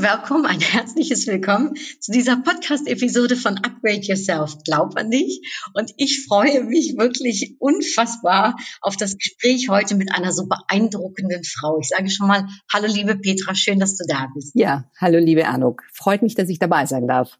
Herzlich 0.00 0.20
Willkommen, 0.20 0.46
ein 0.46 0.60
herzliches 0.60 1.26
Willkommen 1.26 1.74
zu 1.98 2.12
dieser 2.12 2.36
Podcast-Episode 2.36 3.34
von 3.34 3.58
Upgrade 3.58 4.02
Yourself. 4.02 4.56
Glaub 4.64 4.96
an 4.96 5.10
dich. 5.10 5.40
Und 5.74 5.92
ich 5.96 6.24
freue 6.24 6.62
mich 6.62 6.96
wirklich 6.96 7.56
unfassbar 7.58 8.54
auf 8.80 8.96
das 8.96 9.18
Gespräch 9.18 9.68
heute 9.68 9.96
mit 9.96 10.14
einer 10.14 10.30
so 10.30 10.46
beeindruckenden 10.46 11.42
Frau. 11.42 11.80
Ich 11.80 11.88
sage 11.88 12.10
schon 12.10 12.28
mal, 12.28 12.46
hallo 12.72 12.86
liebe 12.86 13.16
Petra, 13.16 13.56
schön, 13.56 13.80
dass 13.80 13.96
du 13.96 14.04
da 14.06 14.28
bist. 14.32 14.52
Ja, 14.54 14.88
hallo 15.00 15.18
liebe 15.18 15.48
Anuk. 15.48 15.82
Freut 15.92 16.22
mich, 16.22 16.36
dass 16.36 16.48
ich 16.48 16.60
dabei 16.60 16.86
sein 16.86 17.08
darf. 17.08 17.36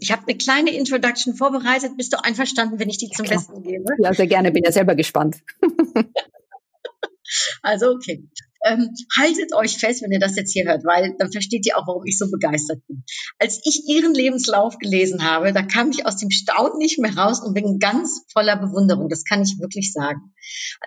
Ich 0.00 0.10
habe 0.10 0.22
eine 0.26 0.36
kleine 0.36 0.74
Introduction 0.74 1.36
vorbereitet. 1.36 1.96
Bist 1.96 2.12
du 2.12 2.22
einverstanden, 2.24 2.80
wenn 2.80 2.90
ich 2.90 2.98
die 2.98 3.08
zum 3.10 3.26
ja, 3.26 3.34
Besten 3.34 3.62
gebe? 3.62 3.84
Ja, 4.02 4.12
sehr 4.12 4.26
gerne. 4.26 4.50
Bin 4.50 4.64
ja 4.64 4.72
selber 4.72 4.96
gespannt. 4.96 5.36
Also 7.62 7.90
okay. 7.90 8.28
Ähm, 8.62 8.90
haltet 9.16 9.54
euch 9.54 9.78
fest, 9.78 10.02
wenn 10.02 10.12
ihr 10.12 10.18
das 10.18 10.36
jetzt 10.36 10.52
hier 10.52 10.66
hört, 10.66 10.84
weil 10.84 11.16
dann 11.18 11.32
versteht 11.32 11.64
ihr 11.66 11.78
auch, 11.78 11.86
warum 11.86 12.04
ich 12.04 12.18
so 12.18 12.30
begeistert 12.30 12.86
bin. 12.86 13.04
Als 13.38 13.58
ich 13.64 13.88
ihren 13.88 14.12
Lebenslauf 14.12 14.76
gelesen 14.76 15.24
habe, 15.24 15.54
da 15.54 15.62
kam 15.62 15.90
ich 15.90 16.04
aus 16.04 16.18
dem 16.18 16.30
Staunen 16.30 16.76
nicht 16.76 16.98
mehr 16.98 17.16
raus 17.16 17.40
und 17.40 17.54
bin 17.54 17.78
ganz 17.78 18.20
voller 18.30 18.56
Bewunderung. 18.56 19.08
Das 19.08 19.24
kann 19.24 19.40
ich 19.40 19.58
wirklich 19.58 19.94
sagen. 19.94 20.34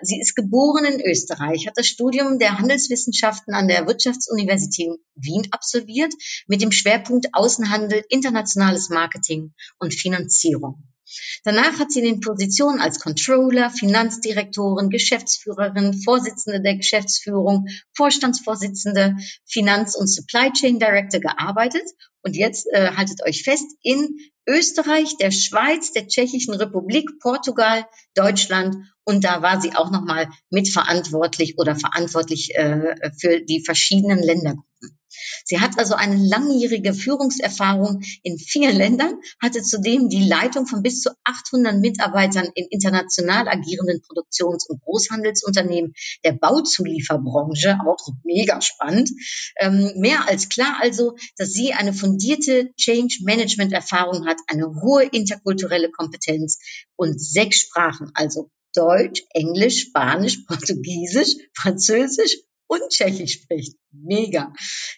Sie 0.02 0.20
ist 0.20 0.36
geboren 0.36 0.84
in 0.84 1.00
Österreich, 1.00 1.66
hat 1.66 1.76
das 1.76 1.88
Studium 1.88 2.38
der 2.38 2.60
Handelswissenschaften 2.60 3.54
an 3.54 3.66
der 3.66 3.88
Wirtschaftsuniversität 3.88 4.90
Wien 5.16 5.48
absolviert 5.50 6.12
mit 6.46 6.62
dem 6.62 6.70
Schwerpunkt 6.70 7.26
Außenhandel, 7.32 8.04
internationales 8.08 8.88
Marketing 8.88 9.52
und 9.80 9.94
Finanzierung. 9.94 10.93
Danach 11.44 11.78
hat 11.78 11.92
sie 11.92 12.00
in 12.00 12.06
den 12.06 12.20
Positionen 12.20 12.80
als 12.80 12.98
Controller, 13.00 13.70
Finanzdirektorin, 13.70 14.88
Geschäftsführerin, 14.88 15.94
Vorsitzende 16.02 16.62
der 16.62 16.76
Geschäftsführung, 16.76 17.66
Vorstandsvorsitzende, 17.94 19.16
Finanz- 19.46 19.94
und 19.94 20.08
Supply 20.08 20.50
Chain 20.52 20.78
Director 20.78 21.20
gearbeitet. 21.20 21.84
Und 22.22 22.34
jetzt 22.34 22.66
äh, 22.72 22.92
haltet 22.96 23.22
euch 23.22 23.42
fest, 23.42 23.66
in 23.82 24.16
Österreich, 24.48 25.16
der 25.18 25.30
Schweiz, 25.30 25.92
der 25.92 26.08
Tschechischen 26.08 26.54
Republik, 26.54 27.10
Portugal, 27.20 27.86
Deutschland 28.14 28.76
und 29.04 29.24
da 29.24 29.42
war 29.42 29.60
sie 29.60 29.74
auch 29.74 29.90
nochmal 29.90 30.28
mitverantwortlich 30.50 31.58
oder 31.58 31.76
verantwortlich 31.76 32.54
äh, 32.54 33.10
für 33.18 33.40
die 33.40 33.62
verschiedenen 33.62 34.18
Ländergruppen. 34.22 34.98
Sie 35.44 35.60
hat 35.60 35.78
also 35.78 35.94
eine 35.94 36.16
langjährige 36.16 36.94
Führungserfahrung 36.94 38.02
in 38.22 38.38
vielen 38.38 38.76
Ländern, 38.76 39.14
hatte 39.40 39.62
zudem 39.62 40.08
die 40.08 40.26
Leitung 40.26 40.66
von 40.66 40.82
bis 40.82 41.00
zu 41.00 41.10
800 41.24 41.78
Mitarbeitern 41.78 42.48
in 42.54 42.66
international 42.70 43.48
agierenden 43.48 44.00
Produktions- 44.02 44.66
und 44.68 44.82
Großhandelsunternehmen 44.82 45.94
der 46.24 46.32
Bauzulieferbranche, 46.32 47.78
auch 47.86 48.08
mega 48.24 48.60
spannend. 48.60 49.10
Ähm, 49.58 49.92
mehr 49.96 50.28
als 50.28 50.48
klar 50.48 50.78
also, 50.80 51.16
dass 51.36 51.52
sie 51.52 51.72
eine 51.72 51.92
fundierte 51.92 52.72
Change 52.76 53.20
Management 53.22 53.72
Erfahrung 53.72 54.26
hat, 54.26 54.38
eine 54.48 54.66
hohe 54.82 55.04
interkulturelle 55.04 55.90
Kompetenz 55.90 56.58
und 56.96 57.20
sechs 57.20 57.58
Sprachen, 57.58 58.10
also 58.14 58.50
Deutsch, 58.74 59.22
Englisch, 59.30 59.82
Spanisch, 59.82 60.38
Portugiesisch, 60.46 61.36
Französisch 61.54 62.36
und 62.66 62.82
Tschechisch 62.90 63.42
spricht. 63.42 63.76
Mega. 63.92 64.52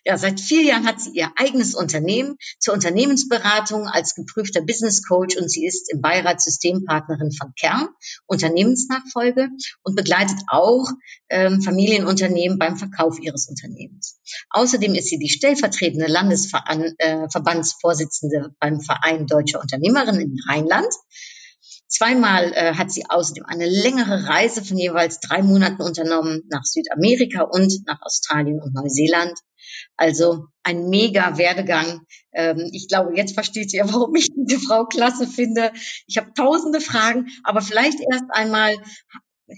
Ja, 0.04 0.16
seit 0.16 0.40
vier 0.40 0.62
Jahren 0.62 0.86
hat 0.86 1.00
sie 1.00 1.10
ihr 1.10 1.32
eigenes 1.36 1.74
Unternehmen 1.74 2.36
zur 2.58 2.72
Unternehmensberatung 2.74 3.88
als 3.88 4.14
geprüfter 4.14 4.62
Business 4.62 5.02
Coach 5.06 5.36
und 5.36 5.50
sie 5.50 5.66
ist 5.66 5.92
im 5.92 6.00
Beirat 6.00 6.40
Systempartnerin 6.40 7.32
von 7.32 7.52
Kern, 7.58 7.88
Unternehmensnachfolge 8.26 9.50
und 9.82 9.96
begleitet 9.96 10.38
auch 10.48 10.88
ähm, 11.28 11.60
Familienunternehmen 11.60 12.58
beim 12.58 12.78
Verkauf 12.78 13.18
ihres 13.20 13.48
Unternehmens. 13.48 14.18
Außerdem 14.50 14.94
ist 14.94 15.08
sie 15.08 15.18
die 15.18 15.28
stellvertretende 15.28 16.06
Landesverbandsvorsitzende 16.06 18.36
äh, 18.36 18.48
beim 18.58 18.80
Verein 18.80 19.26
Deutscher 19.26 19.60
Unternehmerinnen 19.60 20.22
im 20.22 20.38
Rheinland 20.48 20.94
Zweimal 21.88 22.52
äh, 22.52 22.74
hat 22.74 22.90
sie 22.90 23.04
außerdem 23.08 23.44
eine 23.46 23.66
längere 23.66 24.28
Reise 24.28 24.64
von 24.64 24.76
jeweils 24.76 25.20
drei 25.20 25.42
Monaten 25.42 25.82
unternommen 25.82 26.42
nach 26.48 26.64
Südamerika 26.64 27.42
und 27.42 27.72
nach 27.86 28.02
Australien 28.02 28.60
und 28.60 28.74
Neuseeland. 28.74 29.38
Also 29.96 30.46
ein 30.64 30.88
mega 30.88 31.38
Werdegang. 31.38 32.00
Ähm, 32.32 32.68
ich 32.72 32.88
glaube, 32.88 33.16
jetzt 33.16 33.34
versteht 33.34 33.72
ihr, 33.72 33.84
warum 33.92 34.14
ich 34.16 34.28
diese 34.34 34.60
Frau 34.60 34.86
klasse 34.86 35.28
finde. 35.28 35.72
Ich 36.06 36.16
habe 36.16 36.32
tausende 36.34 36.80
Fragen, 36.80 37.28
aber 37.44 37.60
vielleicht 37.60 38.00
erst 38.00 38.26
einmal 38.30 38.76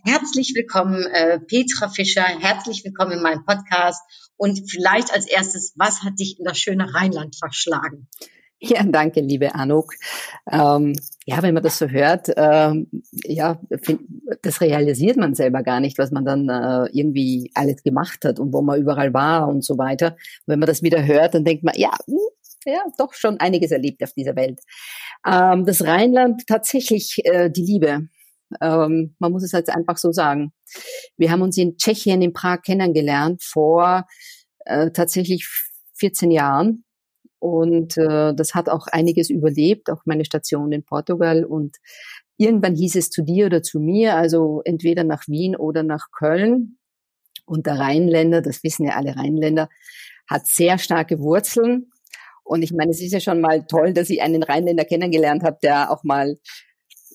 herzlich 0.05 0.53
willkommen, 0.55 1.06
äh, 1.06 1.41
Petra 1.41 1.88
Fischer. 1.88 2.25
Herzlich 2.25 2.84
willkommen 2.84 3.12
in 3.12 3.22
meinem 3.22 3.44
Podcast. 3.44 4.03
Und 4.37 4.71
vielleicht 4.71 5.12
als 5.12 5.27
erstes, 5.27 5.72
was 5.77 6.03
hat 6.03 6.19
dich 6.19 6.38
in 6.38 6.44
das 6.44 6.59
schöne 6.59 6.94
Rheinland 6.94 7.37
verschlagen? 7.37 8.09
Ja, 8.60 8.82
danke, 8.82 9.20
liebe 9.20 9.54
Anuk. 9.54 9.92
Ähm, 10.50 10.94
ja, 11.26 11.42
wenn 11.42 11.54
man 11.54 11.62
das 11.62 11.78
so 11.78 11.86
hört, 11.88 12.28
ähm, 12.36 12.88
ja, 13.24 13.60
find, 13.82 14.00
das 14.42 14.60
realisiert 14.60 15.16
man 15.16 15.34
selber 15.34 15.62
gar 15.62 15.78
nicht, 15.78 15.96
was 15.98 16.10
man 16.10 16.24
dann 16.24 16.48
äh, 16.48 16.88
irgendwie 16.92 17.52
alles 17.54 17.82
gemacht 17.84 18.24
hat 18.24 18.41
und 18.41 18.52
wo 18.52 18.60
man 18.62 18.80
überall 18.80 19.14
war 19.14 19.46
und 19.48 19.64
so 19.64 19.78
weiter. 19.78 20.12
Und 20.12 20.46
wenn 20.46 20.58
man 20.58 20.66
das 20.66 20.82
wieder 20.82 21.06
hört, 21.06 21.34
dann 21.34 21.44
denkt 21.44 21.62
man, 21.62 21.74
ja, 21.76 21.92
hm, 22.06 22.19
ja, 22.64 22.82
doch 22.98 23.14
schon 23.14 23.38
einiges 23.38 23.70
erlebt 23.70 24.02
auf 24.02 24.12
dieser 24.12 24.34
Welt. 24.34 24.60
Ähm, 25.25 25.64
das 25.64 25.84
Rheinland 25.84 26.46
tatsächlich 26.48 27.20
äh, 27.25 27.50
die 27.50 27.62
Liebe. 27.62 28.08
Ähm, 28.60 29.14
man 29.20 29.32
muss 29.32 29.44
es 29.44 29.52
jetzt 29.52 29.70
einfach 29.70 29.98
so 29.98 30.10
sagen. 30.10 30.52
Wir 31.16 31.30
haben 31.30 31.42
uns 31.42 31.56
in 31.58 31.76
Tschechien, 31.76 32.22
in 32.22 32.32
Prag 32.32 32.62
kennengelernt 32.62 33.42
vor 33.44 34.06
äh, 34.64 34.90
tatsächlich 34.90 35.48
14 35.94 36.30
Jahren 36.32 36.84
und 37.38 37.97
äh, 37.97 38.34
das 38.34 38.54
hat 38.54 38.69
auch 38.69 38.87
einiges 38.88 39.31
überlebt, 39.31 39.91
auch 39.91 40.03
meine 40.04 40.25
Station 40.25 40.72
in 40.72 40.84
Portugal. 40.84 41.44
Und 41.44 41.76
irgendwann 42.37 42.75
hieß 42.75 42.97
es 42.97 43.10
zu 43.10 43.22
dir 43.22 43.47
oder 43.47 43.62
zu 43.62 43.78
mir, 43.78 44.16
also 44.16 44.62
entweder 44.65 45.04
nach 45.04 45.28
Wien 45.28 45.54
oder 45.54 45.82
nach 45.82 46.10
Köln. 46.10 46.78
Und 47.44 47.66
der 47.66 47.78
Rheinländer, 47.78 48.43
das 48.43 48.62
wissen 48.62 48.84
ja 48.84 48.97
alle 48.97 49.16
Rheinländer, 49.16 49.69
hat 50.28 50.47
sehr 50.47 50.78
starke 50.78 51.21
Wurzeln. 51.21 51.91
Und 52.44 52.62
ich 52.62 52.72
meine, 52.72 52.91
es 52.91 53.00
ist 53.00 53.12
ja 53.12 53.21
schon 53.21 53.41
mal 53.41 53.66
toll, 53.66 53.93
dass 53.93 54.10
ich 54.10 54.20
einen 54.20 54.43
Rheinländer 54.43 54.84
kennengelernt 54.84 55.43
habe, 55.44 55.59
der 55.62 55.91
auch 55.91 56.03
mal, 56.03 56.38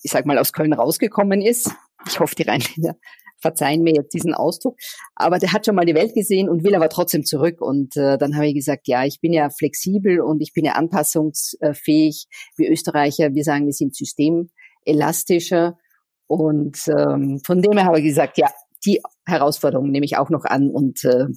ich 0.04 0.12
sag 0.12 0.26
mal, 0.26 0.38
aus 0.38 0.54
Köln 0.54 0.74
rausgekommen 0.74 1.42
ist. 1.42 1.72
Ich 2.08 2.20
hoffe, 2.20 2.36
die 2.36 2.44
Rheinländer 2.44 2.96
verzeihen 3.44 3.84
mir 3.84 3.94
jetzt 3.94 4.14
diesen 4.14 4.34
Ausdruck, 4.34 4.78
aber 5.14 5.38
der 5.38 5.54
hat 5.54 5.66
schon 5.66 5.76
mal 5.76 5.86
die 5.86 5.94
Welt 5.94 6.16
gesehen 6.16 6.50
und 6.50 6.64
will 6.64 6.74
aber 6.74 6.90
trotzdem 6.90 7.24
zurück. 7.24 7.62
Und 7.62 7.96
äh, 7.96 8.18
dann 8.18 8.36
habe 8.36 8.48
ich 8.48 8.56
gesagt, 8.56 8.88
ja, 8.88 9.06
ich 9.06 9.22
bin 9.22 9.34
ja 9.34 9.52
flexibel 9.52 10.22
und 10.22 10.42
ich 10.42 10.54
bin 10.54 10.66
ja 10.66 10.74
anpassungsfähig. 10.74 12.26
Wir 12.58 12.72
Österreicher, 12.72 13.36
wir 13.36 13.44
sagen, 13.44 13.66
wir 13.68 13.74
sind 13.74 13.96
systemelastischer. 13.96 15.78
Und 16.26 16.80
ähm, 16.88 17.40
von 17.46 17.62
dem 17.62 17.74
her 17.74 17.86
habe 17.86 18.00
ich 18.00 18.06
gesagt, 18.06 18.40
ja, 18.40 18.50
die 18.86 19.02
Herausforderung 19.26 19.92
nehme 19.92 20.06
ich 20.06 20.18
auch 20.18 20.30
noch 20.30 20.46
an 20.46 20.70
und 20.72 21.04
äh, 21.04 21.28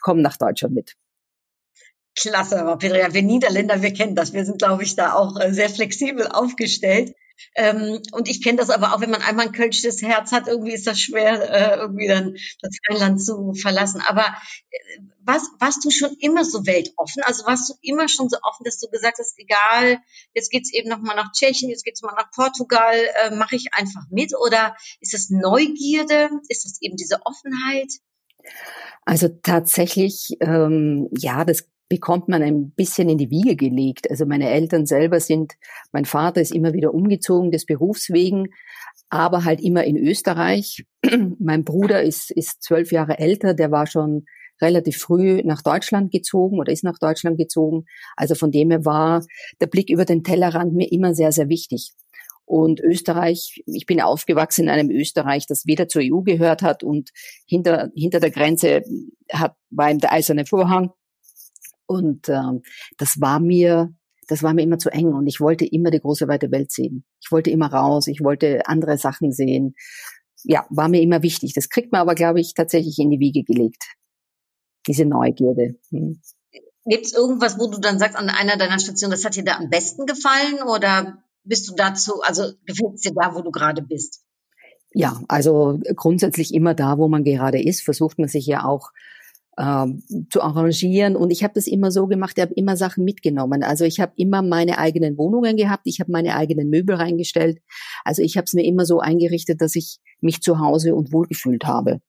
komme 0.00 0.22
nach 0.22 0.36
Deutschland 0.38 0.74
mit. 0.74 0.96
Klasse, 2.16 2.60
aber 2.60 2.78
Peter, 2.78 2.98
ja, 2.98 3.12
wir 3.12 3.22
Niederländer, 3.22 3.82
wir 3.82 3.92
kennen 3.92 4.14
das. 4.14 4.32
Wir 4.32 4.44
sind, 4.44 4.58
glaube 4.58 4.82
ich, 4.82 4.96
da 4.96 5.12
auch 5.12 5.38
äh, 5.38 5.52
sehr 5.52 5.68
flexibel 5.68 6.26
aufgestellt. 6.26 7.14
Ähm, 7.54 8.00
und 8.12 8.28
ich 8.28 8.42
kenne 8.42 8.58
das 8.58 8.70
aber 8.70 8.94
auch, 8.94 9.00
wenn 9.00 9.10
man 9.10 9.22
einmal 9.22 9.46
ein 9.46 9.52
kölsches 9.52 10.00
Herz 10.00 10.32
hat, 10.32 10.48
irgendwie 10.48 10.72
ist 10.72 10.86
das 10.86 10.98
schwer, 10.98 11.50
äh, 11.50 11.76
irgendwie 11.76 12.08
dann 12.08 12.34
das 12.62 12.78
Rheinland 12.88 13.22
zu 13.22 13.52
verlassen. 13.52 14.00
Aber 14.06 14.24
äh, 14.70 15.00
was, 15.20 15.42
warst 15.58 15.84
du 15.84 15.90
schon 15.90 16.16
immer 16.20 16.44
so 16.44 16.66
weltoffen? 16.66 17.22
Also 17.24 17.44
warst 17.44 17.68
du 17.68 17.74
immer 17.82 18.08
schon 18.08 18.28
so 18.28 18.38
offen, 18.42 18.64
dass 18.64 18.78
du 18.78 18.88
gesagt 18.88 19.18
hast, 19.18 19.38
egal, 19.38 19.98
jetzt 20.34 20.50
geht's 20.50 20.72
eben 20.72 20.88
nochmal 20.88 21.16
nach 21.16 21.32
Tschechien, 21.32 21.70
jetzt 21.70 21.84
geht's 21.84 22.02
mal 22.02 22.14
nach 22.16 22.30
Portugal, 22.30 22.94
äh, 23.22 23.34
mache 23.34 23.56
ich 23.56 23.68
einfach 23.72 24.04
mit? 24.10 24.32
Oder 24.34 24.74
ist 25.00 25.12
das 25.12 25.28
Neugierde? 25.28 26.30
Ist 26.48 26.64
das 26.64 26.80
eben 26.80 26.96
diese 26.96 27.20
Offenheit? 27.26 27.92
Also 29.04 29.28
tatsächlich, 29.28 30.36
ähm, 30.40 31.08
ja, 31.12 31.44
das 31.44 31.68
bekommt 31.88 32.28
man 32.28 32.42
ein 32.42 32.70
bisschen 32.70 33.08
in 33.08 33.18
die 33.18 33.30
Wiege 33.30 33.56
gelegt. 33.56 34.10
Also 34.10 34.26
meine 34.26 34.50
Eltern 34.50 34.86
selber 34.86 35.20
sind, 35.20 35.54
mein 35.92 36.04
Vater 36.04 36.40
ist 36.40 36.54
immer 36.54 36.72
wieder 36.72 36.92
umgezogen 36.92 37.50
des 37.50 37.66
Berufs 37.66 38.10
wegen, 38.10 38.48
aber 39.08 39.44
halt 39.44 39.60
immer 39.60 39.84
in 39.84 39.96
Österreich. 39.96 40.84
mein 41.38 41.64
Bruder 41.64 42.02
ist, 42.02 42.30
ist 42.30 42.62
zwölf 42.62 42.90
Jahre 42.90 43.18
älter, 43.18 43.54
der 43.54 43.70
war 43.70 43.86
schon 43.86 44.24
relativ 44.60 44.98
früh 44.98 45.42
nach 45.44 45.62
Deutschland 45.62 46.10
gezogen 46.10 46.58
oder 46.58 46.72
ist 46.72 46.84
nach 46.84 46.98
Deutschland 46.98 47.38
gezogen. 47.38 47.84
Also 48.16 48.34
von 48.34 48.50
dem 48.50 48.70
her 48.70 48.84
war 48.84 49.24
der 49.60 49.66
Blick 49.66 49.90
über 49.90 50.04
den 50.04 50.24
Tellerrand 50.24 50.74
mir 50.74 50.90
immer 50.90 51.14
sehr, 51.14 51.30
sehr 51.30 51.48
wichtig. 51.48 51.92
Und 52.46 52.80
Österreich, 52.80 53.62
ich 53.66 53.86
bin 53.86 54.00
aufgewachsen 54.00 54.64
in 54.64 54.70
einem 54.70 54.90
Österreich, 54.90 55.46
das 55.46 55.66
weder 55.66 55.88
zur 55.88 56.02
EU 56.02 56.20
gehört 56.22 56.62
hat 56.62 56.84
und 56.84 57.10
hinter, 57.44 57.90
hinter 57.94 58.20
der 58.20 58.30
Grenze 58.30 58.82
hat, 59.32 59.56
war 59.70 59.90
eben 59.90 59.98
der 59.98 60.12
eiserne 60.12 60.46
Vorhang. 60.46 60.90
Und 61.86 62.28
ähm, 62.28 62.62
das 62.98 63.20
war 63.20 63.40
mir, 63.40 63.92
das 64.28 64.42
war 64.42 64.54
mir 64.54 64.62
immer 64.62 64.78
zu 64.78 64.90
eng 64.90 65.14
und 65.14 65.26
ich 65.26 65.40
wollte 65.40 65.64
immer 65.64 65.90
die 65.90 66.00
große 66.00 66.28
weite 66.28 66.50
Welt 66.50 66.72
sehen. 66.72 67.04
Ich 67.20 67.30
wollte 67.30 67.50
immer 67.50 67.72
raus, 67.72 68.08
ich 68.08 68.22
wollte 68.22 68.66
andere 68.66 68.98
Sachen 68.98 69.32
sehen. 69.32 69.74
Ja, 70.42 70.66
war 70.70 70.88
mir 70.88 71.00
immer 71.00 71.22
wichtig. 71.22 71.54
Das 71.54 71.68
kriegt 71.68 71.92
man 71.92 72.00
aber, 72.00 72.14
glaube 72.14 72.40
ich, 72.40 72.54
tatsächlich 72.54 72.98
in 72.98 73.10
die 73.10 73.20
Wiege 73.20 73.42
gelegt. 73.42 73.84
Diese 74.86 75.04
Neugierde. 75.04 75.76
Hm. 75.90 76.20
Gibt 76.84 77.06
es 77.06 77.14
irgendwas, 77.14 77.58
wo 77.58 77.68
du 77.68 77.80
dann 77.80 77.98
sagst, 77.98 78.16
an 78.16 78.30
einer 78.30 78.56
deiner 78.56 78.78
Stationen, 78.78 79.10
das 79.10 79.24
hat 79.24 79.34
dir 79.34 79.44
da 79.44 79.56
am 79.56 79.70
besten 79.70 80.06
gefallen 80.06 80.62
oder 80.62 81.18
bist 81.42 81.68
du 81.68 81.74
dazu, 81.74 82.20
also 82.22 82.52
gefällt 82.64 82.94
es 82.94 83.02
dir 83.02 83.12
da, 83.12 83.34
wo 83.34 83.42
du 83.42 83.50
gerade 83.50 83.82
bist? 83.82 84.22
Ja, 84.92 85.20
also 85.28 85.80
grundsätzlich 85.94 86.54
immer 86.54 86.74
da, 86.74 86.96
wo 86.98 87.08
man 87.08 87.24
gerade 87.24 87.62
ist, 87.62 87.82
versucht 87.82 88.18
man 88.18 88.28
sich 88.28 88.46
ja 88.46 88.64
auch 88.64 88.90
ähm, 89.58 90.02
zu 90.30 90.42
arrangieren. 90.42 91.16
Und 91.16 91.30
ich 91.30 91.42
habe 91.42 91.54
das 91.54 91.66
immer 91.66 91.90
so 91.90 92.06
gemacht, 92.06 92.34
ich 92.36 92.42
habe 92.42 92.54
immer 92.54 92.76
Sachen 92.76 93.04
mitgenommen. 93.04 93.62
Also 93.62 93.84
ich 93.84 94.00
habe 94.00 94.12
immer 94.16 94.42
meine 94.42 94.78
eigenen 94.78 95.16
Wohnungen 95.18 95.56
gehabt, 95.56 95.82
ich 95.86 96.00
habe 96.00 96.12
meine 96.12 96.36
eigenen 96.36 96.68
Möbel 96.68 96.96
reingestellt. 96.96 97.60
Also 98.04 98.22
ich 98.22 98.36
habe 98.36 98.44
es 98.44 98.54
mir 98.54 98.64
immer 98.64 98.84
so 98.84 99.00
eingerichtet, 99.00 99.60
dass 99.60 99.74
ich 99.76 99.98
mich 100.20 100.42
zu 100.42 100.58
Hause 100.58 100.94
und 100.94 101.12
wohlgefühlt 101.12 101.64
habe. 101.64 102.00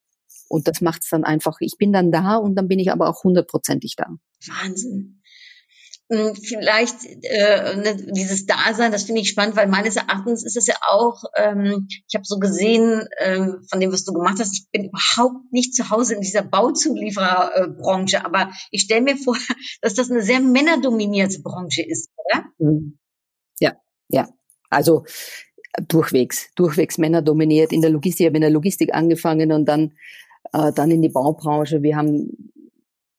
Und 0.50 0.68
das 0.68 0.82
macht 0.82 1.04
es 1.04 1.10
dann 1.10 1.24
einfach, 1.24 1.58
ich 1.60 1.78
bin 1.78 1.92
dann 1.92 2.12
da 2.12 2.38
und 2.38 2.56
dann 2.56 2.68
bin 2.68 2.80
ich 2.80 2.92
aber 2.92 3.10
auch 3.10 3.24
hundertprozentig 3.24 3.96
da. 3.98 4.08
Wahnsinn. 4.46 5.17
Hm, 6.10 6.36
vielleicht 6.36 7.04
äh, 7.06 7.76
ne, 7.76 7.98
dieses 8.14 8.46
Dasein, 8.46 8.94
das 8.94 9.04
finde 9.04 9.22
ich 9.22 9.30
spannend, 9.30 9.58
weil 9.58 9.68
meines 9.68 9.98
Erachtens 9.98 10.46
ist 10.46 10.56
es 10.56 10.68
ja 10.68 10.76
auch, 10.88 11.24
ähm, 11.36 11.88
ich 11.90 12.16
habe 12.16 12.24
so 12.24 12.40
gesehen 12.40 13.06
ähm, 13.20 13.66
von 13.70 13.82
dem, 13.82 13.92
was 13.92 14.06
du 14.06 14.14
gemacht 14.14 14.38
hast, 14.40 14.54
ich 14.54 14.68
bin 14.72 14.86
überhaupt 14.86 15.52
nicht 15.52 15.76
zu 15.76 15.90
Hause 15.90 16.16
in 16.16 16.22
dieser 16.22 16.44
Bauzuliefererbranche, 16.44 18.24
aber 18.24 18.52
ich 18.72 18.84
stelle 18.84 19.02
mir 19.02 19.18
vor, 19.18 19.36
dass 19.82 19.96
das 19.96 20.10
eine 20.10 20.22
sehr 20.22 20.40
männerdominierte 20.40 21.42
Branche 21.42 21.84
ist, 21.86 22.10
oder? 22.16 22.46
Mhm. 22.58 22.98
Ja, 23.60 23.76
ja. 24.08 24.30
Also 24.70 25.04
durchwegs, 25.90 26.50
durchwegs 26.56 26.98
männerdominiert. 26.98 27.74
In 27.74 27.82
der 27.82 27.90
Logistik, 27.90 28.22
ich 28.22 28.28
habe 28.28 28.38
in 28.38 28.42
der 28.42 28.50
Logistik 28.50 28.94
angefangen 28.94 29.52
und 29.52 29.66
dann, 29.66 29.94
äh, 30.54 30.72
dann 30.72 30.90
in 30.90 31.02
die 31.02 31.10
Baubranche. 31.10 31.84
Wir 31.84 31.98
haben 31.98 32.52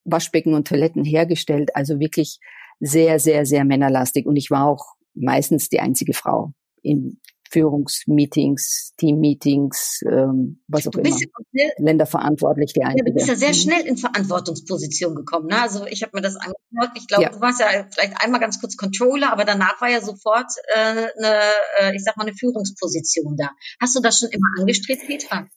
Waschbecken 0.04 0.54
und 0.54 0.66
Toiletten 0.66 1.04
hergestellt, 1.04 1.76
also 1.76 2.00
wirklich 2.00 2.40
sehr, 2.80 3.18
sehr, 3.18 3.46
sehr 3.46 3.64
männerlastig. 3.64 4.26
Und 4.26 4.36
ich 4.36 4.50
war 4.50 4.66
auch 4.66 4.94
meistens 5.14 5.68
die 5.68 5.80
einzige 5.80 6.14
Frau 6.14 6.52
in 6.82 7.20
Führungsmeetings, 7.50 8.92
Teammeetings, 8.98 10.02
ähm, 10.06 10.62
was 10.68 10.86
auch 10.86 10.92
immer. 10.92 11.16
Sehr, 11.52 11.72
Länderverantwortlich, 11.78 12.72
die 12.74 12.82
einzige. 12.82 13.10
Du 13.10 13.14
bist 13.14 13.28
ja 13.28 13.36
sehr 13.36 13.54
schnell 13.54 13.86
in 13.86 13.96
Verantwortungsposition 13.96 15.14
gekommen. 15.14 15.46
Ne? 15.46 15.60
Also 15.60 15.86
ich 15.86 16.02
habe 16.02 16.12
mir 16.14 16.20
das 16.20 16.36
angehört. 16.36 16.96
Ich 16.96 17.06
glaube, 17.06 17.24
ja. 17.24 17.30
du 17.30 17.40
warst 17.40 17.60
ja 17.60 17.86
vielleicht 17.90 18.22
einmal 18.22 18.40
ganz 18.40 18.60
kurz 18.60 18.76
Controller, 18.76 19.32
aber 19.32 19.44
danach 19.44 19.80
war 19.80 19.88
ja 19.88 20.00
sofort 20.00 20.50
äh, 20.74 20.78
eine, 20.78 21.40
äh, 21.80 21.96
ich 21.96 22.04
sag 22.04 22.16
mal, 22.16 22.26
eine 22.26 22.34
Führungsposition 22.34 23.36
da. 23.36 23.50
Hast 23.80 23.96
du 23.96 24.00
das 24.00 24.18
schon 24.18 24.28
immer 24.30 24.48
angestrebt, 24.60 25.06
Petra? 25.06 25.48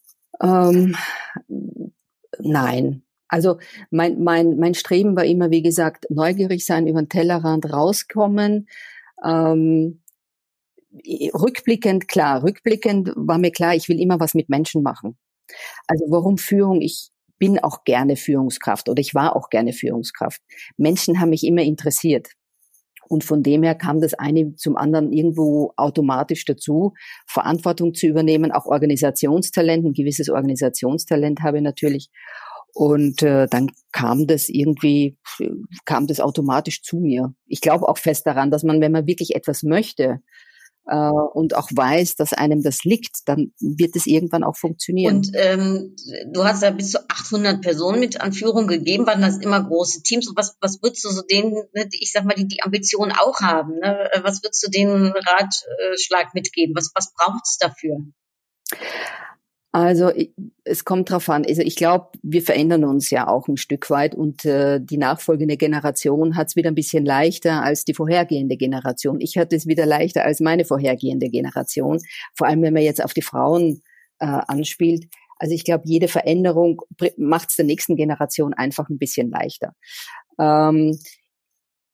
Ähm, 0.41 0.95
nein, 2.39 3.03
also 3.31 3.57
mein, 3.89 4.21
mein, 4.21 4.57
mein 4.57 4.73
Streben 4.73 5.15
war 5.15 5.23
immer, 5.23 5.49
wie 5.51 5.61
gesagt, 5.61 6.05
neugierig 6.09 6.65
sein, 6.65 6.85
über 6.85 7.01
den 7.01 7.07
Tellerrand 7.07 7.71
rauskommen. 7.71 8.67
Ähm, 9.25 10.01
rückblickend, 11.33 12.09
klar, 12.09 12.43
rückblickend 12.43 13.13
war 13.15 13.37
mir 13.37 13.51
klar, 13.51 13.73
ich 13.73 13.87
will 13.87 14.01
immer 14.01 14.19
was 14.19 14.33
mit 14.33 14.49
Menschen 14.49 14.83
machen. 14.83 15.17
Also 15.87 16.05
warum 16.09 16.37
Führung? 16.37 16.81
Ich 16.81 17.09
bin 17.39 17.57
auch 17.57 17.85
gerne 17.85 18.17
Führungskraft 18.17 18.89
oder 18.89 18.99
ich 18.99 19.15
war 19.15 19.35
auch 19.37 19.49
gerne 19.49 19.71
Führungskraft. 19.71 20.41
Menschen 20.75 21.21
haben 21.21 21.29
mich 21.29 21.45
immer 21.45 21.63
interessiert. 21.63 22.27
Und 23.07 23.23
von 23.23 23.43
dem 23.43 23.63
her 23.63 23.75
kam 23.75 24.01
das 24.01 24.13
eine 24.13 24.55
zum 24.55 24.75
anderen 24.75 25.11
irgendwo 25.11 25.73
automatisch 25.77 26.43
dazu, 26.45 26.93
Verantwortung 27.27 27.93
zu 27.93 28.07
übernehmen, 28.07 28.51
auch 28.51 28.65
Organisationstalent, 28.65 29.85
ein 29.85 29.93
gewisses 29.93 30.29
Organisationstalent 30.29 31.41
habe 31.41 31.57
ich 31.57 31.63
natürlich. 31.63 32.09
Und 32.73 33.21
äh, 33.21 33.47
dann 33.47 33.71
kam 33.91 34.27
das 34.27 34.47
irgendwie, 34.47 35.17
kam 35.85 36.07
das 36.07 36.19
automatisch 36.19 36.81
zu 36.83 36.97
mir. 36.97 37.33
Ich 37.45 37.61
glaube 37.61 37.87
auch 37.87 37.97
fest 37.97 38.25
daran, 38.25 38.51
dass 38.51 38.63
man, 38.63 38.79
wenn 38.81 38.91
man 38.91 39.07
wirklich 39.07 39.35
etwas 39.35 39.63
möchte 39.63 40.21
äh, 40.87 40.95
und 40.95 41.55
auch 41.55 41.69
weiß, 41.73 42.15
dass 42.15 42.33
einem 42.33 42.63
das 42.63 42.83
liegt, 42.83 43.27
dann 43.27 43.53
wird 43.59 43.95
es 43.95 44.07
irgendwann 44.07 44.43
auch 44.43 44.55
funktionieren. 44.55 45.17
Und 45.17 45.31
ähm, 45.33 45.95
du 46.33 46.43
hast 46.43 46.63
ja 46.63 46.71
bis 46.71 46.91
zu 46.91 46.99
800 47.09 47.61
Personen 47.61 47.99
mit 47.99 48.21
Anführung 48.21 48.67
gegeben, 48.67 49.05
waren 49.05 49.21
das 49.21 49.37
immer 49.37 49.61
große 49.63 50.01
Teams. 50.03 50.27
Und 50.29 50.37
was, 50.37 50.55
was 50.61 50.81
würdest 50.81 51.03
du 51.03 51.09
so 51.09 51.21
denen, 51.21 51.53
ne, 51.73 51.89
ich 51.91 52.11
sag 52.11 52.23
mal, 52.25 52.35
die 52.35 52.47
die 52.47 52.63
Ambitionen 52.63 53.11
auch 53.11 53.41
haben, 53.41 53.79
ne? 53.79 54.09
was 54.23 54.43
würdest 54.43 54.65
du 54.65 54.71
denen 54.71 55.11
Ratschlag 55.11 56.33
mitgeben? 56.33 56.75
Was, 56.75 56.91
was 56.95 57.13
braucht 57.13 57.43
es 57.45 57.57
dafür? 57.57 57.97
Also 59.73 60.11
es 60.65 60.83
kommt 60.83 61.09
drauf 61.09 61.29
an. 61.29 61.45
Also 61.47 61.61
ich 61.61 61.77
glaube, 61.77 62.09
wir 62.21 62.41
verändern 62.41 62.83
uns 62.83 63.09
ja 63.09 63.27
auch 63.27 63.47
ein 63.47 63.55
Stück 63.55 63.89
weit 63.89 64.15
und 64.15 64.43
äh, 64.43 64.81
die 64.81 64.97
nachfolgende 64.97 65.55
Generation 65.55 66.35
hat 66.35 66.49
es 66.49 66.55
wieder 66.57 66.69
ein 66.69 66.75
bisschen 66.75 67.05
leichter 67.05 67.63
als 67.63 67.85
die 67.85 67.93
vorhergehende 67.93 68.57
Generation. 68.57 69.21
Ich 69.21 69.37
hatte 69.37 69.55
es 69.55 69.67
wieder 69.67 69.85
leichter 69.85 70.25
als 70.25 70.41
meine 70.41 70.65
vorhergehende 70.65 71.29
Generation. 71.29 71.99
Vor 72.35 72.47
allem, 72.47 72.61
wenn 72.63 72.73
man 72.73 72.83
jetzt 72.83 73.01
auf 73.01 73.13
die 73.13 73.21
Frauen 73.21 73.81
äh, 74.19 74.25
anspielt. 74.25 75.07
Also 75.37 75.55
ich 75.55 75.63
glaube, 75.63 75.83
jede 75.87 76.07
Veränderung 76.07 76.81
macht 77.17 77.49
es 77.49 77.55
der 77.55 77.65
nächsten 77.65 77.95
Generation 77.95 78.53
einfach 78.53 78.89
ein 78.89 78.99
bisschen 78.99 79.31
leichter. 79.31 79.73
Ähm, 80.37 80.99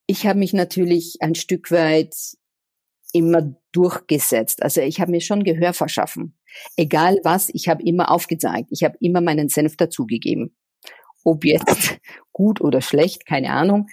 ich 0.08 0.26
habe 0.26 0.40
mich 0.40 0.54
natürlich 0.54 1.18
ein 1.22 1.36
Stück 1.36 1.72
weit 1.72 2.16
immer 3.14 3.56
durchgesetzt. 3.72 4.64
Also 4.64 4.82
ich 4.82 5.00
habe 5.00 5.12
mir 5.12 5.22
schon 5.22 5.44
Gehör 5.44 5.74
verschaffen. 5.74 6.38
Egal 6.76 7.20
was, 7.24 7.50
ich 7.54 7.68
habe 7.68 7.84
immer 7.84 8.12
aufgezeigt. 8.12 8.70
Ich 8.72 8.84
habe 8.84 8.98
immer 9.00 9.22
meinen 9.22 9.50
Senf 9.50 9.78
dazugegeben. 9.78 10.56
Ob 11.24 11.46
jetzt 11.46 12.00
gut 12.32 12.62
oder 12.62 12.82
schlecht, 12.82 13.26
keine 13.26 13.52
Ahnung. 13.52 13.88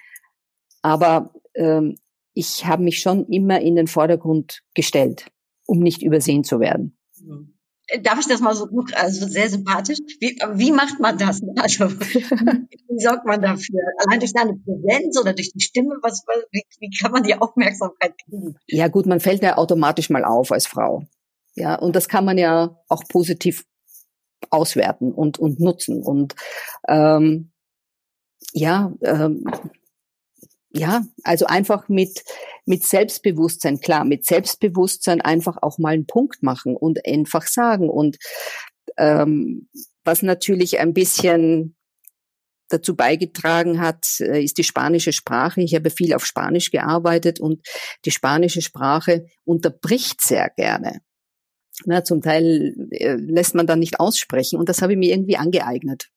Aber 0.83 1.33
ähm, 1.54 1.97
ich 2.35 2.66
habe 2.66 2.83
mich 2.83 2.99
schon 2.99 3.26
immer 3.26 3.61
in 3.61 3.76
den 3.76 3.87
Vordergrund 3.87 4.62
gestellt, 4.75 5.30
um 5.66 5.78
nicht 5.78 6.02
übersehen 6.02 6.44
zu 6.44 6.61
werden. 6.61 6.97
Mhm. 7.21 7.53
Darf 8.03 8.19
ich 8.19 8.26
das 8.26 8.41
mal 8.41 8.55
so 8.55 8.67
gut, 8.67 8.95
also 8.95 9.26
sehr 9.29 9.50
sympathisch. 9.50 9.99
Wie, 10.19 10.38
wie 10.55 10.73
macht 10.73 11.00
man 11.00 11.19
das? 11.19 11.41
Also, 11.57 11.91
wie 11.91 13.03
sorgt 13.03 13.26
man 13.26 13.43
dafür? 13.43 13.81
Allein 13.99 14.21
durch 14.21 14.33
seine 14.33 14.55
Präsenz 14.55 15.19
oder 15.21 15.35
durch 15.35 15.53
die 15.53 15.61
Stimme? 15.61 15.97
Was, 16.03 16.25
wie, 16.50 16.62
wie 16.81 16.91
kann 16.99 17.12
man 17.12 17.23
die 17.23 17.35
Aufmerksamkeit 17.35 18.14
kriegen? 18.25 18.57
Ja 18.67 18.88
gut, 18.88 19.07
man 19.07 19.21
fällt 19.21 19.43
ja 19.43 19.57
automatisch 19.57 20.11
mal 20.11 20.25
auf 20.25 20.50
als 20.53 20.67
Frau. 20.67 21.05
Ja, 21.55 21.76
und 21.76 21.95
das 21.95 22.09
kann 22.09 22.25
man 22.25 22.38
ja 22.38 22.79
auch 22.88 23.05
positiv 23.09 23.64
auswerten 24.50 25.12
und, 25.12 25.38
und 25.38 25.61
nutzen. 25.61 26.03
Und 26.03 26.35
ähm, 26.88 27.53
ja, 28.53 28.93
ähm, 29.03 29.45
ja, 30.76 31.04
also 31.23 31.47
einfach 31.47 31.88
mit, 31.88 32.25
mit 32.66 32.83
Selbstbewusstsein, 32.83 33.81
klar, 33.81 34.04
mit 34.04 34.26
Selbstbewusstsein 34.26 35.21
einfach 35.21 35.57
auch 35.62 35.78
mal 35.78 35.95
einen 35.95 36.07
Punkt 36.07 36.43
machen 36.43 36.76
und 36.76 37.07
einfach 37.07 37.47
sagen. 37.47 37.88
Und 37.88 38.16
ähm, 38.97 39.69
was 40.04 40.23
natürlich 40.23 40.81
ein 40.81 40.93
bisschen 40.93 41.76
dazu 42.69 42.97
beigetragen 42.97 43.81
hat, 43.81 44.07
äh, 44.19 44.43
ist 44.43 44.59
die 44.59 44.64
spanische 44.64 45.12
Sprache. 45.12 45.62
Ich 45.62 45.76
habe 45.76 45.90
viel 45.90 46.12
auf 46.12 46.26
Spanisch 46.26 46.73
gearbeitet 46.73 47.38
und 47.38 47.64
die 48.04 48.11
spanische 48.11 48.62
Sprache 48.62 49.26
unterbricht 49.45 50.21
sehr 50.21 50.50
gerne. 50.57 51.00
Na, 51.85 52.04
zum 52.04 52.21
Teil 52.21 52.75
äh, 52.90 53.14
lässt 53.14 53.54
man 53.54 53.66
dann 53.66 53.81
nicht 53.81 54.00
aussprechen 54.00 54.59
und 54.59 54.69
das 54.69 54.83
habe 54.83 54.93
ich 54.93 54.99
mir 54.99 55.12
irgendwie 55.12 55.37
angeeignet. 55.37 56.09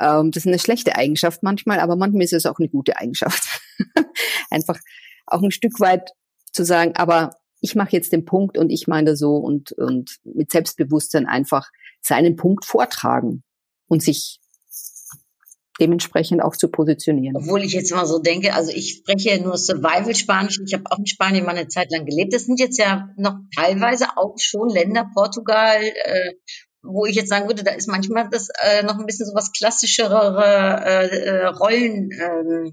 Ähm, 0.00 0.30
das 0.30 0.44
ist 0.44 0.48
eine 0.48 0.58
schlechte 0.58 0.96
Eigenschaft 0.96 1.42
manchmal, 1.42 1.80
aber 1.80 1.96
manchmal 1.96 2.24
ist 2.24 2.32
es 2.32 2.46
auch 2.46 2.58
eine 2.58 2.68
gute 2.68 2.96
Eigenschaft. 2.96 3.60
Einfach 4.50 4.78
auch 5.26 5.42
ein 5.42 5.50
Stück 5.50 5.80
weit 5.80 6.10
zu 6.52 6.64
sagen, 6.64 6.94
aber 6.96 7.30
ich 7.60 7.74
mache 7.74 7.92
jetzt 7.92 8.12
den 8.12 8.24
Punkt 8.24 8.58
und 8.58 8.70
ich 8.70 8.88
meine 8.88 9.16
so 9.16 9.36
und, 9.36 9.72
und 9.72 10.18
mit 10.24 10.50
Selbstbewusstsein 10.50 11.26
einfach 11.26 11.70
seinen 12.00 12.34
Punkt 12.34 12.64
vortragen 12.64 13.44
und 13.86 14.02
sich 14.02 14.40
dementsprechend 15.80 16.42
auch 16.42 16.56
zu 16.56 16.68
positionieren. 16.68 17.36
Obwohl 17.36 17.62
ich 17.62 17.72
jetzt 17.72 17.92
mal 17.92 18.06
so 18.06 18.18
denke, 18.18 18.54
also 18.54 18.72
ich 18.72 18.98
spreche 18.98 19.30
ja 19.30 19.38
nur 19.38 19.56
Survival 19.56 20.14
Spanisch. 20.14 20.60
Ich 20.64 20.74
habe 20.74 20.84
auch 20.90 20.98
in 20.98 21.06
Spanien 21.06 21.44
mal 21.44 21.56
eine 21.56 21.68
Zeit 21.68 21.90
lang 21.90 22.04
gelebt. 22.04 22.34
Das 22.34 22.44
sind 22.44 22.60
jetzt 22.60 22.78
ja 22.78 23.08
noch 23.16 23.36
teilweise 23.54 24.06
auch 24.16 24.34
schon 24.38 24.68
Länder, 24.68 25.08
Portugal, 25.14 25.80
äh, 25.82 26.32
wo 26.82 27.06
ich 27.06 27.16
jetzt 27.16 27.28
sagen 27.28 27.48
würde, 27.48 27.62
da 27.62 27.72
ist 27.72 27.88
manchmal 27.88 28.28
das 28.30 28.48
äh, 28.60 28.82
noch 28.82 28.98
ein 28.98 29.06
bisschen 29.06 29.26
so 29.26 29.34
was 29.34 29.52
klassischere 29.52 30.42
äh, 30.84 31.16
äh, 31.16 31.46
Rollen. 31.46 32.10
Äh, 32.10 32.72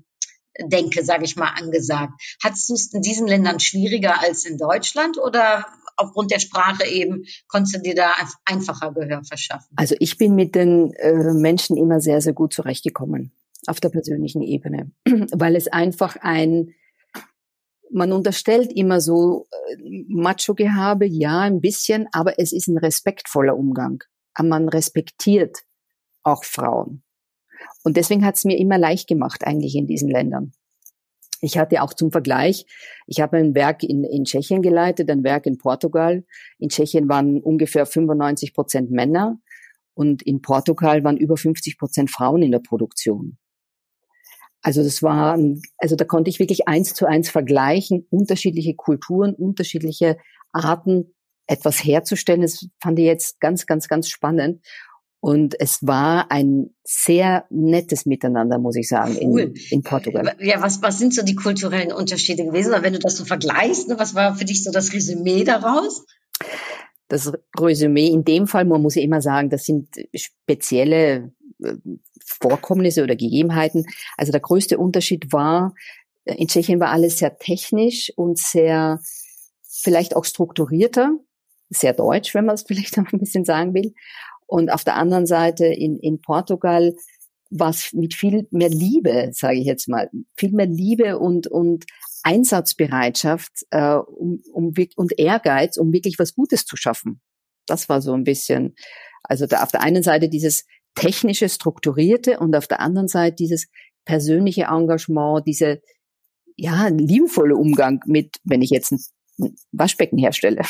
Denke, 0.61 1.05
sage 1.05 1.23
ich 1.23 1.37
mal, 1.37 1.53
angesagt. 1.55 2.11
Hattest 2.43 2.67
du 2.69 2.73
es 2.73 2.93
in 2.93 3.01
diesen 3.01 3.27
Ländern 3.27 3.61
schwieriger 3.61 4.19
als 4.21 4.43
in 4.43 4.57
Deutschland 4.57 5.17
oder 5.17 5.65
aufgrund 5.95 6.31
der 6.31 6.39
Sprache 6.39 6.85
eben 6.85 7.23
konntest 7.47 7.75
du 7.75 7.81
dir 7.81 7.95
da 7.95 8.13
einfacher 8.43 8.91
Gehör 8.93 9.23
verschaffen? 9.23 9.69
Also 9.77 9.95
ich 9.99 10.17
bin 10.17 10.35
mit 10.35 10.55
den 10.55 10.91
äh, 10.95 11.33
Menschen 11.33 11.77
immer 11.77 12.01
sehr, 12.01 12.19
sehr 12.19 12.33
gut 12.33 12.53
zurechtgekommen 12.53 13.31
auf 13.67 13.79
der 13.79 13.89
persönlichen 13.89 14.41
Ebene, 14.41 14.91
weil 15.31 15.55
es 15.55 15.67
einfach 15.67 16.17
ein 16.17 16.73
man 17.91 18.11
unterstellt 18.11 18.71
immer 18.73 19.01
so 19.01 19.47
äh, 19.51 20.03
Macho-Gehabe, 20.07 21.05
ja, 21.05 21.41
ein 21.41 21.61
bisschen, 21.61 22.07
aber 22.11 22.39
es 22.39 22.53
ist 22.53 22.67
ein 22.67 22.77
respektvoller 22.77 23.57
Umgang. 23.57 24.03
Man 24.41 24.69
respektiert 24.69 25.59
auch 26.23 26.43
Frauen. 26.43 27.03
Und 27.83 27.97
deswegen 27.97 28.25
hat 28.25 28.35
es 28.35 28.45
mir 28.45 28.57
immer 28.57 28.77
leicht 28.77 29.07
gemacht, 29.07 29.45
eigentlich 29.45 29.75
in 29.75 29.87
diesen 29.87 30.09
Ländern. 30.09 30.53
Ich 31.41 31.57
hatte 31.57 31.81
auch 31.81 31.93
zum 31.93 32.11
Vergleich, 32.11 32.65
ich 33.07 33.21
habe 33.21 33.37
ein 33.37 33.55
Werk 33.55 33.83
in, 33.83 34.03
in 34.03 34.25
Tschechien 34.25 34.61
geleitet, 34.61 35.09
ein 35.09 35.23
Werk 35.23 35.45
in 35.45 35.57
Portugal. 35.57 36.25
In 36.57 36.69
Tschechien 36.69 37.07
waren 37.07 37.41
ungefähr 37.41 37.85
95 37.85 38.53
Prozent 38.53 38.91
Männer 38.91 39.39
und 39.93 40.21
in 40.21 40.41
Portugal 40.41 41.03
waren 41.03 41.17
über 41.17 41.37
50 41.37 41.77
Prozent 41.77 42.11
Frauen 42.11 42.41
in 42.41 42.51
der 42.51 42.59
Produktion. 42.59 43.37
Also 44.61 44.83
das 44.83 45.01
war, 45.01 45.39
also 45.77 45.95
da 45.95 46.05
konnte 46.05 46.29
ich 46.29 46.39
wirklich 46.39 46.67
eins 46.67 46.93
zu 46.93 47.05
eins 47.05 47.29
vergleichen, 47.29 48.05
unterschiedliche 48.09 48.75
Kulturen, 48.75 49.33
unterschiedliche 49.33 50.17
Arten, 50.51 51.13
etwas 51.47 51.83
herzustellen. 51.83 52.41
Das 52.41 52.67
fand 52.81 52.99
ich 52.99 53.05
jetzt 53.05 53.39
ganz, 53.39 53.65
ganz, 53.65 53.87
ganz 53.87 54.09
spannend. 54.09 54.61
Und 55.21 55.59
es 55.59 55.85
war 55.85 56.31
ein 56.31 56.69
sehr 56.85 57.45
nettes 57.49 58.05
Miteinander, 58.05 58.57
muss 58.57 58.77
ich 58.77 58.87
sagen, 58.87 59.17
cool. 59.21 59.41
in, 59.41 59.53
in 59.69 59.83
Portugal. 59.83 60.35
Ja, 60.39 60.61
was, 60.61 60.81
was 60.81 60.97
sind 60.97 61.13
so 61.13 61.23
die 61.23 61.35
kulturellen 61.35 61.91
Unterschiede 61.91 62.45
gewesen? 62.45 62.69
Oder 62.69 62.83
wenn 62.83 62.93
du 62.93 62.99
das 62.99 63.17
so 63.17 63.25
vergleichst, 63.25 63.89
ne, 63.89 63.99
was 63.99 64.15
war 64.15 64.35
für 64.35 64.45
dich 64.45 64.63
so 64.63 64.71
das 64.71 64.93
Resümee 64.93 65.43
daraus? 65.43 66.05
Das 67.09 67.33
Resümee 67.59 68.07
in 68.07 68.23
dem 68.23 68.47
Fall, 68.47 68.63
man 68.63 68.81
muss 68.81 68.95
ja 68.95 69.01
immer 69.01 69.21
sagen, 69.21 69.49
das 69.49 69.65
sind 69.65 69.89
spezielle 70.15 71.15
äh, 71.15 71.29
Vorkommnisse 72.25 73.03
oder 73.03 73.15
Gegebenheiten. 73.15 73.85
Also 74.17 74.31
der 74.31 74.41
größte 74.41 74.77
Unterschied 74.77 75.31
war, 75.31 75.73
äh, 76.25 76.35
in 76.35 76.47
Tschechien 76.47 76.79
war 76.79 76.89
alles 76.91 77.17
sehr 77.17 77.37
technisch 77.37 78.11
und 78.15 78.37
sehr 78.37 78.99
vielleicht 79.63 80.15
auch 80.15 80.25
strukturierter, 80.25 81.17
sehr 81.69 81.93
deutsch, 81.93 82.33
wenn 82.33 82.45
man 82.45 82.55
es 82.55 82.63
vielleicht 82.67 82.97
noch 82.97 83.11
ein 83.11 83.19
bisschen 83.19 83.45
sagen 83.45 83.73
will. 83.73 83.93
Und 84.47 84.71
auf 84.71 84.83
der 84.83 84.95
anderen 84.95 85.27
Seite 85.27 85.65
in, 85.65 85.99
in 85.99 86.21
Portugal 86.21 86.95
war 87.51 87.69
es 87.69 87.93
mit 87.93 88.13
viel 88.13 88.47
mehr 88.51 88.69
Liebe, 88.69 89.29
sage 89.33 89.59
ich 89.59 89.65
jetzt 89.65 89.87
mal, 89.87 90.09
viel 90.35 90.51
mehr 90.51 90.65
Liebe 90.67 91.17
und, 91.19 91.47
und 91.47 91.85
Einsatzbereitschaft 92.23 93.65
äh, 93.71 93.93
um, 93.95 94.41
um, 94.53 94.73
und 94.95 95.17
Ehrgeiz, 95.17 95.77
um 95.77 95.93
wirklich 95.93 96.19
was 96.19 96.35
Gutes 96.35 96.65
zu 96.65 96.75
schaffen. 96.77 97.21
Das 97.65 97.89
war 97.89 98.01
so 98.01 98.13
ein 98.13 98.23
bisschen, 98.23 98.75
also 99.23 99.45
da 99.45 99.63
auf 99.63 99.71
der 99.71 99.81
einen 99.81 100.03
Seite 100.03 100.29
dieses 100.29 100.65
technische, 100.95 101.49
strukturierte 101.49 102.39
und 102.39 102.55
auf 102.55 102.67
der 102.67 102.79
anderen 102.79 103.07
Seite 103.07 103.35
dieses 103.37 103.67
persönliche 104.05 104.63
Engagement, 104.63 105.45
diese 105.47 105.81
ja 106.55 106.87
liebevolle 106.87 107.55
Umgang 107.55 108.01
mit, 108.05 108.37
wenn 108.43 108.61
ich 108.61 108.69
jetzt 108.69 108.91
ein 108.91 108.99
Waschbecken 109.71 110.17
herstelle. 110.17 110.61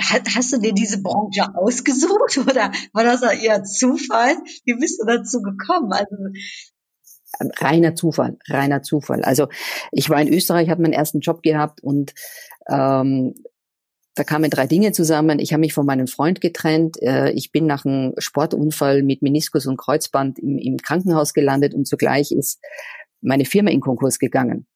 Hast 0.00 0.52
du 0.52 0.58
dir 0.58 0.72
diese 0.72 1.02
Branche 1.02 1.54
ausgesucht 1.54 2.38
oder 2.38 2.72
war 2.92 3.04
das 3.04 3.22
eher 3.22 3.62
Zufall? 3.62 4.36
Wie 4.64 4.74
bist 4.74 5.00
du 5.00 5.06
dazu 5.06 5.42
gekommen? 5.42 5.92
Also 5.92 6.16
reiner 7.60 7.94
Zufall, 7.94 8.38
reiner 8.48 8.82
Zufall. 8.82 9.22
Also 9.22 9.48
ich 9.90 10.10
war 10.10 10.20
in 10.20 10.32
Österreich, 10.32 10.70
habe 10.70 10.82
meinen 10.82 10.92
ersten 10.92 11.20
Job 11.20 11.42
gehabt 11.42 11.82
und 11.82 12.14
ähm, 12.68 13.34
da 14.14 14.24
kamen 14.24 14.50
drei 14.50 14.66
Dinge 14.66 14.92
zusammen. 14.92 15.38
Ich 15.38 15.52
habe 15.52 15.60
mich 15.60 15.72
von 15.72 15.86
meinem 15.86 16.06
Freund 16.06 16.40
getrennt. 16.40 17.00
Äh, 17.00 17.30
ich 17.30 17.50
bin 17.50 17.66
nach 17.66 17.84
einem 17.84 18.12
Sportunfall 18.18 19.02
mit 19.02 19.22
Meniskus 19.22 19.66
und 19.66 19.78
Kreuzband 19.78 20.38
im, 20.38 20.58
im 20.58 20.76
Krankenhaus 20.76 21.32
gelandet 21.32 21.74
und 21.74 21.86
zugleich 21.86 22.30
ist 22.30 22.60
meine 23.22 23.44
Firma 23.44 23.70
in 23.70 23.80
Konkurs 23.80 24.18
gegangen. 24.18 24.66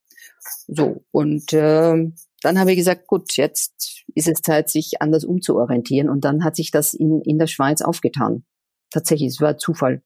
So, 0.66 1.04
und 1.10 1.52
äh, 1.52 2.12
dann 2.42 2.58
habe 2.58 2.70
ich 2.70 2.76
gesagt, 2.78 3.06
gut, 3.06 3.36
jetzt 3.36 4.04
ist 4.14 4.28
es 4.28 4.40
Zeit, 4.40 4.70
sich 4.70 5.02
anders 5.02 5.24
umzuorientieren. 5.24 6.08
Und 6.08 6.24
dann 6.24 6.44
hat 6.44 6.56
sich 6.56 6.70
das 6.70 6.94
in, 6.94 7.20
in 7.22 7.38
der 7.38 7.46
Schweiz 7.46 7.82
aufgetan. 7.82 8.44
Tatsächlich, 8.90 9.28
es 9.28 9.40
war 9.40 9.58
Zufall. 9.58 10.02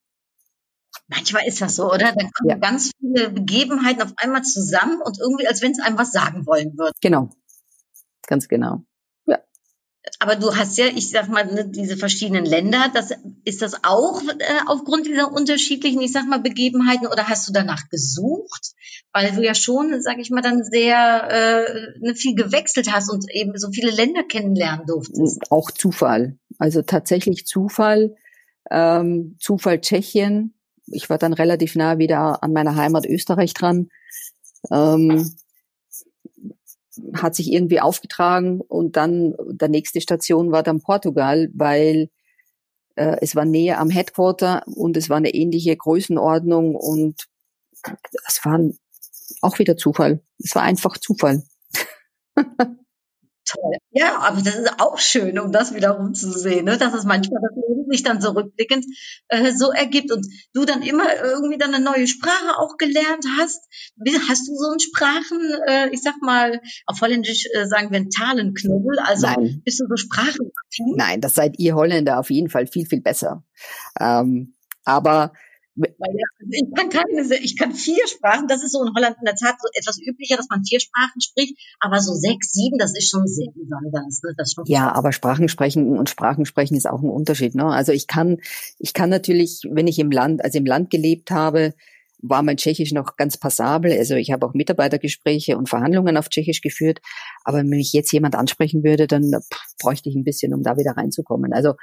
Manchmal 1.07 1.47
ist 1.47 1.61
das 1.61 1.77
so, 1.77 1.87
oder? 1.87 2.13
Dann 2.13 2.31
kommen 2.33 2.51
ja. 2.51 2.57
ganz 2.57 2.91
viele 2.99 3.31
Begebenheiten 3.31 4.03
auf 4.03 4.13
einmal 4.17 4.43
zusammen 4.43 5.01
und 5.05 5.19
irgendwie, 5.21 5.47
als 5.47 5.63
wenn 5.63 5.73
es 5.73 5.81
einem 5.81 5.99
was 5.99 6.13
sagen 6.13 6.47
wollen 6.47 6.77
würde. 6.77 6.93
Genau, 7.01 7.31
ganz 8.27 8.49
genau 8.49 8.83
aber 10.19 10.37
du 10.37 10.55
hast 10.57 10.79
ja, 10.79 10.87
ich 10.87 11.11
sag 11.11 11.29
mal, 11.29 11.45
ne, 11.47 11.69
diese 11.69 11.97
verschiedenen 11.97 12.45
Länder, 12.45 12.91
das, 12.93 13.13
ist 13.45 13.63
das 13.63 13.85
auch 13.85 14.23
äh, 14.23 14.45
aufgrund 14.67 15.07
dieser 15.07 15.33
unterschiedlichen, 15.33 16.01
ich 16.01 16.13
sag 16.13 16.27
mal, 16.27 16.41
Begebenheiten 16.41 17.07
oder 17.07 17.29
hast 17.29 17.49
du 17.49 17.53
danach 17.53 17.89
gesucht? 17.91 18.73
Weil 19.13 19.33
du 19.33 19.45
ja 19.45 19.55
schon, 19.55 20.01
sag 20.01 20.19
ich 20.19 20.31
mal, 20.31 20.41
dann 20.41 20.63
sehr 20.65 21.29
äh, 21.31 21.99
ne, 22.01 22.15
viel 22.15 22.35
gewechselt 22.35 22.93
hast 22.93 23.11
und 23.11 23.31
eben 23.31 23.59
so 23.59 23.71
viele 23.71 23.91
Länder 23.91 24.23
kennenlernen 24.23 24.87
durftest. 24.87 25.51
Auch 25.51 25.71
Zufall. 25.71 26.39
Also 26.59 26.83
tatsächlich 26.83 27.47
Zufall. 27.47 28.15
Ähm, 28.71 29.37
Zufall 29.39 29.81
Tschechien. 29.81 30.55
Ich 30.87 31.11
war 31.11 31.19
dann 31.19 31.33
relativ 31.33 31.77
nah 31.77 31.99
wieder 31.99 32.43
an 32.43 32.53
meiner 32.53 32.77
Heimat 32.77 33.05
Österreich 33.07 33.53
dran. 33.53 33.89
Ähm, 34.71 35.31
hat 37.15 37.35
sich 37.35 37.53
irgendwie 37.53 37.81
aufgetragen 37.81 38.61
und 38.61 38.97
dann 38.97 39.35
der 39.47 39.69
nächste 39.69 40.01
Station 40.01 40.53
war 40.53 40.63
dann 40.63 40.81
Portugal, 40.81 41.49
weil 41.55 42.11
äh, 42.97 43.17
es 43.21 43.37
war 43.37 43.45
näher 43.45 43.81
am 43.81 43.91
Headquarter 43.91 44.63
und 44.67 44.97
es 44.97 45.09
war 45.09 45.17
eine 45.17 45.35
ähnliche 45.35 45.77
Größenordnung 45.77 46.75
und 46.75 47.27
es 48.27 48.45
war 48.45 48.61
auch 49.41 49.59
wieder 49.59 49.77
Zufall. 49.77 50.21
Es 50.39 50.55
war 50.55 50.63
einfach 50.63 50.99
Zufall. 50.99 51.43
Toll. 53.47 53.77
Ja, 53.91 54.19
aber 54.19 54.43
das 54.43 54.57
ist 54.57 54.81
auch 54.81 54.99
schön, 54.99 55.39
um 55.39 55.51
das 55.51 55.75
wiederum 55.75 56.15
zu 56.15 56.31
sehen, 56.31 56.67
ne? 56.67 56.77
dass 56.77 56.95
es 56.95 57.05
manchmal 57.05 57.41
das 57.43 57.57
Leben 57.57 57.91
sich 57.91 58.03
dann 58.03 58.21
so 58.21 58.31
rückblickend 58.31 58.85
äh, 59.29 59.53
so 59.53 59.71
ergibt 59.71 60.13
und 60.13 60.27
du 60.53 60.65
dann 60.65 60.83
immer 60.83 61.05
irgendwie 61.23 61.59
dann 61.59 61.75
eine 61.75 61.83
neue 61.83 62.07
Sprache 62.07 62.59
auch 62.59 62.77
gelernt 62.77 63.25
hast. 63.39 63.67
Hast 64.29 64.49
du 64.49 64.55
so 64.55 64.71
einen 64.71 64.81
Sprachen, 64.81 65.41
äh, 65.67 65.89
ich 65.91 66.03
sag 66.03 66.21
mal, 66.21 66.61
auf 66.87 67.01
Holländisch 67.01 67.47
äh, 67.55 67.67
sagen 67.67 67.91
wir 67.91 67.97
einen 67.97 68.11
Talenknubbel, 68.11 68.99
also 69.01 69.27
Nein. 69.27 69.63
bist 69.65 69.81
du 69.81 69.87
so 69.89 69.97
Sprachen? 69.97 70.53
Nein, 70.95 71.21
das 71.21 71.35
seid 71.35 71.59
ihr 71.59 71.75
Holländer 71.75 72.21
auf 72.21 72.31
jeden 72.31 72.51
Fall 72.51 72.67
viel, 72.67 72.87
viel 72.87 73.01
besser. 73.01 73.43
Ähm, 73.99 74.55
aber 74.85 75.33
ich 76.51 76.75
kann 76.75 76.89
keine, 76.89 77.35
ich 77.43 77.57
kann 77.57 77.73
vier 77.73 78.07
Sprachen. 78.07 78.49
Das 78.49 78.63
ist 78.63 78.73
so 78.73 78.83
in 78.83 78.95
Holland 78.95 79.17
in 79.19 79.25
der 79.25 79.35
Tat 79.35 79.57
so 79.61 79.69
etwas 79.75 79.99
üblicher, 80.01 80.37
dass 80.37 80.49
man 80.49 80.65
vier 80.65 80.81
Sprachen 80.81 81.21
spricht. 81.21 81.57
Aber 81.81 82.01
so 82.01 82.15
sechs, 82.15 82.53
sieben, 82.53 82.79
das 82.79 82.97
ist 82.97 83.11
schon 83.11 83.27
sehr 83.27 83.49
besonders. 83.55 84.23
Ne? 84.23 84.35
Schon 84.53 84.65
ja, 84.67 84.93
aber 84.93 85.13
Sprachen 85.13 85.49
sprechen 85.49 85.99
und 85.99 86.11
Sprachen 86.11 86.45
sprechen 86.45 86.77
ist 86.77 86.89
auch 86.89 87.03
ein 87.03 87.11
Unterschied. 87.11 87.55
Ne? 87.55 87.67
Also 87.67 87.93
ich 87.93 88.07
kann, 88.07 88.39
ich 88.79 88.93
kann 88.93 89.11
natürlich, 89.11 89.63
wenn 89.71 89.87
ich 89.87 89.99
im 89.99 90.11
Land, 90.11 90.45
also 90.45 90.59
im 90.59 90.67
Land 90.67 90.91
gelebt 90.91 91.31
habe, 91.31 91.75
war 92.23 92.43
mein 92.43 92.57
Tschechisch 92.57 92.93
noch 92.93 93.17
ganz 93.17 93.37
passabel. 93.37 93.93
Also 93.93 94.15
ich 94.15 94.31
habe 94.31 94.47
auch 94.47 94.55
Mitarbeitergespräche 94.55 95.57
und 95.57 95.69
Verhandlungen 95.69 96.17
auf 96.17 96.29
Tschechisch 96.29 96.61
geführt. 96.61 97.01
Aber 97.45 97.59
wenn 97.59 97.69
mich 97.69 97.93
jetzt 97.93 98.13
jemand 98.13 98.35
ansprechen 98.35 98.85
würde, 98.85 99.07
dann 99.07 99.31
bräuchte 99.81 100.09
ich 100.09 100.17
ein 100.17 100.25
bisschen, 100.25 100.55
um 100.55 100.63
da 100.63 100.77
wieder 100.77 100.93
reinzukommen. 100.97 101.53
Also 101.53 101.75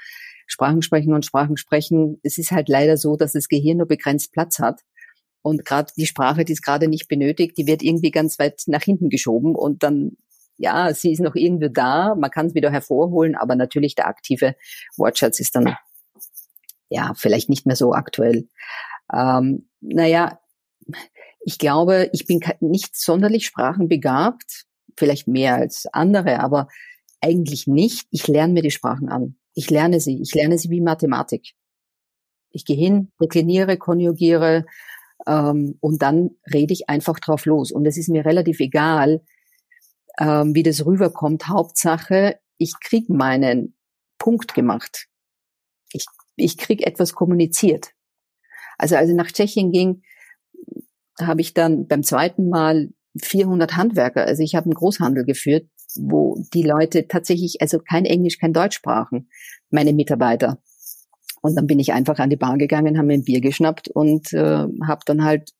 Sprachen 0.48 0.82
sprechen 0.82 1.13
und 1.13 1.25
Sprachen 1.25 1.58
sprechen. 1.58 2.20
Es 2.24 2.38
ist 2.38 2.51
halt 2.51 2.70
leider 2.70 2.98
so, 2.98 3.18
dass 3.18 3.34
das 3.34 3.50
Gehirn 3.50 3.77
nur 3.77 3.88
begrenzt 3.88 4.32
Platz 4.32 4.60
hat. 4.60 4.82
Und 5.42 5.66
gerade 5.66 5.92
die 5.96 6.08
Sprache, 6.08 6.46
die 6.46 6.54
es 6.54 6.62
gerade 6.62 6.88
nicht 6.88 7.08
benötigt, 7.08 7.58
die 7.58 7.68
wird 7.68 7.84
irgendwie 7.84 8.12
ganz 8.12 8.39
weit 8.39 8.63
nach 8.66 8.84
hinten 8.84 9.10
geschoben 9.10 9.56
und 9.56 9.84
dann, 9.84 10.18
ja, 10.58 10.94
sie 10.94 11.12
ist 11.12 11.20
noch 11.20 11.36
irgendwie 11.36 11.70
da, 11.72 12.16
man 12.16 12.32
kann 12.32 12.48
es 12.48 12.56
wieder 12.56 12.72
hervorholen, 12.72 13.36
aber 13.36 13.56
natürlich 13.56 13.96
der 13.96 14.08
aktive 14.08 14.56
Wortschatz 14.98 15.39
ist 15.39 15.56
dann, 15.56 15.75
ja, 16.89 17.13
vielleicht 17.16 17.50
nicht 17.50 17.66
mehr 17.66 17.75
so 17.75 17.94
aktuell. 17.94 18.50
Ähm, 19.13 19.70
naja, 19.80 20.39
ich 21.39 21.60
glaube, 21.60 22.10
ich 22.12 22.25
bin 22.25 22.42
nicht 22.60 22.98
sonderlich 22.98 23.46
sprachenbegabt, 23.46 24.66
vielleicht 24.98 25.27
mehr 25.27 25.56
als 25.56 25.86
andere, 25.94 26.39
aber 26.39 26.68
eigentlich 27.22 27.68
nicht. 27.68 28.08
Ich 28.12 28.27
lerne 28.27 28.54
mir 28.54 28.62
die 28.62 28.72
Sprachen 28.72 29.10
an. 29.10 29.38
Ich 29.58 29.72
lerne 29.72 30.00
sie. 30.00 30.22
Ich 30.22 30.36
lerne 30.36 30.60
sie 30.60 30.70
wie 30.70 30.82
Mathematik. 30.82 31.56
Ich 32.52 32.64
gehe 32.64 32.78
hin, 32.78 33.12
dekliniere, 33.20 33.78
konjugiere 33.78 34.68
ähm, 35.26 35.80
und 35.80 36.04
dann 36.04 36.30
rede 36.54 36.74
ich 36.74 36.90
einfach 36.90 37.20
drauf 37.20 37.48
los. 37.48 37.72
Und 37.72 37.88
es 37.88 37.98
ist 37.98 38.08
mir 38.08 38.24
relativ 38.24 38.60
egal, 38.60 39.24
ähm, 40.20 40.54
wie 40.54 40.62
das 40.62 40.86
rüberkommt. 40.86 41.48
Hauptsache, 41.48 42.40
ich 42.60 42.74
krieg 42.80 43.10
meinen 43.10 43.76
Punkt 44.20 44.54
gemacht. 44.54 45.08
Ich, 45.92 46.06
ich 46.36 46.60
krieg 46.60 46.86
etwas 46.86 47.14
kommuniziert. 47.14 47.94
Also 48.78 48.96
als 48.96 49.10
ich 49.10 49.16
nach 49.16 49.32
Tschechien 49.32 49.72
ging, 49.72 50.04
habe 51.20 51.42
ich 51.42 51.56
dann 51.56 51.88
beim 51.88 52.04
zweiten 52.04 52.50
Mal 52.50 52.90
400 53.20 53.76
Handwerker, 53.76 54.24
also 54.26 54.44
ich 54.44 54.54
habe 54.54 54.66
einen 54.66 54.76
Großhandel 54.76 55.26
geführt, 55.26 55.68
wo 56.00 56.42
die 56.54 56.63
Leute 56.63 57.08
tatsächlich, 57.08 57.62
also 57.62 57.80
kein 57.80 58.06
Englisch, 58.06 58.39
kein 58.39 58.54
Deutsch 58.54 58.75
sprachen, 58.75 59.30
meine 59.70 59.94
Mitarbeiter. 59.94 60.62
Und 61.42 61.56
dann 61.56 61.68
bin 61.68 61.80
ich 61.80 61.94
einfach 61.94 62.20
an 62.20 62.30
die 62.30 62.36
Bar 62.36 62.58
gegangen, 62.58 62.98
habe 62.98 63.08
mir 63.08 63.13
ein 63.13 63.24
Bier 63.24 63.42
geschnappt 63.42 63.89
und 63.89 64.34
äh, 64.34 64.66
habe 64.86 65.01
dann 65.06 65.24
halt 65.24 65.54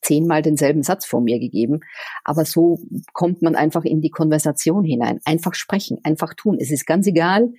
zehnmal 0.00 0.42
denselben 0.42 0.82
Satz 0.82 1.04
vor 1.04 1.20
mir 1.20 1.38
gegeben. 1.38 1.80
Aber 2.24 2.44
so 2.44 2.80
kommt 3.12 3.42
man 3.42 3.56
einfach 3.56 3.84
in 3.84 4.00
die 4.00 4.10
Konversation 4.10 4.84
hinein. 4.84 5.20
Einfach 5.24 5.54
sprechen, 5.54 5.98
einfach 6.02 6.34
tun. 6.34 6.58
Es 6.60 6.70
ist 6.70 6.86
ganz 6.86 7.06
egal, 7.06 7.52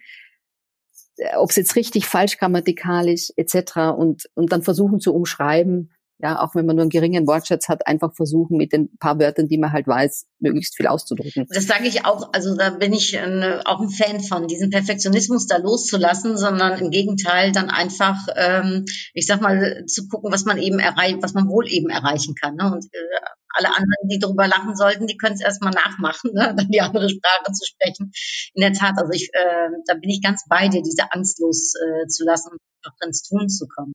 äh, 1.18 1.36
ob 1.38 1.52
es 1.52 1.56
jetzt 1.56 1.76
richtig, 1.76 2.06
falsch 2.06 2.38
grammatikalisch 2.38 3.32
etc. 3.36 3.96
Und, 3.98 4.30
und 4.36 4.52
dann 4.52 4.64
versuchen 4.64 5.00
zu 5.00 5.14
umschreiben, 5.14 5.92
ja, 6.24 6.40
auch 6.40 6.56
wenn 6.56 6.66
man 6.66 6.78
nur 6.78 6.84
einen 6.84 6.90
geringen 6.90 7.28
Wortschatz 7.28 7.68
hat, 7.68 7.86
einfach 7.86 8.16
versuchen, 8.16 8.56
mit 8.56 8.72
den 8.72 8.98
paar 8.98 9.20
Wörtern, 9.20 9.50
die 9.50 9.58
man 9.58 9.74
halt 9.74 9.88
weiß, 9.88 10.26
möglichst 10.40 10.78
viel 10.78 10.88
auszudrücken. 10.88 11.48
Das 11.50 11.68
sage 11.68 11.86
ich 11.86 12.06
auch, 12.06 12.32
also 12.32 12.56
da 12.56 12.70
bin 12.70 12.94
ich 12.94 13.14
äh, 13.16 13.60
auch 13.66 13.82
ein 13.82 13.90
Fan 13.90 14.22
von, 14.22 14.48
diesen 14.48 14.70
Perfektionismus 14.70 15.48
da 15.48 15.58
loszulassen, 15.58 16.38
sondern 16.38 16.80
im 16.80 16.92
Gegenteil 16.92 17.52
dann 17.52 17.70
einfach, 17.70 18.16
ähm, 18.38 18.86
ich 19.14 19.26
sag 19.26 19.42
mal, 19.42 19.84
zu 19.86 20.08
gucken, 20.08 20.32
was 20.32 20.46
man 20.46 20.58
eben 20.60 20.80
erreicht, 20.80 21.18
was 21.22 21.34
man 21.34 21.50
wohl 21.50 21.70
eben 21.70 21.90
erreichen 21.90 22.36
kann. 22.36 22.56
Ne? 22.56 22.72
Und 22.72 22.86
äh, 22.86 22.98
alle 23.56 23.68
anderen, 23.68 24.08
die 24.10 24.20
darüber 24.20 24.48
lachen 24.48 24.78
sollten, 24.78 25.08
die 25.08 25.18
können 25.18 25.36
es 25.36 25.42
erstmal 25.42 25.74
nachmachen, 25.74 26.32
ne? 26.34 26.54
dann 26.58 26.70
die 26.70 26.80
andere 26.80 27.10
Sprache 27.10 27.52
zu 27.52 27.66
sprechen. 27.66 28.14
In 28.54 28.62
der 28.62 28.72
Tat, 28.72 28.94
also 28.98 29.12
ich, 29.12 29.30
äh, 29.34 29.70
da 29.88 29.96
bin 29.96 30.10
ich 30.10 30.22
ganz 30.22 30.46
bei 30.48 30.70
dir, 30.70 30.82
diese 30.82 31.12
Angst 31.12 31.40
loszulassen 31.40 32.54
äh, 32.54 32.56
und 32.56 32.94
auch 32.94 33.06
ins 33.06 33.24
Tun 33.24 33.50
zu 33.50 33.68
kommen. 33.68 33.94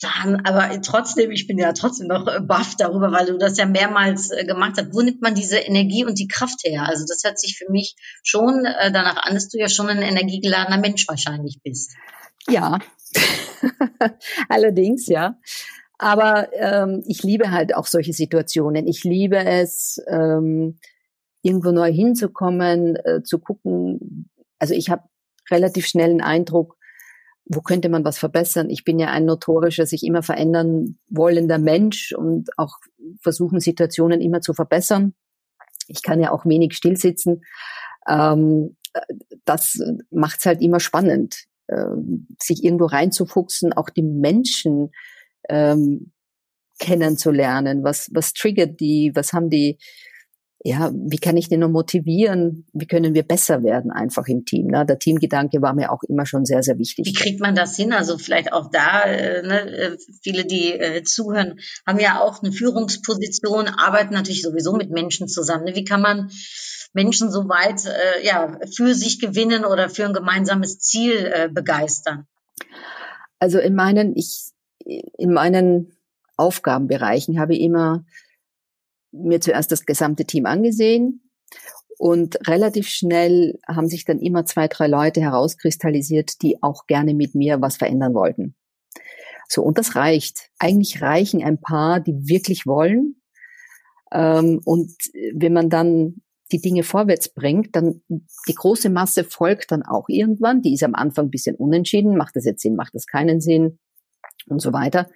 Dann, 0.00 0.44
aber 0.44 0.80
trotzdem, 0.82 1.30
ich 1.30 1.46
bin 1.46 1.56
ja 1.56 1.72
trotzdem 1.72 2.08
noch 2.08 2.26
äh, 2.26 2.40
baff 2.40 2.74
darüber, 2.76 3.12
weil 3.12 3.26
du 3.26 3.38
das 3.38 3.56
ja 3.56 3.64
mehrmals 3.64 4.30
äh, 4.30 4.44
gemacht 4.44 4.74
hast. 4.76 4.92
Wo 4.92 5.00
nimmt 5.00 5.22
man 5.22 5.34
diese 5.34 5.58
Energie 5.58 6.04
und 6.04 6.18
die 6.18 6.28
Kraft 6.28 6.64
her? 6.64 6.88
Also 6.88 7.04
das 7.08 7.22
hört 7.24 7.38
sich 7.38 7.56
für 7.56 7.70
mich 7.70 7.94
schon 8.22 8.64
äh, 8.64 8.92
danach 8.92 9.16
an, 9.24 9.34
dass 9.34 9.48
du 9.48 9.58
ja 9.58 9.68
schon 9.68 9.88
ein 9.88 10.02
energiegeladener 10.02 10.78
Mensch 10.78 11.06
wahrscheinlich 11.06 11.60
bist. 11.62 11.92
Ja, 12.48 12.78
allerdings 14.48 15.06
ja. 15.06 15.38
Aber 15.96 16.52
ähm, 16.54 17.02
ich 17.06 17.22
liebe 17.22 17.52
halt 17.52 17.74
auch 17.74 17.86
solche 17.86 18.12
Situationen. 18.12 18.88
Ich 18.88 19.04
liebe 19.04 19.38
es, 19.38 20.02
ähm, 20.08 20.78
irgendwo 21.44 21.70
neu 21.70 21.92
hinzukommen, 21.92 22.96
äh, 22.96 23.22
zu 23.22 23.38
gucken. 23.38 24.28
Also 24.58 24.74
ich 24.74 24.90
habe 24.90 25.04
relativ 25.50 25.86
schnell 25.86 26.10
einen 26.10 26.22
Eindruck, 26.22 26.76
wo 27.46 27.60
könnte 27.60 27.88
man 27.88 28.04
was 28.04 28.18
verbessern? 28.18 28.70
Ich 28.70 28.84
bin 28.84 28.98
ja 28.98 29.10
ein 29.10 29.26
notorischer, 29.26 29.86
sich 29.86 30.02
immer 30.04 30.22
verändern 30.22 30.98
wollender 31.08 31.58
Mensch 31.58 32.12
und 32.12 32.50
auch 32.58 32.78
versuchen, 33.20 33.60
Situationen 33.60 34.20
immer 34.20 34.40
zu 34.40 34.54
verbessern. 34.54 35.14
Ich 35.88 36.02
kann 36.02 36.20
ja 36.20 36.30
auch 36.30 36.46
wenig 36.46 36.74
stillsitzen. 36.74 37.42
Ähm, 38.08 38.76
das 39.44 39.78
macht 40.10 40.38
es 40.40 40.46
halt 40.46 40.62
immer 40.62 40.80
spannend, 40.80 41.44
äh, 41.66 41.84
sich 42.40 42.64
irgendwo 42.64 42.86
reinzufuchsen, 42.86 43.72
auch 43.72 43.90
die 43.90 44.02
Menschen 44.02 44.92
ähm, 45.48 46.12
kennenzulernen. 46.78 47.84
Was, 47.84 48.10
was 48.12 48.32
triggert 48.32 48.80
die? 48.80 49.12
Was 49.14 49.32
haben 49.32 49.50
die? 49.50 49.78
Ja, 50.66 50.90
wie 50.94 51.18
kann 51.18 51.36
ich 51.36 51.50
den 51.50 51.60
nur 51.60 51.68
motivieren? 51.68 52.64
Wie 52.72 52.86
können 52.86 53.12
wir 53.12 53.22
besser 53.22 53.62
werden 53.62 53.90
einfach 53.90 54.26
im 54.28 54.46
Team? 54.46 54.68
Ne? 54.68 54.86
Der 54.86 54.98
Teamgedanke 54.98 55.60
war 55.60 55.74
mir 55.74 55.92
auch 55.92 56.02
immer 56.04 56.24
schon 56.24 56.46
sehr, 56.46 56.62
sehr 56.62 56.78
wichtig. 56.78 57.04
Wie 57.04 57.12
kriegt 57.12 57.38
man 57.38 57.54
das 57.54 57.76
hin? 57.76 57.92
Also 57.92 58.16
vielleicht 58.16 58.54
auch 58.54 58.70
da, 58.70 59.02
äh, 59.02 59.42
ne, 59.42 59.60
äh, 59.60 59.98
viele, 60.22 60.46
die 60.46 60.72
äh, 60.72 61.02
zuhören, 61.02 61.60
haben 61.86 62.00
ja 62.00 62.18
auch 62.18 62.42
eine 62.42 62.50
Führungsposition, 62.50 63.68
arbeiten 63.68 64.14
natürlich 64.14 64.40
sowieso 64.40 64.72
mit 64.72 64.90
Menschen 64.90 65.28
zusammen. 65.28 65.64
Ne? 65.64 65.74
Wie 65.74 65.84
kann 65.84 66.00
man 66.00 66.30
Menschen 66.94 67.30
so 67.30 67.46
weit 67.46 67.84
äh, 67.84 68.26
ja, 68.26 68.58
für 68.74 68.94
sich 68.94 69.20
gewinnen 69.20 69.66
oder 69.66 69.90
für 69.90 70.06
ein 70.06 70.14
gemeinsames 70.14 70.78
Ziel 70.78 71.30
äh, 71.30 71.50
begeistern? 71.52 72.26
Also 73.38 73.58
in 73.58 73.74
meinen, 73.74 74.16
ich, 74.16 74.52
in 74.78 75.34
meinen 75.34 75.92
Aufgabenbereichen 76.38 77.38
habe 77.38 77.54
ich 77.54 77.60
immer 77.60 78.06
mir 79.14 79.40
zuerst 79.40 79.72
das 79.72 79.86
gesamte 79.86 80.24
Team 80.24 80.46
angesehen 80.46 81.24
und 81.98 82.36
relativ 82.48 82.88
schnell 82.88 83.58
haben 83.66 83.88
sich 83.88 84.04
dann 84.04 84.18
immer 84.18 84.44
zwei, 84.44 84.68
drei 84.68 84.86
Leute 84.86 85.20
herauskristallisiert, 85.20 86.42
die 86.42 86.62
auch 86.62 86.86
gerne 86.86 87.14
mit 87.14 87.34
mir 87.34 87.60
was 87.60 87.76
verändern 87.76 88.14
wollten. 88.14 88.54
So, 89.48 89.62
und 89.62 89.78
das 89.78 89.94
reicht. 89.94 90.50
Eigentlich 90.58 91.02
reichen 91.02 91.42
ein 91.42 91.60
paar, 91.60 92.00
die 92.00 92.28
wirklich 92.28 92.66
wollen. 92.66 93.20
Ähm, 94.12 94.60
und 94.64 94.92
wenn 95.34 95.52
man 95.52 95.70
dann 95.70 96.22
die 96.52 96.60
Dinge 96.60 96.82
vorwärts 96.82 97.32
bringt, 97.32 97.74
dann 97.76 98.02
die 98.08 98.54
große 98.54 98.90
Masse 98.90 99.24
folgt 99.24 99.70
dann 99.72 99.82
auch 99.82 100.08
irgendwann. 100.08 100.62
Die 100.62 100.74
ist 100.74 100.82
am 100.82 100.94
Anfang 100.94 101.26
ein 101.26 101.30
bisschen 101.30 101.56
unentschieden. 101.56 102.16
Macht 102.16 102.36
das 102.36 102.44
jetzt 102.44 102.62
Sinn? 102.62 102.76
Macht 102.76 102.94
das 102.94 103.06
keinen 103.06 103.40
Sinn? 103.40 103.78
Und 104.46 104.60
so 104.60 104.72
weiter. 104.72 105.08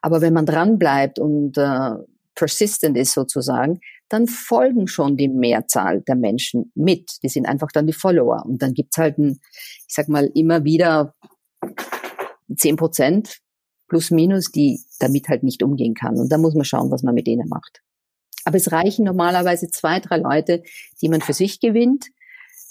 Aber 0.00 0.20
wenn 0.20 0.32
man 0.32 0.46
dran 0.46 0.78
bleibt 0.78 1.18
und 1.18 1.58
äh, 1.58 1.90
persistent 2.36 2.96
ist 2.96 3.12
sozusagen, 3.12 3.80
dann 4.08 4.28
folgen 4.28 4.86
schon 4.86 5.16
die 5.16 5.28
Mehrzahl 5.28 6.02
der 6.02 6.14
Menschen 6.14 6.70
mit. 6.74 7.10
Die 7.22 7.28
sind 7.28 7.46
einfach 7.46 7.72
dann 7.72 7.88
die 7.88 7.92
Follower. 7.92 8.44
Und 8.46 8.62
dann 8.62 8.74
gibt's 8.74 8.98
halt, 8.98 9.18
ein, 9.18 9.40
ich 9.88 9.94
sag 9.94 10.08
mal, 10.08 10.30
immer 10.34 10.64
wieder 10.64 11.14
zehn 12.56 12.76
Prozent 12.76 13.40
plus 13.88 14.10
minus, 14.10 14.50
die 14.52 14.80
damit 15.00 15.28
halt 15.28 15.42
nicht 15.42 15.62
umgehen 15.62 15.94
kann. 15.94 16.18
Und 16.18 16.30
da 16.30 16.38
muss 16.38 16.54
man 16.54 16.64
schauen, 16.64 16.90
was 16.90 17.02
man 17.02 17.14
mit 17.14 17.26
denen 17.26 17.48
macht. 17.48 17.82
Aber 18.44 18.56
es 18.56 18.70
reichen 18.70 19.04
normalerweise 19.04 19.68
zwei, 19.68 19.98
drei 19.98 20.18
Leute, 20.18 20.62
die 21.02 21.08
man 21.08 21.20
für 21.20 21.32
sich 21.32 21.58
gewinnt, 21.58 22.06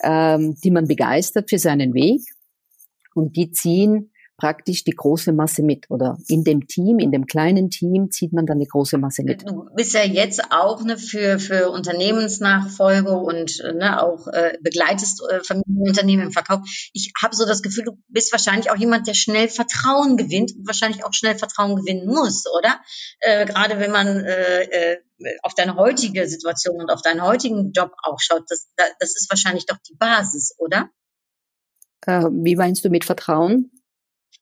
ähm, 0.04 0.56
die 0.64 0.72
man 0.72 0.88
begeistert 0.88 1.50
für 1.50 1.60
seinen 1.60 1.94
Weg. 1.94 2.22
Und 3.14 3.36
die 3.36 3.52
ziehen 3.52 4.12
praktisch 4.38 4.84
die 4.84 4.92
große 4.92 5.32
Masse 5.32 5.64
mit 5.64 5.86
oder 5.90 6.18
in 6.28 6.44
dem 6.44 6.68
Team, 6.68 7.00
in 7.00 7.12
dem 7.12 7.26
kleinen 7.26 7.70
Team 7.70 8.12
zieht 8.12 8.34
man 8.34 8.46
dann 8.46 8.60
die 8.60 8.68
große 8.68 8.98
Masse 8.98 9.24
mit. 9.24 9.48
Du 9.48 9.70
bist 9.76 9.94
ja 9.94 10.04
jetzt 10.04 10.52
auch 10.52 10.84
ne, 10.84 10.98
für, 10.98 11.40
für 11.40 11.70
Unternehmensnachfolge 11.70 13.12
und 13.12 13.64
ne, 13.76 14.02
auch 14.04 14.28
äh, 14.28 14.58
begleitest 14.62 15.24
äh, 15.30 15.42
Familienunternehmen 15.44 16.28
im 16.28 16.32
Verkauf. 16.32 16.62
Ich 16.94 17.14
habe 17.22 17.36
so 17.36 17.46
das 17.46 17.62
Gefühl, 17.62 17.86
du 17.86 17.98
bist 18.10 18.32
wahrscheinlich 18.34 18.72
auch 18.72 18.76
jemand, 18.76 19.08
der 19.08 19.14
schnell 19.14 19.48
Vertrauen 19.48 20.18
gewinnt 20.18 20.54
und 20.56 20.68
wahrscheinlich 20.68 21.06
auch 21.06 21.14
schnell 21.14 21.38
Vertrauen 21.38 21.76
gewinnen 21.78 22.08
muss, 22.08 22.44
oder? 22.58 22.82
Äh, 23.20 23.46
Gerade 23.46 23.80
wenn 23.80 23.92
man 23.92 24.08
äh, 24.08 24.64
äh, 24.64 24.98
auf 25.44 25.56
deine 25.56 25.76
heutige 25.76 26.28
Situation 26.28 26.82
und 26.82 26.90
auf 26.90 27.02
deinen 27.02 27.24
heutigen 27.24 27.72
Job 27.72 27.94
auch 28.04 28.20
schaut, 28.20 28.44
das, 28.50 28.68
das 28.76 29.16
ist 29.16 29.30
wahrscheinlich 29.30 29.66
doch 29.66 29.78
die 29.88 29.96
Basis, 29.96 30.56
oder? 30.58 30.90
Äh, 32.06 32.26
wie 32.32 32.56
meinst 32.56 32.84
du 32.84 32.90
mit 32.90 33.06
Vertrauen? 33.06 33.72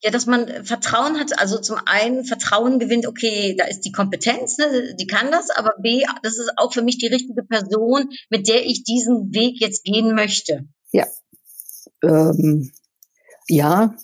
Ja, 0.04 0.12
dass 0.12 0.26
man 0.26 0.66
Vertrauen 0.66 1.18
hat, 1.18 1.40
also 1.40 1.60
zum 1.60 1.78
einen 1.86 2.26
Vertrauen 2.26 2.78
gewinnt, 2.78 3.08
okay, 3.08 3.56
da 3.58 3.64
ist 3.66 3.82
die 3.82 3.94
Kompetenz, 3.94 4.58
ne, 4.58 4.96
die 5.00 5.08
kann 5.08 5.32
das, 5.32 5.50
aber 5.50 5.76
B, 5.82 6.04
das 6.24 6.38
ist 6.38 6.52
auch 6.58 6.74
für 6.74 6.82
mich 6.82 6.98
die 6.98 7.08
richtige 7.08 7.42
Person, 7.44 8.10
mit 8.30 8.50
der 8.50 8.66
ich 8.66 8.84
diesen 8.84 9.34
Weg 9.34 9.62
jetzt 9.62 9.86
gehen 9.86 10.14
möchte. 10.14 10.68
Ja. 10.92 11.06
Ähm, 12.04 12.72
ja, 13.48 13.96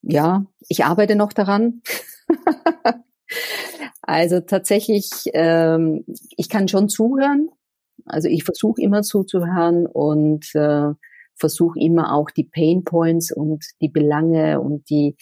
ja, 0.00 0.46
ich 0.68 0.84
arbeite 0.84 1.16
noch 1.16 1.34
daran. 1.34 1.82
also 4.02 4.40
tatsächlich, 4.40 5.10
ähm, 5.34 6.06
ich 6.36 6.48
kann 6.48 6.68
schon 6.68 6.88
zuhören. 6.88 7.50
Also 8.06 8.28
ich 8.28 8.44
versuche 8.44 8.80
immer 8.80 9.02
zuzuhören 9.02 9.86
und 9.86 10.46
äh, 10.54 10.92
versuche 11.40 11.80
immer 11.80 12.14
auch 12.14 12.30
die 12.30 12.44
Pain 12.44 12.84
Points 12.84 13.32
und 13.32 13.64
die 13.80 13.88
Belange 13.88 14.60
und 14.60 14.88
die 14.90 15.16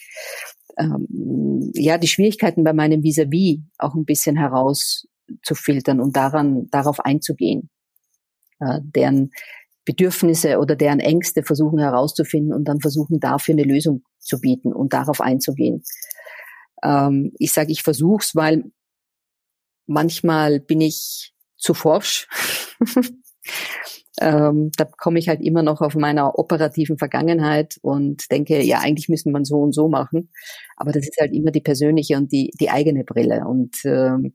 ähm, 0.77 1.71
ja 1.73 1.97
die 1.97 2.07
Schwierigkeiten 2.07 2.63
bei 2.63 2.73
meinem 2.73 3.01
Vis-a-vis 3.03 3.57
-vis 3.57 3.61
auch 3.77 3.95
ein 3.95 4.05
bisschen 4.05 4.35
herauszufiltern 4.35 5.99
und 5.99 6.15
daran 6.15 6.67
darauf 6.69 6.99
einzugehen, 6.99 7.69
äh, 8.59 8.79
deren 8.83 9.31
Bedürfnisse 9.85 10.59
oder 10.59 10.75
deren 10.75 10.99
Ängste 10.99 11.41
versuchen 11.41 11.79
herauszufinden 11.79 12.53
und 12.53 12.65
dann 12.65 12.79
versuchen 12.79 13.19
dafür 13.19 13.55
eine 13.55 13.63
Lösung 13.63 14.03
zu 14.19 14.39
bieten 14.39 14.71
und 14.71 14.93
darauf 14.93 15.21
einzugehen. 15.21 15.83
Ähm, 16.83 17.31
ich 17.39 17.51
sage, 17.53 17.71
ich 17.71 17.81
versuch's, 17.81 18.35
weil 18.35 18.65
manchmal 19.87 20.59
bin 20.59 20.81
ich 20.81 21.33
zu 21.57 21.73
forsch 21.73 22.27
ähm, 24.19 24.71
da 24.77 24.85
komme 24.85 25.19
ich 25.19 25.29
halt 25.29 25.41
immer 25.41 25.63
noch 25.63 25.81
auf 25.81 25.95
meiner 25.95 26.37
operativen 26.37 26.97
Vergangenheit 26.97 27.77
und 27.81 28.29
denke, 28.31 28.61
ja, 28.61 28.79
eigentlich 28.79 29.09
müssen 29.09 29.31
man 29.31 29.45
so 29.45 29.57
und 29.57 29.73
so 29.73 29.87
machen. 29.87 30.29
Aber 30.75 30.91
das 30.91 31.03
ist 31.07 31.17
halt 31.19 31.33
immer 31.33 31.51
die 31.51 31.61
persönliche 31.61 32.17
und 32.17 32.31
die, 32.31 32.51
die 32.59 32.69
eigene 32.69 33.03
Brille. 33.03 33.45
Und 33.47 33.77
ähm, 33.85 34.33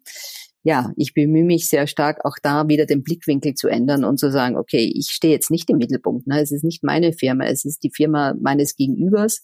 ja, 0.62 0.92
ich 0.96 1.12
bemühe 1.12 1.44
mich 1.44 1.68
sehr 1.68 1.86
stark, 1.86 2.24
auch 2.24 2.36
da 2.42 2.68
wieder 2.68 2.86
den 2.86 3.02
Blickwinkel 3.02 3.54
zu 3.54 3.68
ändern 3.68 4.04
und 4.04 4.18
zu 4.18 4.30
sagen, 4.32 4.56
okay, 4.56 4.90
ich 4.94 5.08
stehe 5.10 5.34
jetzt 5.34 5.50
nicht 5.50 5.68
im 5.68 5.76
Mittelpunkt. 5.76 6.26
Ne? 6.26 6.40
Es 6.40 6.52
ist 6.52 6.64
nicht 6.64 6.82
meine 6.82 7.12
Firma, 7.12 7.44
es 7.44 7.66
ist 7.66 7.82
die 7.84 7.92
Firma 7.94 8.34
meines 8.40 8.76
Gegenübers. 8.76 9.42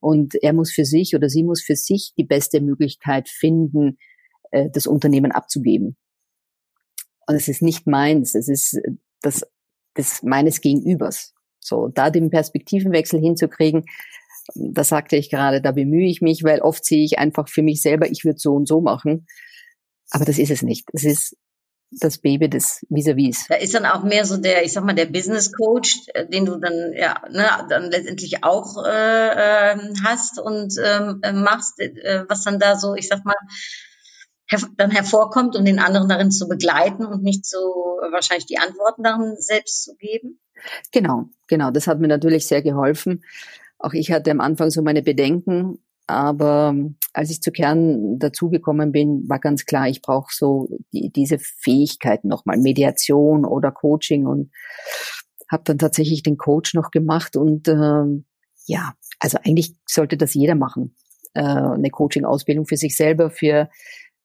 Und 0.00 0.34
er 0.42 0.52
muss 0.52 0.72
für 0.72 0.84
sich 0.84 1.14
oder 1.14 1.28
sie 1.28 1.42
muss 1.42 1.62
für 1.62 1.76
sich 1.76 2.12
die 2.16 2.24
beste 2.24 2.60
Möglichkeit 2.60 3.28
finden, 3.28 3.98
äh, 4.50 4.68
das 4.70 4.86
Unternehmen 4.86 5.32
abzugeben. 5.32 5.96
Und 7.26 7.34
es 7.34 7.48
ist 7.48 7.62
nicht 7.62 7.86
meins, 7.86 8.34
es 8.34 8.48
ist 8.48 8.78
das, 9.22 9.42
das 9.94 10.22
meines 10.22 10.60
Gegenübers. 10.60 11.34
So, 11.58 11.88
da 11.88 12.10
den 12.10 12.30
Perspektivenwechsel 12.30 13.20
hinzukriegen, 13.20 13.84
da 14.54 14.84
sagte 14.84 15.16
ich 15.16 15.30
gerade, 15.30 15.60
da 15.60 15.72
bemühe 15.72 16.08
ich 16.08 16.20
mich, 16.20 16.42
weil 16.42 16.60
oft 16.60 16.84
sehe 16.84 17.04
ich 17.04 17.18
einfach 17.18 17.48
für 17.48 17.62
mich 17.62 17.82
selber, 17.82 18.10
ich 18.10 18.24
würde 18.24 18.38
so 18.38 18.54
und 18.54 18.66
so 18.66 18.80
machen. 18.80 19.26
Aber 20.10 20.24
das 20.24 20.38
ist 20.38 20.50
es 20.50 20.62
nicht. 20.62 20.88
Es 20.92 21.04
ist 21.04 21.36
das 21.92 22.18
Baby 22.18 22.48
des 22.48 22.84
Vis-a-vis. 22.88 23.46
Da 23.48 23.56
ist 23.56 23.74
dann 23.74 23.84
auch 23.84 24.04
mehr 24.04 24.24
so 24.24 24.36
der, 24.36 24.64
ich 24.64 24.72
sag 24.72 24.84
mal, 24.84 24.94
der 24.94 25.06
Business 25.06 25.52
Coach, 25.52 25.96
äh, 26.14 26.26
den 26.26 26.46
du 26.46 26.56
dann 26.56 26.92
ja 26.94 27.20
ne, 27.30 27.48
dann 27.68 27.90
letztendlich 27.90 28.44
auch 28.44 28.84
äh, 28.84 29.72
ähm, 29.72 29.94
hast 30.04 30.38
und 30.38 30.74
ähm, 30.82 31.18
äh, 31.22 31.32
machst, 31.32 31.80
äh, 31.80 32.24
was 32.28 32.44
dann 32.44 32.60
da 32.60 32.76
so, 32.76 32.94
ich 32.94 33.08
sag 33.08 33.24
mal, 33.24 33.34
dann 34.76 34.90
hervorkommt, 34.90 35.56
um 35.56 35.64
den 35.64 35.78
anderen 35.78 36.08
darin 36.08 36.30
zu 36.30 36.48
begleiten 36.48 37.04
und 37.04 37.22
nicht 37.22 37.46
so 37.46 37.58
wahrscheinlich 38.12 38.46
die 38.46 38.58
Antworten 38.58 39.02
darin 39.02 39.36
selbst 39.38 39.84
zu 39.84 39.96
geben. 39.96 40.40
Genau, 40.92 41.28
genau. 41.46 41.70
Das 41.70 41.86
hat 41.86 42.00
mir 42.00 42.08
natürlich 42.08 42.46
sehr 42.46 42.62
geholfen. 42.62 43.22
Auch 43.78 43.92
ich 43.92 44.12
hatte 44.12 44.30
am 44.30 44.40
Anfang 44.40 44.70
so 44.70 44.82
meine 44.82 45.02
Bedenken, 45.02 45.78
aber 46.06 46.74
als 47.12 47.30
ich 47.30 47.40
zu 47.40 47.52
Kern 47.52 48.18
dazugekommen 48.18 48.92
bin, 48.92 49.28
war 49.28 49.38
ganz 49.38 49.64
klar, 49.64 49.88
ich 49.88 50.02
brauche 50.02 50.32
so 50.34 50.68
die, 50.92 51.10
diese 51.10 51.38
Fähigkeiten 51.38 52.28
nochmal, 52.28 52.58
Mediation 52.58 53.44
oder 53.44 53.70
Coaching 53.70 54.26
und 54.26 54.50
habe 55.50 55.62
dann 55.64 55.78
tatsächlich 55.78 56.22
den 56.22 56.36
Coach 56.36 56.74
noch 56.74 56.90
gemacht 56.90 57.36
und 57.36 57.68
äh, 57.68 58.22
ja, 58.66 58.94
also 59.18 59.38
eigentlich 59.44 59.74
sollte 59.86 60.16
das 60.16 60.34
jeder 60.34 60.54
machen. 60.54 60.94
Äh, 61.34 61.42
eine 61.42 61.90
Coaching-Ausbildung 61.90 62.66
für 62.66 62.76
sich 62.76 62.96
selber, 62.96 63.30
für 63.30 63.54
äh, 63.54 63.66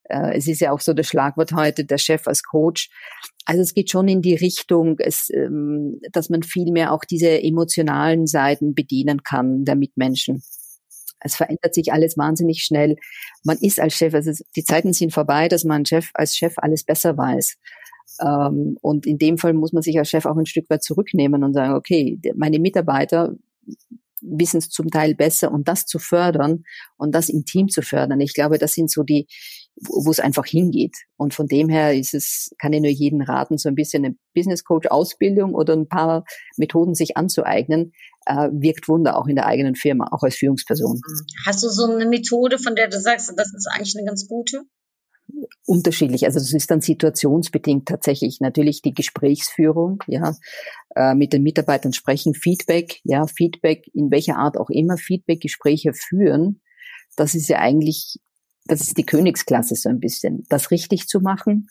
es 0.09 0.47
ist 0.47 0.61
ja 0.61 0.71
auch 0.71 0.79
so 0.79 0.93
das 0.93 1.07
Schlagwort 1.07 1.53
heute, 1.53 1.85
der 1.85 1.97
Chef 1.97 2.27
als 2.27 2.43
Coach. 2.43 2.89
Also 3.45 3.61
es 3.61 3.73
geht 3.73 3.91
schon 3.91 4.07
in 4.07 4.21
die 4.21 4.35
Richtung, 4.35 4.97
es, 4.99 5.29
ähm, 5.33 5.99
dass 6.11 6.29
man 6.29 6.43
viel 6.43 6.71
mehr 6.71 6.91
auch 6.91 7.03
diese 7.05 7.41
emotionalen 7.41 8.27
Seiten 8.27 8.73
bedienen 8.75 9.23
kann 9.23 9.65
der 9.65 9.75
Mitmenschen. 9.75 10.43
Es 11.19 11.35
verändert 11.35 11.73
sich 11.73 11.91
alles 11.91 12.17
wahnsinnig 12.17 12.63
schnell. 12.63 12.97
Man 13.43 13.57
ist 13.57 13.79
als 13.79 13.95
Chef, 13.95 14.13
also 14.13 14.31
die 14.55 14.63
Zeiten 14.63 14.93
sind 14.93 15.13
vorbei, 15.13 15.47
dass 15.47 15.63
man 15.63 15.85
Chef, 15.85 16.09
als 16.13 16.35
Chef 16.35 16.53
alles 16.57 16.83
besser 16.83 17.17
weiß. 17.17 17.57
Ähm, 18.21 18.77
und 18.81 19.05
in 19.05 19.17
dem 19.17 19.37
Fall 19.37 19.53
muss 19.53 19.73
man 19.73 19.81
sich 19.81 19.97
als 19.97 20.09
Chef 20.09 20.25
auch 20.25 20.37
ein 20.37 20.45
Stück 20.45 20.69
weit 20.69 20.83
zurücknehmen 20.83 21.43
und 21.43 21.53
sagen, 21.53 21.73
okay, 21.73 22.19
meine 22.35 22.59
Mitarbeiter 22.59 23.35
wissen 24.21 24.57
es 24.57 24.69
zum 24.69 24.89
Teil 24.89 25.15
besser 25.15 25.51
und 25.51 25.67
das 25.67 25.85
zu 25.85 25.99
fördern 25.99 26.63
und 26.97 27.13
das 27.13 27.29
im 27.29 27.45
Team 27.45 27.69
zu 27.69 27.81
fördern. 27.81 28.21
Ich 28.21 28.33
glaube, 28.33 28.57
das 28.57 28.73
sind 28.73 28.89
so 28.91 29.03
die, 29.03 29.27
wo 29.75 30.09
es 30.09 30.19
einfach 30.19 30.45
hingeht. 30.45 30.95
Und 31.17 31.33
von 31.33 31.47
dem 31.47 31.69
her 31.69 31.93
ist 31.93 32.13
es, 32.13 32.51
kann 32.59 32.73
ich 32.73 32.81
nur 32.81 32.91
jeden 32.91 33.21
raten, 33.21 33.57
so 33.57 33.69
ein 33.69 33.75
bisschen 33.75 34.05
eine 34.05 34.15
Business 34.33 34.63
Coach 34.63 34.87
Ausbildung 34.87 35.53
oder 35.53 35.73
ein 35.73 35.87
paar 35.87 36.23
Methoden 36.57 36.95
sich 36.95 37.17
anzueignen, 37.17 37.91
äh, 38.25 38.49
wirkt 38.51 38.87
Wunder 38.87 39.17
auch 39.17 39.27
in 39.27 39.35
der 39.35 39.47
eigenen 39.47 39.75
Firma, 39.75 40.07
auch 40.11 40.23
als 40.23 40.35
Führungsperson. 40.35 41.01
Hast 41.45 41.63
du 41.63 41.69
so 41.69 41.85
eine 41.85 42.05
Methode, 42.05 42.57
von 42.57 42.75
der 42.75 42.87
du 42.87 42.99
sagst, 42.99 43.31
das 43.35 43.53
ist 43.53 43.67
eigentlich 43.67 43.95
eine 43.97 44.05
ganz 44.05 44.27
gute? 44.27 44.63
unterschiedlich. 45.65 46.25
Also 46.25 46.39
das 46.39 46.53
ist 46.53 46.69
dann 46.69 46.81
situationsbedingt 46.81 47.87
tatsächlich 47.87 48.39
natürlich 48.41 48.81
die 48.81 48.93
Gesprächsführung, 48.93 50.03
ja, 50.07 50.35
äh, 50.95 51.15
mit 51.15 51.33
den 51.33 51.43
Mitarbeitern 51.43 51.93
sprechen, 51.93 52.33
Feedback, 52.33 52.99
ja, 53.03 53.25
Feedback 53.27 53.85
in 53.93 54.11
welcher 54.11 54.37
Art 54.37 54.57
auch 54.57 54.69
immer, 54.69 54.97
Feedback-Gespräche 54.97 55.93
führen. 55.93 56.61
Das 57.15 57.33
ist 57.33 57.47
ja 57.47 57.59
eigentlich 57.59 58.19
das 58.65 58.81
ist 58.81 58.97
die 58.97 59.05
Königsklasse 59.05 59.75
so 59.75 59.89
ein 59.89 59.99
bisschen, 59.99 60.43
das 60.49 60.71
richtig 60.71 61.07
zu 61.07 61.19
machen, 61.21 61.67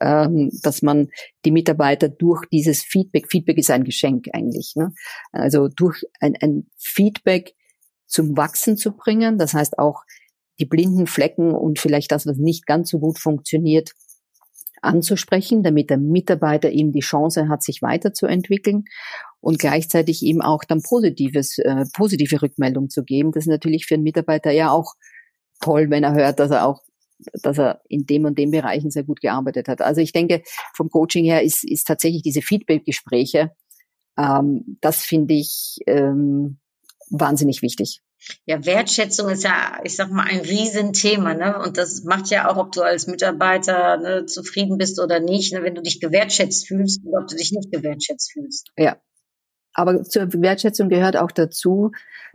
ähm, 0.00 0.50
dass 0.62 0.82
man 0.82 1.08
die 1.44 1.50
Mitarbeiter 1.50 2.08
durch 2.08 2.44
dieses 2.52 2.82
Feedback, 2.82 3.30
Feedback 3.30 3.58
ist 3.58 3.70
ein 3.70 3.84
Geschenk 3.84 4.26
eigentlich, 4.32 4.74
ne? 4.76 4.92
also 5.32 5.68
durch 5.68 6.04
ein, 6.20 6.36
ein 6.40 6.66
Feedback 6.76 7.54
zum 8.06 8.36
Wachsen 8.36 8.76
zu 8.76 8.92
bringen, 8.92 9.38
das 9.38 9.54
heißt 9.54 9.78
auch 9.78 10.02
die 10.60 10.66
blinden 10.66 11.06
Flecken 11.06 11.52
und 11.52 11.78
vielleicht 11.78 12.12
das, 12.12 12.26
was 12.26 12.36
nicht 12.36 12.66
ganz 12.66 12.90
so 12.90 13.00
gut 13.00 13.18
funktioniert, 13.18 13.92
anzusprechen, 14.82 15.62
damit 15.62 15.88
der 15.88 15.96
Mitarbeiter 15.96 16.70
eben 16.70 16.92
die 16.92 17.00
Chance 17.00 17.48
hat, 17.48 17.62
sich 17.62 17.80
weiterzuentwickeln 17.80 18.84
und 19.40 19.58
gleichzeitig 19.58 20.22
eben 20.22 20.42
auch 20.42 20.62
dann 20.64 20.82
positives, 20.82 21.58
äh, 21.58 21.86
positive 21.94 22.42
Rückmeldung 22.42 22.90
zu 22.90 23.02
geben. 23.02 23.32
Das 23.32 23.44
ist 23.44 23.50
natürlich 23.50 23.86
für 23.86 23.94
einen 23.94 24.04
Mitarbeiter 24.04 24.50
ja 24.50 24.70
auch 24.70 24.92
toll, 25.64 25.90
wenn 25.90 26.04
er 26.04 26.14
hört, 26.14 26.38
dass 26.38 26.50
er 26.50 26.66
auch 26.66 26.82
dass 27.32 27.58
er 27.58 27.80
in 27.88 28.06
dem 28.06 28.24
und 28.24 28.38
dem 28.38 28.50
Bereichen 28.50 28.90
sehr 28.90 29.04
gut 29.04 29.20
gearbeitet 29.20 29.68
hat. 29.68 29.80
Also 29.80 30.00
ich 30.00 30.12
denke, 30.12 30.42
vom 30.74 30.90
Coaching 30.90 31.24
her 31.24 31.42
ist, 31.42 31.64
ist 31.64 31.86
tatsächlich 31.86 32.22
diese 32.22 32.42
Feedback-Gespräche, 32.42 33.52
ähm, 34.18 34.78
das 34.80 35.02
finde 35.02 35.34
ich 35.34 35.78
ähm, 35.86 36.58
wahnsinnig 37.10 37.62
wichtig. 37.62 38.00
Ja, 38.46 38.64
Wertschätzung 38.64 39.28
ist 39.28 39.44
ja, 39.44 39.80
ich 39.84 39.96
sag 39.96 40.10
mal, 40.10 40.26
ein 40.26 40.40
Riesenthema, 40.40 41.34
ne? 41.34 41.58
Und 41.58 41.76
das 41.76 42.04
macht 42.04 42.30
ja 42.30 42.50
auch, 42.50 42.56
ob 42.56 42.72
du 42.72 42.80
als 42.80 43.06
Mitarbeiter 43.06 43.98
ne, 43.98 44.24
zufrieden 44.24 44.78
bist 44.78 44.98
oder 44.98 45.20
nicht, 45.20 45.52
ne? 45.52 45.62
wenn 45.62 45.74
du 45.74 45.82
dich 45.82 46.00
gewertschätzt 46.00 46.66
fühlst 46.66 47.04
oder 47.04 47.22
ob 47.22 47.28
du 47.28 47.36
dich 47.36 47.52
nicht 47.52 47.70
gewertschätzt 47.70 48.32
fühlst. 48.32 48.70
Ja. 48.78 48.96
Aber 49.74 50.04
zur 50.04 50.32
Wertschätzung 50.32 50.88
gehört 50.88 51.16
auch 51.16 51.32
dazu, 51.32 51.90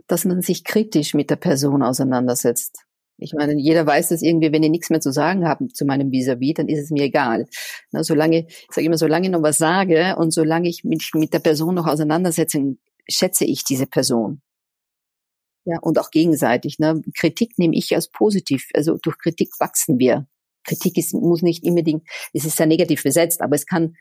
dass 0.06 0.24
man 0.24 0.42
sich 0.42 0.62
kritisch 0.62 1.14
mit 1.14 1.30
der 1.30 1.36
Person 1.36 1.82
auseinandersetzt. 1.82 2.84
Ich 3.20 3.34
meine, 3.34 3.54
jeder 3.54 3.86
weiß 3.86 4.08
dass 4.08 4.22
irgendwie, 4.22 4.52
wenn 4.52 4.62
ich 4.62 4.70
nichts 4.70 4.90
mehr 4.90 5.00
zu 5.00 5.12
sagen 5.12 5.46
habe 5.46 5.68
zu 5.68 5.84
meinem 5.84 6.10
Vis-a-vis, 6.10 6.50
-vis, 6.50 6.56
dann 6.56 6.68
ist 6.68 6.80
es 6.80 6.90
mir 6.90 7.04
egal. 7.04 7.46
Na, 7.92 8.02
solange, 8.02 8.46
ich 8.48 8.68
sage 8.70 8.86
immer, 8.86 8.98
solange 8.98 9.26
ich 9.26 9.32
noch 9.32 9.42
was 9.42 9.58
sage 9.58 10.16
und 10.16 10.32
solange 10.32 10.68
ich 10.68 10.84
mich 10.84 11.10
mit 11.14 11.32
der 11.34 11.40
Person 11.40 11.74
noch 11.74 11.86
auseinandersetze, 11.86 12.76
schätze 13.08 13.44
ich 13.44 13.64
diese 13.64 13.86
Person. 13.86 14.40
Ja, 15.64 15.78
und 15.80 15.98
auch 15.98 16.10
gegenseitig. 16.10 16.78
Ne? 16.78 17.02
Kritik 17.14 17.58
nehme 17.58 17.76
ich 17.76 17.94
als 17.94 18.08
positiv. 18.08 18.68
Also 18.74 18.96
durch 18.96 19.18
Kritik 19.18 19.50
wachsen 19.60 19.98
wir. 19.98 20.26
Kritik 20.64 20.96
ist, 20.96 21.14
muss 21.14 21.42
nicht 21.42 21.64
unbedingt, 21.64 22.06
es 22.32 22.44
ist 22.44 22.56
sehr 22.56 22.66
negativ 22.66 23.02
besetzt, 23.02 23.40
aber 23.40 23.56
es 23.56 23.66
kann, 23.66 23.96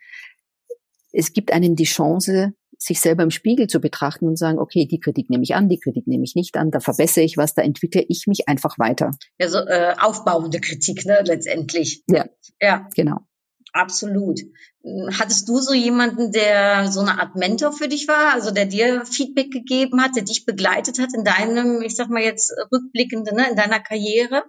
es 1.11 1.33
gibt 1.33 1.51
einem 1.51 1.75
die 1.75 1.85
Chance, 1.85 2.53
sich 2.81 3.01
selber 3.01 3.23
im 3.23 3.29
Spiegel 3.29 3.67
zu 3.67 3.81
betrachten 3.81 4.25
und 4.25 4.37
sagen, 4.37 4.57
okay, 4.57 4.85
die 4.85 4.99
Kritik 4.99 5.29
nehme 5.29 5.43
ich 5.43 5.53
an, 5.53 5.67
die 5.67 5.79
Kritik 5.79 6.07
nehme 6.07 6.23
ich 6.23 6.35
nicht 6.35 6.55
an, 6.55 6.71
da 6.71 6.79
verbessere 6.79 7.25
ich 7.25 7.35
was, 7.35 7.53
da 7.53 7.61
entwickle 7.61 8.03
ich 8.07 8.25
mich 8.25 8.47
einfach 8.47 8.79
weiter. 8.79 9.11
Ja, 9.37 9.49
so 9.49 9.57
äh, 9.57 9.95
aufbauende 9.99 10.61
Kritik, 10.61 11.05
ne, 11.05 11.21
letztendlich. 11.25 12.03
Ja. 12.07 12.25
Ja. 12.61 12.87
Genau. 12.95 13.17
Absolut. 13.73 14.39
Hattest 15.19 15.47
du 15.49 15.57
so 15.57 15.73
jemanden, 15.73 16.31
der 16.31 16.87
so 16.87 17.01
eine 17.01 17.19
Art 17.19 17.35
Mentor 17.35 17.73
für 17.73 17.87
dich 17.87 18.07
war, 18.07 18.33
also 18.33 18.49
der 18.51 18.65
dir 18.65 19.05
Feedback 19.05 19.51
gegeben 19.51 20.01
hat, 20.01 20.15
der 20.15 20.23
dich 20.23 20.45
begleitet 20.45 20.99
hat 20.99 21.09
in 21.13 21.23
deinem, 21.23 21.81
ich 21.81 21.95
sag 21.95 22.09
mal 22.09 22.23
jetzt 22.23 22.51
rückblickende, 22.71 23.35
ne, 23.35 23.49
in 23.49 23.55
deiner 23.57 23.79
Karriere? 23.79 24.43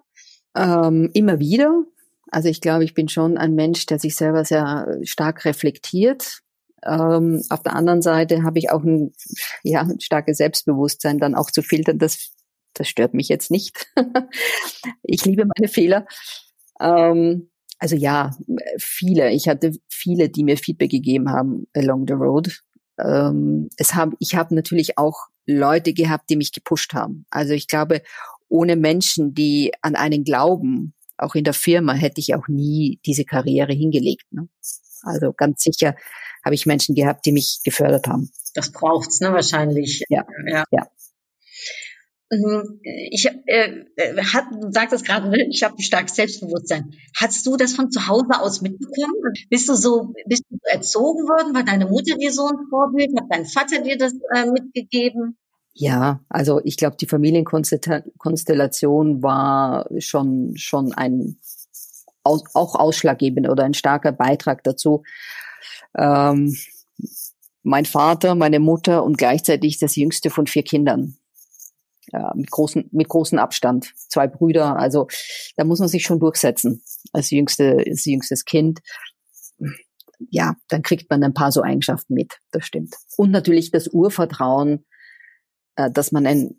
Ähm, 0.57 1.11
immer 1.13 1.41
wieder. 1.41 1.83
Also 2.31 2.49
ich 2.49 2.61
glaube, 2.61 2.85
ich 2.85 2.95
bin 2.95 3.09
schon 3.09 3.37
ein 3.37 3.55
Mensch, 3.55 3.87
der 3.87 3.99
sich 3.99 4.15
selber 4.15 4.45
sehr 4.45 5.01
stark 5.03 5.45
reflektiert 5.45 6.43
ähm, 6.85 7.43
auf 7.51 7.63
der 7.63 7.75
anderen 7.75 8.03
Seite 8.03 8.43
habe 8.43 8.59
ich 8.59 8.71
auch 8.71 8.83
ein, 8.83 9.13
ja, 9.63 9.83
ein 9.83 10.01
starkes 10.01 10.39
Selbstbewusstsein, 10.39 11.19
dann 11.19 11.35
auch 11.35 11.51
zu 11.51 11.63
filtern, 11.63 11.99
das, 11.99 12.33
das 12.75 12.89
stört 12.89 13.15
mich 13.15 13.29
jetzt 13.29 13.51
nicht. 13.51 13.87
ich 15.03 15.25
liebe 15.25 15.45
meine 15.45 15.69
Fehler. 15.69 16.07
Ähm, 16.81 17.51
also 17.79 17.97
ja, 17.97 18.33
viele. 18.79 19.31
Ich 19.33 19.49
hatte 19.49 19.73
viele, 19.89 20.29
die 20.29 20.45
mir 20.45 20.57
Feedback 20.57 20.91
gegeben 20.91 21.31
haben 21.31 21.67
along 21.75 22.07
the 22.07 22.15
road. 22.15 22.61
Ähm, 22.99 23.69
es 23.77 23.95
hab, 23.95 24.11
ich 24.19 24.35
habe 24.35 24.55
natürlich 24.55 24.99
auch 24.99 25.29
Leute 25.47 25.95
gehabt, 25.95 26.29
die 26.31 26.37
mich 26.37 26.53
gepusht 26.53 26.93
haben. 26.95 27.27
Also 27.31 27.55
ich 27.55 27.67
glaube, 27.67 28.03
ohne 28.49 28.77
Menschen, 28.77 29.35
die 29.35 29.73
an 29.81 29.97
einen 29.97 30.25
glauben, 30.25 30.95
auch 31.17 31.35
in 31.35 31.45
der 31.45 31.55
Firma, 31.55 31.93
hätte 31.93 32.21
ich 32.21 32.35
auch 32.35 32.49
nie 32.49 33.01
diese 33.07 33.25
Karriere 33.25 33.73
hingelegt. 33.73 34.33
Ne? 34.33 34.49
Also 35.03 35.33
ganz 35.33 35.63
sicher 35.63 35.95
habe 36.45 36.55
ich 36.55 36.67
Menschen 36.67 36.95
gehabt, 36.95 37.27
die 37.27 37.33
mich 37.33 37.61
gefördert 37.65 38.07
haben. 38.07 38.31
Das 38.55 38.73
braucht's, 38.73 39.21
ne, 39.21 39.33
wahrscheinlich. 39.33 40.05
Ja. 40.09 40.25
Ja. 40.47 40.65
ja. 40.71 40.87
Mhm. 42.33 42.81
Ich 43.11 43.29
äh, 43.47 43.85
hat, 44.23 44.45
du 44.53 44.71
sagtest 44.71 45.05
gerade, 45.05 45.29
ne, 45.29 45.49
ich 45.51 45.65
habe 45.65 45.75
ein 45.77 45.83
starkes 45.83 46.15
Selbstbewusstsein. 46.15 46.95
Hast 47.17 47.45
du 47.45 47.57
das 47.57 47.75
von 47.75 47.91
zu 47.91 48.07
Hause 48.07 48.41
aus 48.41 48.63
mitbekommen? 48.63 49.35
Bist 49.49 49.69
du 49.69 49.75
so, 49.75 50.15
bist 50.27 50.45
du 50.49 50.57
erzogen 50.63 51.27
worden? 51.29 51.53
War 51.55 51.65
deine 51.65 51.87
Mutter 51.87 52.17
dir 52.17 52.33
so 52.33 52.47
ein 52.47 52.69
Vorbild? 52.71 53.11
Hat 53.19 53.27
dein 53.31 53.47
Vater 53.47 53.83
dir 53.83 53.99
das 53.99 54.15
äh, 54.33 54.47
mitgegeben? 54.47 55.37
Ja, 55.73 56.21
also 56.29 56.61
ich 56.65 56.77
glaube, 56.77 56.97
die 57.01 57.07
Familienkonstellation 57.07 59.23
war 59.23 59.89
schon 59.99 60.57
schon 60.57 60.93
ein 60.93 61.39
auch 62.25 62.75
ausschlaggebend 62.75 63.49
oder 63.49 63.65
ein 63.65 63.75
starker 63.75 64.13
Beitrag 64.13 64.63
dazu. 64.65 65.03
Ähm, 65.97 66.57
mein 67.63 67.85
Vater, 67.85 68.35
meine 68.35 68.61
Mutter 68.61 69.05
und 69.05 69.19
gleichzeitig 69.19 69.79
das 69.79 69.97
jüngste 69.97 70.31
von 70.31 70.47
vier 70.47 70.63
Kindern. 70.63 71.17
Ja, 72.13 72.33
mit 72.35 72.51
großen, 72.51 72.89
mit 72.93 73.09
großen 73.09 73.39
Abstand. 73.39 73.93
Zwei 73.95 74.27
Brüder. 74.27 74.77
Also, 74.77 75.07
da 75.57 75.65
muss 75.65 75.79
man 75.79 75.89
sich 75.89 76.05
schon 76.05 76.19
durchsetzen. 76.19 76.83
Als 77.13 77.31
jüngste, 77.31 77.85
als 77.87 78.05
jüngstes 78.05 78.45
Kind. 78.45 78.81
Ja, 80.31 80.57
dann 80.69 80.83
kriegt 80.83 81.09
man 81.09 81.23
ein 81.23 81.35
paar 81.35 81.53
so 81.53 81.63
Eigenschaften 81.63 82.15
mit. 82.15 82.39
Das 82.51 82.67
stimmt. 82.67 82.97
Und 83.17 83.31
natürlich 83.31 83.71
das 83.71 83.89
Urvertrauen, 83.89 84.85
äh, 85.77 85.91
dass 85.91 86.11
man 86.11 86.27
ein, 86.27 86.57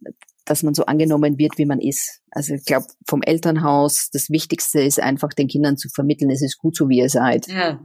dass 0.51 0.63
man 0.63 0.73
so 0.73 0.85
angenommen 0.85 1.37
wird, 1.37 1.57
wie 1.57 1.65
man 1.65 1.79
ist. 1.79 2.21
Also 2.29 2.55
ich 2.55 2.65
glaube, 2.65 2.85
vom 3.07 3.21
Elternhaus, 3.21 4.09
das 4.11 4.29
Wichtigste 4.29 4.81
ist 4.81 4.99
einfach 4.99 5.29
den 5.29 5.47
Kindern 5.47 5.77
zu 5.77 5.89
vermitteln, 5.89 6.29
es 6.29 6.41
ist 6.41 6.57
gut 6.57 6.75
so, 6.75 6.89
wie 6.89 6.99
ihr 6.99 7.09
seid. 7.09 7.47
Ja 7.47 7.79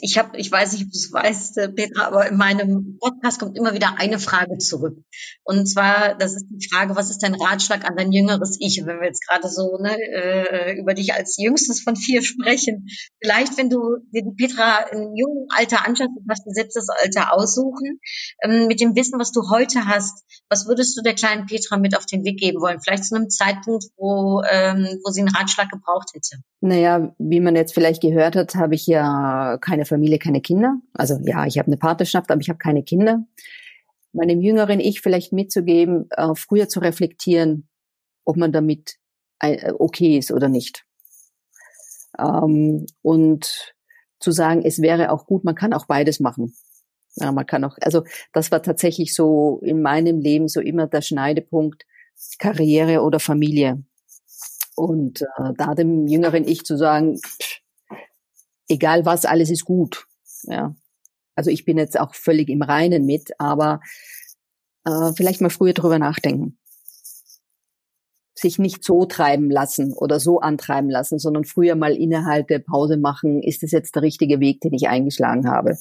ich 0.00 0.18
habe, 0.18 0.36
ich 0.36 0.50
weiß 0.50 0.72
nicht, 0.72 0.84
ob 0.84 0.90
du 0.90 0.96
es 0.96 1.12
weißt, 1.12 1.58
äh, 1.58 1.68
Petra, 1.68 2.06
aber 2.06 2.28
in 2.28 2.36
meinem 2.36 2.98
Podcast 3.00 3.40
kommt 3.40 3.56
immer 3.56 3.74
wieder 3.74 3.98
eine 3.98 4.18
Frage 4.18 4.58
zurück. 4.58 4.98
Und 5.44 5.66
zwar, 5.66 6.16
das 6.16 6.34
ist 6.34 6.46
die 6.50 6.68
Frage, 6.68 6.96
was 6.96 7.10
ist 7.10 7.22
dein 7.22 7.34
Ratschlag 7.34 7.84
an 7.84 7.96
dein 7.96 8.12
jüngeres 8.12 8.58
Ich? 8.60 8.82
Wenn 8.84 9.00
wir 9.00 9.06
jetzt 9.06 9.26
gerade 9.26 9.48
so 9.48 9.78
ne, 9.80 9.96
äh, 9.96 10.78
über 10.78 10.94
dich 10.94 11.14
als 11.14 11.36
jüngstes 11.38 11.80
von 11.80 11.96
vier 11.96 12.22
sprechen, 12.22 12.86
vielleicht, 13.22 13.56
wenn 13.56 13.70
du 13.70 13.96
dir 14.12 14.22
die 14.22 14.34
Petra 14.36 14.80
in 14.92 15.16
jungen 15.16 15.46
Alter 15.50 15.86
anschaust, 15.86 16.10
du 16.14 16.26
kannst 16.26 16.46
dir 16.46 16.52
selbst 16.52 16.76
das 16.76 16.88
Alter 17.02 17.32
aussuchen, 17.32 18.00
ähm, 18.42 18.66
mit 18.66 18.80
dem 18.80 18.94
Wissen, 18.94 19.18
was 19.18 19.32
du 19.32 19.48
heute 19.50 19.86
hast, 19.86 20.24
was 20.50 20.66
würdest 20.66 20.96
du 20.98 21.02
der 21.02 21.14
kleinen 21.14 21.46
Petra 21.46 21.78
mit 21.78 21.96
auf 21.96 22.06
den 22.06 22.24
Weg 22.24 22.38
geben 22.38 22.60
wollen? 22.60 22.80
Vielleicht 22.80 23.04
zu 23.04 23.14
einem 23.14 23.30
Zeitpunkt, 23.30 23.84
wo, 23.96 24.42
ähm, 24.50 25.00
wo 25.04 25.10
sie 25.10 25.20
einen 25.20 25.34
Ratschlag 25.34 25.70
gebraucht 25.70 26.10
hätte. 26.12 26.42
Naja, 26.60 27.14
wie 27.18 27.40
man 27.40 27.56
jetzt 27.56 27.72
vielleicht 27.72 28.02
gehört 28.02 28.36
hat, 28.36 28.54
habe 28.54 28.74
ich 28.74 28.86
ja 28.86 29.56
keine 29.70 29.84
Familie, 29.84 30.18
keine 30.18 30.40
Kinder. 30.40 30.80
Also 30.94 31.20
ja, 31.22 31.46
ich 31.46 31.56
habe 31.56 31.68
eine 31.68 31.76
Partnerschaft, 31.76 32.30
aber 32.30 32.40
ich 32.40 32.48
habe 32.48 32.58
keine 32.58 32.82
Kinder. 32.82 33.24
Meinem 34.12 34.40
jüngeren 34.40 34.80
Ich 34.80 35.00
vielleicht 35.00 35.32
mitzugeben, 35.32 36.08
äh, 36.10 36.34
früher 36.34 36.68
zu 36.68 36.80
reflektieren, 36.80 37.68
ob 38.24 38.36
man 38.36 38.50
damit 38.50 38.96
äh, 39.38 39.72
okay 39.72 40.18
ist 40.18 40.32
oder 40.32 40.48
nicht. 40.48 40.84
Ähm, 42.18 42.86
und 43.02 43.74
zu 44.18 44.32
sagen, 44.32 44.62
es 44.64 44.82
wäre 44.82 45.12
auch 45.12 45.26
gut, 45.26 45.44
man 45.44 45.54
kann 45.54 45.72
auch 45.72 45.86
beides 45.86 46.18
machen. 46.18 46.52
Ja, 47.14 47.30
man 47.30 47.46
kann 47.46 47.62
auch, 47.62 47.76
also 47.80 48.02
das 48.32 48.50
war 48.50 48.62
tatsächlich 48.62 49.14
so 49.14 49.60
in 49.62 49.82
meinem 49.82 50.18
Leben 50.18 50.48
so 50.48 50.60
immer 50.60 50.88
der 50.88 51.02
Schneidepunkt 51.02 51.84
Karriere 52.40 53.02
oder 53.02 53.20
Familie. 53.20 53.84
Und 54.74 55.22
äh, 55.22 55.52
da 55.56 55.76
dem 55.76 56.08
jüngeren 56.08 56.46
Ich 56.48 56.64
zu 56.64 56.76
sagen, 56.76 57.18
pff, 57.18 57.49
egal 58.70 59.04
was, 59.04 59.24
alles 59.24 59.50
ist 59.50 59.64
gut. 59.64 60.06
Ja. 60.44 60.74
Also 61.34 61.50
ich 61.50 61.64
bin 61.64 61.78
jetzt 61.78 61.98
auch 61.98 62.14
völlig 62.14 62.48
im 62.48 62.62
Reinen 62.62 63.06
mit, 63.06 63.38
aber 63.38 63.80
äh, 64.84 65.12
vielleicht 65.16 65.40
mal 65.40 65.50
früher 65.50 65.74
drüber 65.74 65.98
nachdenken 65.98 66.59
sich 68.40 68.58
nicht 68.58 68.84
so 68.84 69.04
treiben 69.04 69.50
lassen 69.50 69.92
oder 69.92 70.20
so 70.20 70.40
antreiben 70.40 70.90
lassen, 70.90 71.18
sondern 71.18 71.44
früher 71.44 71.76
mal 71.76 71.94
Innehalte, 71.94 72.60
Pause 72.60 72.96
machen. 72.96 73.42
Ist 73.42 73.62
das 73.62 73.70
jetzt 73.70 73.94
der 73.94 74.02
richtige 74.02 74.40
Weg, 74.40 74.60
den 74.60 74.74
ich 74.74 74.88
eingeschlagen 74.88 75.48
habe? 75.48 75.76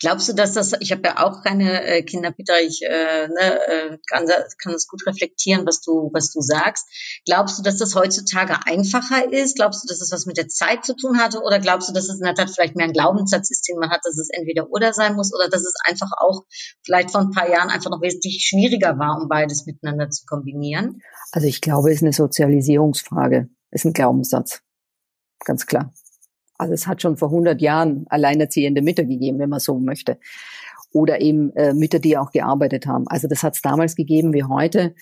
Glaubst 0.00 0.28
du, 0.28 0.32
dass 0.32 0.52
das, 0.52 0.72
ich 0.80 0.92
habe 0.92 1.02
ja 1.04 1.24
auch 1.24 1.42
keine 1.42 1.84
äh, 1.84 2.02
Kinder, 2.02 2.30
Peter, 2.32 2.60
ich 2.60 2.82
äh, 2.82 3.28
ne, 3.28 3.66
äh, 3.66 3.98
kann, 4.10 4.26
kann 4.58 4.72
das 4.72 4.86
gut 4.88 5.06
reflektieren, 5.06 5.66
was 5.66 5.80
du, 5.80 6.10
was 6.12 6.32
du 6.32 6.40
sagst. 6.40 6.86
Glaubst 7.24 7.58
du, 7.58 7.62
dass 7.62 7.78
das 7.78 7.94
heutzutage 7.94 8.56
einfacher 8.66 9.32
ist? 9.32 9.56
Glaubst 9.56 9.84
du, 9.84 9.88
dass 9.88 9.98
das 9.98 10.12
was 10.12 10.26
mit 10.26 10.36
der 10.36 10.48
Zeit 10.48 10.84
zu 10.84 10.96
tun 10.96 11.18
hatte? 11.18 11.42
Oder 11.42 11.58
glaubst 11.60 11.88
du, 11.88 11.92
dass 11.92 12.08
es 12.08 12.18
in 12.18 12.24
der 12.24 12.34
Tat 12.34 12.50
vielleicht 12.50 12.76
mehr 12.76 12.86
ein 12.86 12.92
Glaubenssatz 12.92 13.50
ist, 13.50 13.68
den 13.68 13.78
man 13.78 13.90
hat, 13.90 14.00
dass 14.04 14.18
es 14.18 14.28
entweder 14.30 14.70
oder 14.70 14.92
sein 14.92 15.14
muss? 15.14 15.34
Oder 15.34 15.48
dass 15.48 15.62
es 15.62 15.74
einfach 15.84 16.10
auch 16.18 16.44
vielleicht 16.84 17.10
vor 17.10 17.20
ein 17.20 17.30
paar 17.30 17.50
Jahren 17.50 17.70
einfach 17.70 17.90
noch 17.90 18.02
wesentlich 18.02 18.46
schwieriger 18.48 18.98
war, 18.98 19.20
um 19.20 19.28
beides 19.28 19.66
miteinander 19.66 20.10
zu 20.10 20.24
kombinieren? 20.26 21.00
Also 21.32 21.48
ich 21.48 21.60
glaube, 21.60 21.90
ist 21.96 22.02
eine 22.02 22.12
Sozialisierungsfrage, 22.12 23.48
ist 23.70 23.84
ein 23.84 23.92
Glaubenssatz. 23.92 24.62
Ganz 25.44 25.66
klar. 25.66 25.92
Also 26.58 26.72
es 26.72 26.86
hat 26.86 27.02
schon 27.02 27.16
vor 27.16 27.28
100 27.28 27.60
Jahren 27.60 28.06
alleinerziehende 28.08 28.82
Mütter 28.82 29.04
gegeben, 29.04 29.38
wenn 29.38 29.50
man 29.50 29.60
so 29.60 29.78
möchte. 29.78 30.18
Oder 30.92 31.20
eben 31.20 31.54
äh, 31.56 31.74
Mütter, 31.74 31.98
die 31.98 32.16
auch 32.16 32.30
gearbeitet 32.30 32.86
haben. 32.86 33.06
Also 33.08 33.28
das 33.28 33.42
hat 33.42 33.54
es 33.54 33.62
damals 33.62 33.96
gegeben 33.96 34.32
wie 34.32 34.44
heute. 34.44 34.94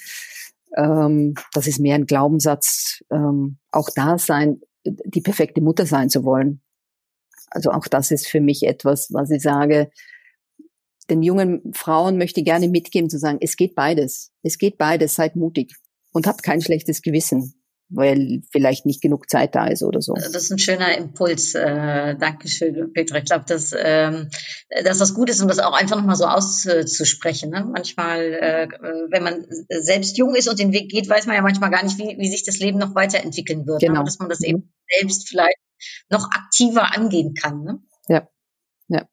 Ähm, 0.76 1.34
das 1.52 1.66
ist 1.66 1.78
mehr 1.78 1.94
ein 1.94 2.06
Glaubenssatz, 2.06 3.04
ähm, 3.10 3.58
auch 3.70 3.88
da 3.94 4.18
sein, 4.18 4.60
die 4.84 5.20
perfekte 5.20 5.60
Mutter 5.60 5.86
sein 5.86 6.10
zu 6.10 6.24
wollen. 6.24 6.60
Also 7.50 7.70
auch 7.70 7.86
das 7.86 8.10
ist 8.10 8.26
für 8.26 8.40
mich 8.40 8.64
etwas, 8.64 9.08
was 9.12 9.30
ich 9.30 9.42
sage, 9.42 9.90
den 11.08 11.22
jungen 11.22 11.72
Frauen 11.74 12.18
möchte 12.18 12.40
ich 12.40 12.46
gerne 12.46 12.68
mitgeben, 12.68 13.10
zu 13.10 13.18
sagen, 13.18 13.38
es 13.40 13.56
geht 13.56 13.74
beides. 13.74 14.32
Es 14.42 14.58
geht 14.58 14.78
beides, 14.78 15.14
seid 15.14 15.36
mutig 15.36 15.76
und 16.14 16.26
habt 16.26 16.42
kein 16.42 16.62
schlechtes 16.62 17.02
Gewissen, 17.02 17.54
weil 17.90 18.42
vielleicht 18.50 18.86
nicht 18.86 19.02
genug 19.02 19.28
Zeit 19.28 19.54
da 19.54 19.66
ist 19.66 19.82
oder 19.82 20.00
so. 20.00 20.14
Das 20.14 20.34
ist 20.34 20.50
ein 20.50 20.58
schöner 20.58 20.96
Impuls. 20.96 21.54
Äh, 21.54 22.16
Dankeschön, 22.16 22.92
Petra. 22.92 23.18
Ich 23.18 23.24
glaube, 23.24 23.44
dass, 23.46 23.74
ähm, 23.76 24.30
dass 24.84 24.98
das 24.98 25.12
gut 25.12 25.28
ist, 25.28 25.42
um 25.42 25.48
das 25.48 25.58
auch 25.58 25.74
einfach 25.74 25.96
nochmal 25.96 26.16
so 26.16 26.24
auszusprechen. 26.24 27.50
Ne? 27.50 27.68
Manchmal, 27.70 28.20
äh, 28.20 28.68
wenn 29.10 29.22
man 29.22 29.44
selbst 29.68 30.16
jung 30.16 30.34
ist 30.34 30.48
und 30.48 30.58
den 30.58 30.72
Weg 30.72 30.88
geht, 30.90 31.08
weiß 31.08 31.26
man 31.26 31.36
ja 31.36 31.42
manchmal 31.42 31.70
gar 31.70 31.82
nicht, 31.82 31.98
wie, 31.98 32.16
wie 32.18 32.30
sich 32.30 32.44
das 32.44 32.58
Leben 32.58 32.78
noch 32.78 32.94
weiterentwickeln 32.94 33.66
wird. 33.66 33.82
Ne? 33.82 33.88
Genau. 33.88 34.00
Ne? 34.00 34.04
Dass 34.06 34.18
man 34.18 34.28
das 34.28 34.40
eben 34.40 34.72
selbst 34.98 35.28
vielleicht 35.28 35.58
noch 36.08 36.30
aktiver 36.30 36.96
angehen 36.96 37.34
kann. 37.34 37.64
Ne? 37.64 37.82
Ja, 38.08 38.28
ja. 38.88 39.08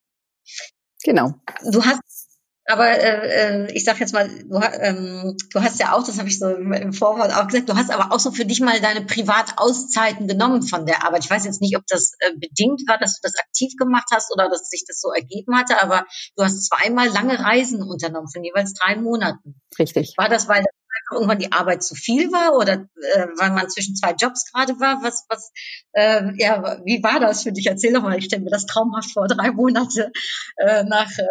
Genau. 1.04 1.34
Du 1.72 1.84
hast 1.84 2.21
aber 2.66 2.88
äh, 2.88 3.68
äh 3.68 3.72
ich 3.74 3.84
sag 3.84 4.00
jetzt 4.00 4.14
mal, 4.14 4.28
du, 4.28 4.60
ähm, 4.80 5.38
du 5.52 5.62
hast 5.62 5.80
ja 5.80 5.94
auch, 5.94 6.06
das 6.06 6.20
habe 6.20 6.30
ich 6.30 6.40
so 6.40 6.48
im 6.50 6.94
Vorwort 6.94 7.34
auch 7.34 7.48
gesagt, 7.48 7.70
du 7.70 7.76
hast 7.76 7.92
aber 7.92 8.14
auch 8.14 8.20
so 8.20 8.32
für 8.32 8.46
dich 8.46 8.62
mal 8.62 8.80
deine 8.80 9.02
Privatauszeiten 9.02 10.28
genommen 10.28 10.62
von 10.64 10.86
der 10.86 11.06
Arbeit. 11.06 11.24
Ich 11.24 11.30
weiß 11.30 11.46
jetzt 11.46 11.62
nicht, 11.62 11.78
ob 11.78 11.84
das 11.88 12.14
äh, 12.20 12.32
bedingt 12.38 12.82
war, 12.88 12.98
dass 12.98 13.20
du 13.20 13.28
das 13.28 13.38
aktiv 13.40 13.74
gemacht 13.78 14.08
hast 14.12 14.32
oder 14.34 14.50
dass 14.50 14.70
sich 14.70 14.84
das 14.88 15.02
so 15.02 15.12
ergeben 15.12 15.58
hatte, 15.58 15.82
aber 15.82 16.06
du 16.36 16.44
hast 16.44 16.66
zweimal 16.66 17.10
lange 17.10 17.40
Reisen 17.40 17.82
unternommen 17.82 18.30
von 18.32 18.44
jeweils 18.44 18.74
drei 18.74 18.96
Monaten. 18.96 19.62
Richtig. 19.80 20.14
War 20.18 20.30
das, 20.30 20.48
weil 20.48 20.64
irgendwann 21.12 21.40
die 21.40 21.52
Arbeit 21.52 21.84
zu 21.84 21.96
viel 21.96 22.32
war 22.32 22.58
oder 22.58 22.74
äh, 22.74 23.28
weil 23.38 23.52
man 23.52 23.70
zwischen 23.70 23.96
zwei 23.96 24.14
Jobs 24.14 24.52
gerade 24.52 24.80
war? 24.80 25.02
Was, 25.04 25.26
was, 25.30 25.52
äh, 25.94 26.32
ja, 26.38 26.82
wie 26.86 27.04
war 27.04 27.20
das 27.20 27.44
für 27.44 27.52
dich? 27.52 27.68
Erzähl 27.68 27.94
doch 27.94 28.04
mal, 28.04 28.18
ich 28.18 28.26
stelle 28.26 28.44
mir 28.44 28.50
das 28.50 28.66
traumhaft 28.66 29.12
vor, 29.12 29.28
drei 29.28 29.52
Monate 29.52 30.12
äh, 30.58 30.84
nach 30.84 31.12
äh, 31.18 31.26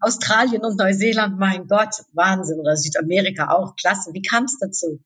Australien 0.00 0.64
und 0.64 0.78
Neuseeland, 0.78 1.38
mein 1.38 1.66
Gott, 1.66 1.94
Wahnsinn, 2.12 2.60
oder 2.60 2.76
Südamerika 2.76 3.50
auch, 3.50 3.76
klasse. 3.76 4.12
Wie 4.12 4.22
kam 4.22 4.44
es 4.44 4.58
dazu? 4.58 5.00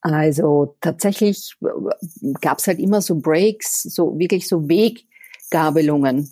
Also 0.00 0.76
tatsächlich 0.80 1.56
äh, 1.62 2.32
gab 2.40 2.58
es 2.58 2.66
halt 2.66 2.78
immer 2.78 3.00
so 3.00 3.16
Breaks, 3.16 3.82
so 3.82 4.18
wirklich 4.18 4.46
so 4.48 4.68
Weggabelungen, 4.68 6.30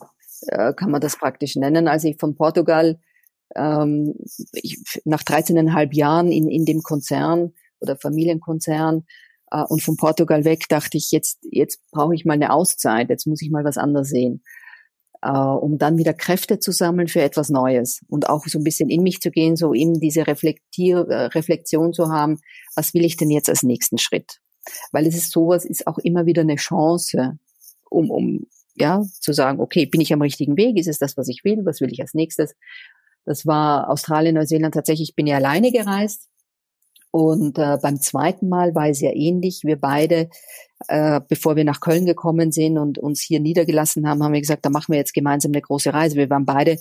äh, 0.49 0.75
kann 0.75 0.91
man 0.91 1.01
das 1.01 1.17
praktisch 1.17 1.57
nennen. 1.57 1.89
Als 1.89 2.05
ich 2.05 2.19
von 2.19 2.35
Portugal 2.35 2.99
ähm, 3.57 4.15
ich, 4.53 4.79
nach 5.05 5.23
13,5 5.23 5.95
Jahren 5.95 6.33
in, 6.33 6.49
in 6.49 6.65
dem 6.65 6.83
Konzern 6.83 7.53
oder 7.81 7.97
Familienkonzern 7.97 9.05
äh, 9.51 9.63
und 9.69 9.83
von 9.83 9.97
Portugal 9.97 10.45
weg 10.45 10.69
dachte 10.69 10.97
ich, 10.97 11.11
jetzt, 11.11 11.39
jetzt 11.51 11.81
brauche 11.91 12.15
ich 12.15 12.25
mal 12.25 12.35
eine 12.35 12.53
Auszeit, 12.53 13.11
jetzt 13.11 13.27
muss 13.27 13.43
ich 13.43 13.51
mal 13.51 13.65
was 13.65 13.77
anderes 13.77 14.09
sehen, 14.09 14.43
äh, 15.23 15.31
um 15.31 15.79
dann 15.79 15.99
wieder 15.99 16.15
Kräfte 16.15 16.59
zu 16.59 16.73
sammeln 16.73 17.09
für 17.09 17.23
etwas 17.23 17.49
Neues 17.49 18.01
und 18.09 18.29
auch 18.29 18.47
so 18.47 18.59
ein 18.59 18.65
bisschen 18.65 18.91
in 18.91 19.03
mich 19.03 19.21
zu 19.21 19.31
gehen, 19.31 19.57
so 19.57 19.75
eben 19.75 20.01
diese 20.01 20.27
Reflektier, 20.27 21.07
äh, 21.09 21.25
Reflexion 21.27 21.93
zu 21.93 22.09
haben, 22.09 22.39
was 22.75 22.95
will 22.95 23.05
ich 23.05 23.17
denn 23.17 23.31
jetzt 23.31 23.49
als 23.49 23.63
nächsten 23.63 23.99
Schritt? 23.99 24.41
Weil 24.93 25.07
es 25.07 25.17
ist 25.17 25.33
sowas, 25.33 25.65
ist 25.65 25.87
auch 25.87 25.99
immer 25.99 26.25
wieder 26.27 26.43
eine 26.43 26.57
Chance, 26.57 27.39
um, 27.91 28.11
um 28.11 28.47
ja, 28.75 29.03
zu 29.21 29.33
sagen, 29.33 29.61
okay, 29.61 29.87
bin 29.87 30.01
ich 30.01 30.13
am 30.13 30.23
richtigen 30.23 30.57
Weg? 30.57 30.79
Ist 30.79 30.89
es 30.89 30.99
das, 30.99 31.17
was 31.17 31.29
ich 31.29 31.45
will? 31.45 31.65
Was 31.65 31.81
will 31.81 31.93
ich 31.93 32.01
als 32.01 32.15
nächstes? 32.15 32.55
Das 33.25 33.47
war 33.47 33.89
Australien, 33.89 34.35
Neuseeland 34.35 34.75
tatsächlich, 34.75 35.11
ich 35.11 35.15
bin 35.15 35.27
ja 35.27 35.37
alleine 35.37 35.71
gereist. 35.73 36.29
Und 37.11 37.59
äh, 37.59 37.77
beim 37.81 38.01
zweiten 38.01 38.49
Mal 38.49 38.75
war 38.75 38.89
es 38.89 39.01
ja 39.01 39.11
ähnlich. 39.13 39.63
Wir 39.65 39.77
beide, 39.77 40.31
äh, 40.89 41.21
bevor 41.29 41.57
wir 41.57 41.65
nach 41.65 41.81
Köln 41.81 42.07
gekommen 42.07 42.53
sind 42.53 42.79
und 42.79 42.99
uns 42.99 43.21
hier 43.21 43.39
niedergelassen 43.39 44.09
haben, 44.09 44.23
haben 44.23 44.33
wir 44.33 44.41
gesagt, 44.41 44.65
da 44.65 44.71
machen 44.71 44.93
wir 44.93 44.99
jetzt 44.99 45.13
gemeinsam 45.13 45.53
eine 45.53 45.61
große 45.61 45.93
Reise. 45.93 46.17
Wir 46.17 46.31
waren 46.31 46.47
beide, 46.47 46.79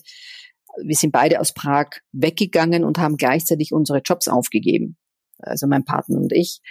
wir 0.81 0.95
sind 0.95 1.11
beide 1.11 1.41
aus 1.41 1.53
Prag 1.53 1.87
weggegangen 2.13 2.85
und 2.85 2.97
haben 2.97 3.17
gleichzeitig 3.17 3.73
unsere 3.73 3.99
Jobs 3.99 4.29
aufgegeben. 4.29 4.95
Also 5.39 5.67
mein 5.67 5.83
Partner 5.83 6.17
und 6.17 6.31
ich. 6.31 6.61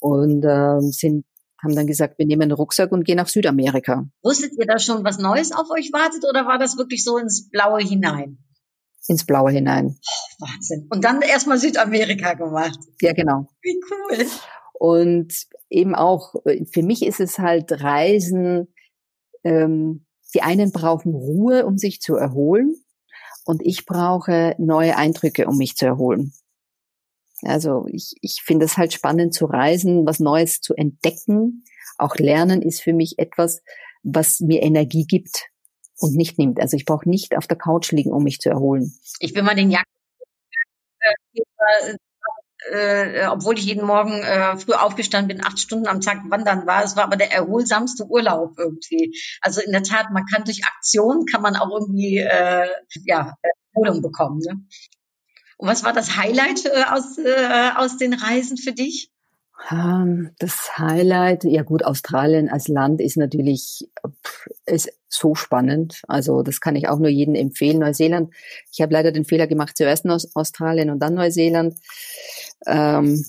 Und 0.00 0.44
äh, 0.44 0.80
sind 0.80 1.24
haben 1.64 1.74
dann 1.74 1.86
gesagt, 1.86 2.18
wir 2.18 2.26
nehmen 2.26 2.42
einen 2.42 2.52
Rucksack 2.52 2.92
und 2.92 3.04
gehen 3.04 3.16
nach 3.16 3.28
Südamerika. 3.28 4.06
Wusstet 4.22 4.52
ihr 4.58 4.66
da 4.66 4.78
schon, 4.78 5.02
was 5.02 5.18
Neues 5.18 5.50
auf 5.52 5.70
euch 5.70 5.92
wartet 5.92 6.24
oder 6.28 6.46
war 6.46 6.58
das 6.58 6.76
wirklich 6.76 7.02
so 7.02 7.16
ins 7.16 7.48
Blaue 7.48 7.80
hinein? 7.80 8.38
Ins 9.06 9.26
Blaue 9.26 9.50
hinein. 9.50 9.98
Wahnsinn. 10.38 10.86
Und 10.90 11.04
dann 11.04 11.22
erstmal 11.22 11.58
Südamerika 11.58 12.34
gemacht. 12.34 12.78
Ja, 13.00 13.12
genau. 13.12 13.46
Wie 13.62 13.80
cool. 13.90 14.26
Und 14.72 15.32
eben 15.70 15.94
auch, 15.94 16.34
für 16.72 16.82
mich 16.82 17.04
ist 17.04 17.20
es 17.20 17.38
halt 17.38 17.70
Reisen, 17.70 18.74
ähm, 19.44 20.06
die 20.34 20.42
einen 20.42 20.72
brauchen 20.72 21.14
Ruhe, 21.14 21.64
um 21.64 21.78
sich 21.78 22.00
zu 22.00 22.16
erholen. 22.16 22.74
Und 23.44 23.62
ich 23.64 23.86
brauche 23.86 24.54
neue 24.58 24.96
Eindrücke, 24.96 25.46
um 25.46 25.58
mich 25.58 25.76
zu 25.76 25.86
erholen. 25.86 26.32
Also 27.42 27.86
ich, 27.88 28.14
ich 28.22 28.42
finde 28.42 28.64
es 28.64 28.78
halt 28.78 28.92
spannend 28.92 29.34
zu 29.34 29.44
reisen, 29.44 30.06
was 30.06 30.18
Neues 30.18 30.60
zu 30.60 30.74
entdecken. 30.74 31.64
Auch 31.98 32.16
Lernen 32.16 32.62
ist 32.62 32.80
für 32.80 32.94
mich 32.94 33.18
etwas, 33.18 33.62
was 34.02 34.40
mir 34.40 34.62
Energie 34.62 35.06
gibt 35.06 35.50
und 35.98 36.14
nicht 36.14 36.38
nimmt. 36.38 36.60
Also 36.60 36.76
ich 36.76 36.84
brauche 36.84 37.08
nicht 37.08 37.36
auf 37.36 37.46
der 37.46 37.58
Couch 37.58 37.92
liegen, 37.92 38.12
um 38.12 38.24
mich 38.24 38.38
zu 38.38 38.50
erholen. 38.50 38.94
Ich 39.20 39.32
bin 39.32 39.44
mal 39.44 39.54
den 39.54 39.70
Jakob, 39.70 39.86
äh, 41.00 41.96
äh, 42.70 43.26
obwohl 43.26 43.58
ich 43.58 43.66
jeden 43.66 43.86
Morgen 43.86 44.22
äh, 44.22 44.56
früh 44.56 44.72
aufgestanden 44.72 45.36
bin, 45.36 45.44
acht 45.44 45.58
Stunden 45.58 45.86
am 45.86 46.00
Tag 46.00 46.18
wandern 46.30 46.66
war. 46.66 46.82
Es 46.82 46.96
war 46.96 47.04
aber 47.04 47.16
der 47.16 47.32
erholsamste 47.32 48.06
Urlaub 48.06 48.58
irgendwie. 48.58 49.14
Also 49.40 49.60
in 49.60 49.72
der 49.72 49.82
Tat, 49.82 50.10
man 50.12 50.24
kann 50.26 50.44
durch 50.44 50.62
Aktion 50.64 51.26
kann 51.26 51.42
man 51.42 51.56
auch 51.56 51.70
irgendwie 51.70 52.18
äh, 52.18 52.68
ja 53.04 53.34
Erholung 53.72 54.02
bekommen. 54.02 54.38
Ne? 54.38 54.64
Und 55.56 55.68
was 55.68 55.84
war 55.84 55.92
das 55.92 56.16
Highlight 56.16 56.64
äh, 56.66 56.84
aus, 56.90 57.18
äh, 57.18 57.70
aus 57.76 57.96
den 57.96 58.14
Reisen 58.14 58.56
für 58.56 58.72
dich? 58.72 59.10
Ähm, 59.70 60.30
das 60.38 60.78
Highlight, 60.78 61.44
ja 61.44 61.62
gut, 61.62 61.84
Australien 61.84 62.48
als 62.48 62.68
Land 62.68 63.00
ist 63.00 63.16
natürlich 63.16 63.88
ist 64.66 64.92
so 65.08 65.34
spannend. 65.34 66.02
Also 66.08 66.42
das 66.42 66.60
kann 66.60 66.76
ich 66.76 66.88
auch 66.88 66.98
nur 66.98 67.08
jedem 67.08 67.34
empfehlen. 67.34 67.78
Neuseeland, 67.78 68.34
ich 68.72 68.80
habe 68.80 68.92
leider 68.92 69.12
den 69.12 69.24
Fehler 69.24 69.46
gemacht, 69.46 69.76
zuerst 69.76 70.06
aus 70.06 70.34
Australien 70.34 70.90
und 70.90 70.98
dann 71.00 71.14
Neuseeland. 71.14 71.76
Ähm, 72.66 73.24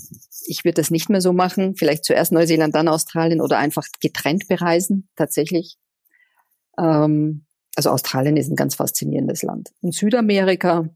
ich 0.47 0.65
würde 0.65 0.81
das 0.81 0.91
nicht 0.91 1.09
mehr 1.09 1.21
so 1.21 1.33
machen. 1.33 1.75
Vielleicht 1.75 2.05
zuerst 2.05 2.31
Neuseeland, 2.31 2.75
dann 2.75 2.87
Australien 2.87 3.41
oder 3.41 3.57
einfach 3.57 3.85
getrennt 4.01 4.47
bereisen, 4.47 5.07
tatsächlich. 5.15 5.77
Ähm, 6.77 7.45
also 7.75 7.91
Australien 7.91 8.37
ist 8.37 8.49
ein 8.49 8.55
ganz 8.55 8.75
faszinierendes 8.75 9.43
Land. 9.43 9.69
Und 9.81 9.93
Südamerika, 9.93 10.89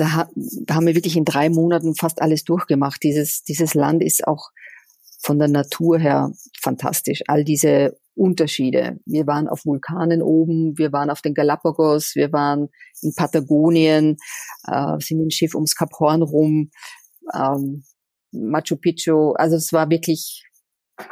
da, 0.00 0.28
da 0.34 0.74
haben 0.74 0.86
wir 0.86 0.94
wirklich 0.94 1.16
in 1.16 1.26
drei 1.26 1.50
Monaten 1.50 1.94
fast 1.94 2.22
alles 2.22 2.44
durchgemacht. 2.44 3.02
Dieses, 3.02 3.42
dieses 3.42 3.74
Land 3.74 4.02
ist 4.02 4.26
auch 4.26 4.48
von 5.22 5.38
der 5.38 5.48
Natur 5.48 5.98
her 5.98 6.32
fantastisch. 6.58 7.22
All 7.26 7.44
diese 7.44 7.98
Unterschiede. 8.14 8.98
Wir 9.04 9.26
waren 9.26 9.46
auf 9.46 9.66
Vulkanen 9.66 10.22
oben, 10.22 10.78
wir 10.78 10.92
waren 10.92 11.10
auf 11.10 11.20
den 11.20 11.34
Galapagos, 11.34 12.14
wir 12.14 12.32
waren 12.32 12.68
in 13.02 13.14
Patagonien, 13.14 14.16
äh, 14.66 14.98
sind 14.98 15.18
mit 15.18 15.26
dem 15.26 15.30
Schiff 15.30 15.54
ums 15.54 15.74
Kap 15.74 15.90
Horn 15.98 16.22
rum, 16.22 16.70
ähm, 17.34 17.84
Machu 18.32 18.76
Picchu. 18.76 19.32
Also 19.32 19.56
es 19.56 19.72
war 19.72 19.90
wirklich 19.90 20.44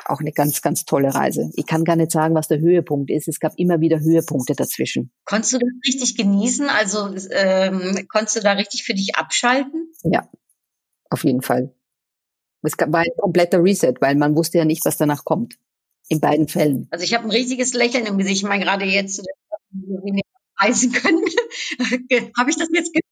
auch 0.07 0.21
eine 0.21 0.33
ganz, 0.33 0.63
ganz 0.63 0.85
tolle 0.85 1.15
Reise. 1.15 1.51
Ich 1.55 1.67
kann 1.67 1.85
gar 1.85 1.97
nicht 1.97 2.11
sagen, 2.11 2.35
was 2.35 2.49
der 2.49 2.61
Höhepunkt 2.61 3.11
ist. 3.11 3.29
Es 3.29 3.41
gab 3.41 3.53
immer 3.57 3.81
wieder 3.81 4.01
Höhepunkte 4.01 4.55
dazwischen. 4.55 5.13
Konntest 5.25 5.55
du 5.55 5.59
das 5.59 5.69
richtig 5.87 6.17
genießen? 6.17 6.69
Also 6.69 7.15
ähm, 7.31 8.07
konntest 8.09 8.37
du 8.37 8.41
da 8.41 8.53
richtig 8.53 8.85
für 8.85 8.95
dich 8.95 9.17
abschalten? 9.17 9.93
Ja, 10.05 10.29
auf 11.11 11.25
jeden 11.25 11.43
Fall. 11.43 11.75
Es 12.63 12.73
war 12.79 13.01
ein 13.01 13.07
kompletter 13.17 13.63
Reset, 13.63 13.95
weil 14.01 14.17
man 14.17 14.37
wusste 14.37 14.59
ja 14.59 14.65
nicht, 14.65 14.85
was 14.85 14.97
danach 14.97 15.25
kommt. 15.25 15.55
In 16.11 16.21
beiden 16.21 16.49
Fällen. 16.49 16.89
Also 16.91 17.05
ich 17.05 17.13
habe 17.13 17.25
ein 17.25 17.31
riesiges 17.31 17.75
Lächeln 17.75 18.07
im 18.07 18.17
Gesicht. 18.17 18.39
Ich 18.39 18.49
meine, 18.49 18.65
gerade 18.65 18.87
jetzt, 18.87 19.23
reisen 20.59 20.93
können. 20.93 21.23
Habe 22.39 22.51
ich 22.51 22.57
das 22.57 22.69
jetzt 22.73 22.93
getan? 22.93 23.09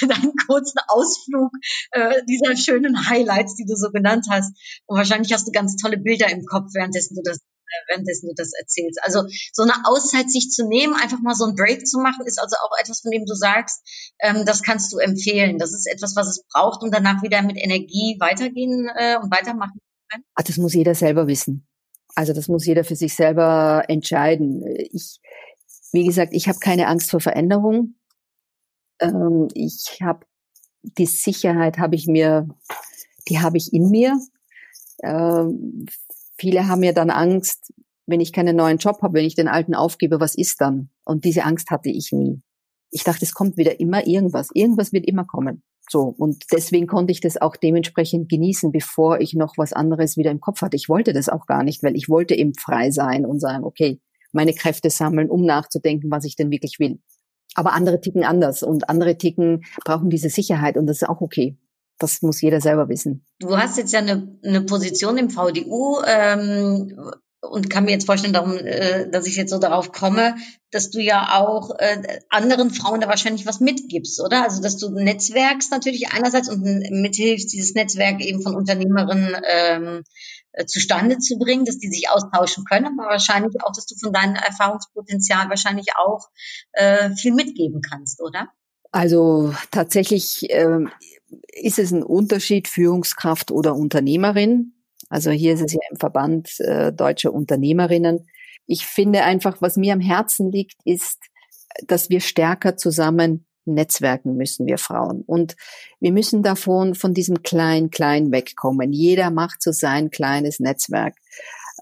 Deinen 0.08 0.32
kurzen 0.46 0.78
Ausflug 0.88 1.50
äh, 1.92 2.22
dieser 2.28 2.56
schönen 2.56 3.08
Highlights, 3.08 3.54
die 3.56 3.64
du 3.64 3.76
so 3.76 3.90
genannt 3.90 4.26
hast. 4.30 4.52
Und 4.86 4.96
wahrscheinlich 4.96 5.32
hast 5.32 5.46
du 5.46 5.52
ganz 5.52 5.76
tolle 5.76 5.98
Bilder 5.98 6.30
im 6.30 6.44
Kopf, 6.44 6.70
währenddessen 6.74 7.14
du 7.16 7.22
das 7.22 7.38
äh, 7.38 7.90
währenddessen 7.90 8.28
du 8.28 8.34
das 8.36 8.52
erzählst. 8.58 9.00
Also 9.02 9.24
so 9.52 9.62
eine 9.62 9.74
Auszeit 9.84 10.30
sich 10.30 10.50
zu 10.50 10.66
nehmen, 10.66 10.94
einfach 10.94 11.18
mal 11.20 11.34
so 11.34 11.44
einen 11.44 11.56
Break 11.56 11.86
zu 11.86 11.98
machen, 11.98 12.26
ist 12.26 12.40
also 12.40 12.56
auch 12.56 12.70
etwas, 12.80 13.00
von 13.00 13.10
dem 13.10 13.24
du 13.26 13.34
sagst, 13.34 13.82
ähm, 14.20 14.44
das 14.44 14.62
kannst 14.62 14.92
du 14.92 14.98
empfehlen. 14.98 15.58
Das 15.58 15.72
ist 15.72 15.86
etwas, 15.86 16.14
was 16.16 16.28
es 16.28 16.44
braucht, 16.52 16.82
um 16.82 16.90
danach 16.90 17.22
wieder 17.22 17.42
mit 17.42 17.56
Energie 17.56 18.16
weitergehen 18.20 18.88
äh, 18.94 19.16
und 19.18 19.30
weitermachen 19.30 19.74
zu 19.74 20.08
können. 20.10 20.24
Das 20.36 20.56
muss 20.56 20.74
jeder 20.74 20.94
selber 20.94 21.26
wissen. 21.26 21.66
Also 22.14 22.32
das 22.32 22.48
muss 22.48 22.64
jeder 22.64 22.84
für 22.84 22.96
sich 22.96 23.14
selber 23.14 23.84
entscheiden. 23.88 24.64
Ich, 24.90 25.20
wie 25.96 26.04
gesagt, 26.04 26.34
ich 26.34 26.46
habe 26.46 26.58
keine 26.58 26.88
Angst 26.88 27.10
vor 27.10 27.20
Veränderung. 27.20 27.94
Ähm, 29.00 29.48
ich 29.54 29.98
habe 30.02 30.26
die 30.82 31.06
Sicherheit, 31.06 31.78
habe 31.78 31.96
ich 31.96 32.06
mir, 32.06 32.46
die 33.28 33.40
habe 33.40 33.56
ich 33.56 33.72
in 33.72 33.90
mir. 33.90 34.18
Ähm, 35.02 35.86
viele 36.38 36.68
haben 36.68 36.82
ja 36.82 36.92
dann 36.92 37.10
Angst, 37.10 37.72
wenn 38.06 38.20
ich 38.20 38.34
keinen 38.34 38.56
neuen 38.56 38.76
Job 38.76 39.00
habe, 39.00 39.14
wenn 39.14 39.24
ich 39.24 39.34
den 39.36 39.48
alten 39.48 39.74
aufgebe, 39.74 40.20
was 40.20 40.34
ist 40.34 40.60
dann? 40.60 40.90
Und 41.04 41.24
diese 41.24 41.44
Angst 41.44 41.70
hatte 41.70 41.88
ich 41.88 42.12
nie. 42.12 42.42
Ich 42.90 43.02
dachte, 43.02 43.24
es 43.24 43.32
kommt 43.32 43.56
wieder 43.56 43.80
immer 43.80 44.06
irgendwas. 44.06 44.50
Irgendwas 44.52 44.92
wird 44.92 45.06
immer 45.06 45.24
kommen. 45.24 45.62
So. 45.88 46.14
Und 46.18 46.44
deswegen 46.52 46.86
konnte 46.86 47.12
ich 47.12 47.20
das 47.20 47.40
auch 47.40 47.56
dementsprechend 47.56 48.28
genießen, 48.28 48.70
bevor 48.70 49.20
ich 49.20 49.32
noch 49.32 49.54
was 49.56 49.72
anderes 49.72 50.18
wieder 50.18 50.30
im 50.30 50.40
Kopf 50.40 50.60
hatte. 50.60 50.76
Ich 50.76 50.90
wollte 50.90 51.14
das 51.14 51.30
auch 51.30 51.46
gar 51.46 51.62
nicht, 51.62 51.82
weil 51.82 51.96
ich 51.96 52.10
wollte 52.10 52.34
eben 52.34 52.52
frei 52.54 52.90
sein 52.90 53.24
und 53.24 53.40
sagen, 53.40 53.64
okay, 53.64 53.98
meine 54.36 54.54
Kräfte 54.54 54.90
sammeln, 54.90 55.28
um 55.28 55.44
nachzudenken, 55.44 56.10
was 56.10 56.24
ich 56.24 56.36
denn 56.36 56.52
wirklich 56.52 56.78
will. 56.78 57.00
Aber 57.56 57.72
andere 57.72 58.00
ticken 58.00 58.22
anders 58.22 58.62
und 58.62 58.88
andere 58.88 59.16
ticken 59.18 59.64
brauchen 59.84 60.10
diese 60.10 60.28
Sicherheit 60.28 60.76
und 60.76 60.86
das 60.86 61.02
ist 61.02 61.08
auch 61.08 61.20
okay. 61.20 61.58
Das 61.98 62.20
muss 62.20 62.42
jeder 62.42 62.60
selber 62.60 62.88
wissen. 62.90 63.24
Du 63.40 63.56
hast 63.56 63.78
jetzt 63.78 63.92
ja 63.92 64.00
eine, 64.00 64.38
eine 64.44 64.60
Position 64.60 65.16
im 65.16 65.30
VDU 65.30 65.98
ähm, 66.06 66.94
und 67.40 67.70
kann 67.70 67.84
mir 67.84 67.92
jetzt 67.92 68.06
vorstellen, 68.06 68.32
darum, 68.32 68.56
äh, 68.56 69.08
dass 69.10 69.26
ich 69.26 69.36
jetzt 69.36 69.50
so 69.50 69.58
darauf 69.58 69.92
komme, 69.92 70.36
dass 70.70 70.90
du 70.90 71.00
ja 71.00 71.40
auch 71.40 71.70
äh, 71.78 72.20
anderen 72.28 72.70
Frauen 72.70 73.00
da 73.00 73.08
wahrscheinlich 73.08 73.46
was 73.46 73.60
mitgibst, 73.60 74.20
oder? 74.20 74.42
Also 74.42 74.62
dass 74.62 74.76
du 74.76 74.90
netzwerkst 74.90 75.70
natürlich 75.70 76.12
einerseits 76.12 76.48
und 76.48 76.62
mithilfst, 76.62 77.52
dieses 77.52 77.74
Netzwerk 77.74 78.20
eben 78.20 78.42
von 78.42 78.54
Unternehmerinnen 78.54 79.36
ähm, 79.48 80.02
äh, 80.52 80.66
zustande 80.66 81.18
zu 81.18 81.38
bringen, 81.38 81.64
dass 81.64 81.78
die 81.78 81.88
sich 81.88 82.08
austauschen 82.10 82.64
können, 82.64 82.98
aber 82.98 83.10
wahrscheinlich 83.10 83.54
auch, 83.62 83.72
dass 83.72 83.86
du 83.86 83.94
von 83.96 84.12
deinem 84.12 84.34
Erfahrungspotenzial 84.34 85.48
wahrscheinlich 85.48 85.88
auch 85.96 86.28
äh, 86.72 87.10
viel 87.10 87.34
mitgeben 87.34 87.80
kannst, 87.82 88.22
oder? 88.22 88.48
Also 88.90 89.54
tatsächlich 89.70 90.46
ähm, 90.48 90.90
ist 91.52 91.78
es 91.78 91.92
ein 91.92 92.02
Unterschied, 92.02 92.68
Führungskraft 92.68 93.50
oder 93.50 93.74
Unternehmerin. 93.74 94.72
Also 95.08 95.30
hier 95.30 95.54
ist 95.54 95.62
es 95.62 95.72
ja 95.72 95.80
im 95.90 95.96
Verband 95.96 96.58
äh, 96.60 96.92
deutscher 96.92 97.32
Unternehmerinnen. 97.32 98.28
Ich 98.66 98.86
finde 98.86 99.22
einfach, 99.22 99.60
was 99.60 99.76
mir 99.76 99.92
am 99.92 100.00
Herzen 100.00 100.50
liegt, 100.50 100.76
ist, 100.84 101.18
dass 101.86 102.10
wir 102.10 102.20
stärker 102.20 102.76
zusammen 102.76 103.46
netzwerken 103.66 104.36
müssen 104.36 104.66
wir 104.66 104.78
Frauen. 104.78 105.22
Und 105.26 105.56
wir 106.00 106.12
müssen 106.12 106.42
davon, 106.42 106.94
von 106.94 107.14
diesem 107.14 107.42
klein, 107.42 107.90
klein 107.90 108.30
wegkommen. 108.30 108.92
Jeder 108.92 109.30
macht 109.30 109.62
so 109.62 109.72
sein 109.72 110.10
kleines 110.10 110.60
Netzwerk. 110.60 111.16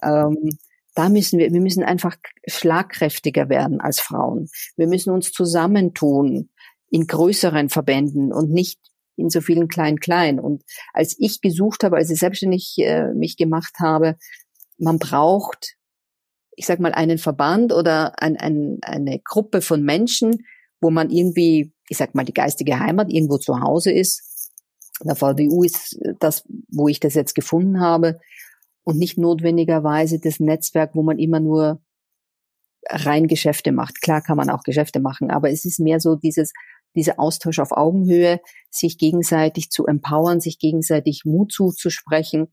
Ähm, 0.03 0.57
da 0.95 1.09
müssen 1.09 1.39
wir, 1.39 1.51
wir 1.51 1.61
müssen 1.61 1.83
einfach 1.83 2.15
schlagkräftiger 2.47 3.49
werden 3.49 3.81
als 3.81 3.99
Frauen. 3.99 4.49
Wir 4.77 4.87
müssen 4.87 5.11
uns 5.11 5.31
zusammentun 5.31 6.49
in 6.89 7.07
größeren 7.07 7.69
Verbänden 7.69 8.31
und 8.33 8.51
nicht 8.51 8.79
in 9.17 9.29
so 9.29 9.41
vielen 9.41 9.67
klein, 9.67 9.99
klein. 9.99 10.39
Und 10.39 10.63
als 10.93 11.15
ich 11.19 11.41
gesucht 11.41 11.83
habe, 11.83 11.97
als 11.97 12.09
ich 12.09 12.19
selbstständig 12.19 12.75
äh, 12.79 13.13
mich 13.13 13.37
gemacht 13.37 13.75
habe, 13.79 14.17
man 14.77 14.99
braucht, 14.99 15.75
ich 16.55 16.65
sag 16.65 16.79
mal, 16.79 16.93
einen 16.93 17.17
Verband 17.17 17.73
oder 17.73 18.21
ein, 18.21 18.37
ein, 18.37 18.79
eine 18.81 19.19
Gruppe 19.19 19.61
von 19.61 19.83
Menschen, 19.83 20.45
wo 20.81 20.89
man 20.89 21.09
irgendwie 21.09 21.73
ich 21.89 21.97
sag 21.97 22.15
mal, 22.15 22.25
die 22.25 22.33
geistige 22.33 22.79
Heimat 22.79 23.11
irgendwo 23.11 23.37
zu 23.37 23.59
Hause 23.59 23.91
ist. 23.91 24.51
Der 25.03 25.15
VDU 25.15 25.63
ist 25.63 25.99
das, 26.19 26.43
wo 26.69 26.87
ich 26.87 26.99
das 26.99 27.13
jetzt 27.13 27.35
gefunden 27.35 27.79
habe 27.79 28.19
und 28.83 28.97
nicht 28.97 29.17
notwendigerweise 29.17 30.19
das 30.19 30.39
Netzwerk, 30.39 30.95
wo 30.95 31.03
man 31.03 31.19
immer 31.19 31.39
nur 31.39 31.81
rein 32.87 33.27
Geschäfte 33.27 33.71
macht. 33.71 34.01
Klar 34.01 34.21
kann 34.21 34.37
man 34.37 34.49
auch 34.49 34.63
Geschäfte 34.63 34.99
machen, 34.99 35.31
aber 35.31 35.49
es 35.49 35.65
ist 35.65 35.79
mehr 35.79 35.99
so 35.99 36.15
dieses, 36.15 36.53
dieser 36.95 37.19
Austausch 37.19 37.59
auf 37.59 37.71
Augenhöhe, 37.71 38.39
sich 38.69 38.97
gegenseitig 38.97 39.69
zu 39.69 39.85
empowern, 39.85 40.39
sich 40.39 40.59
gegenseitig 40.59 41.23
Mut 41.25 41.51
zuzusprechen 41.51 42.47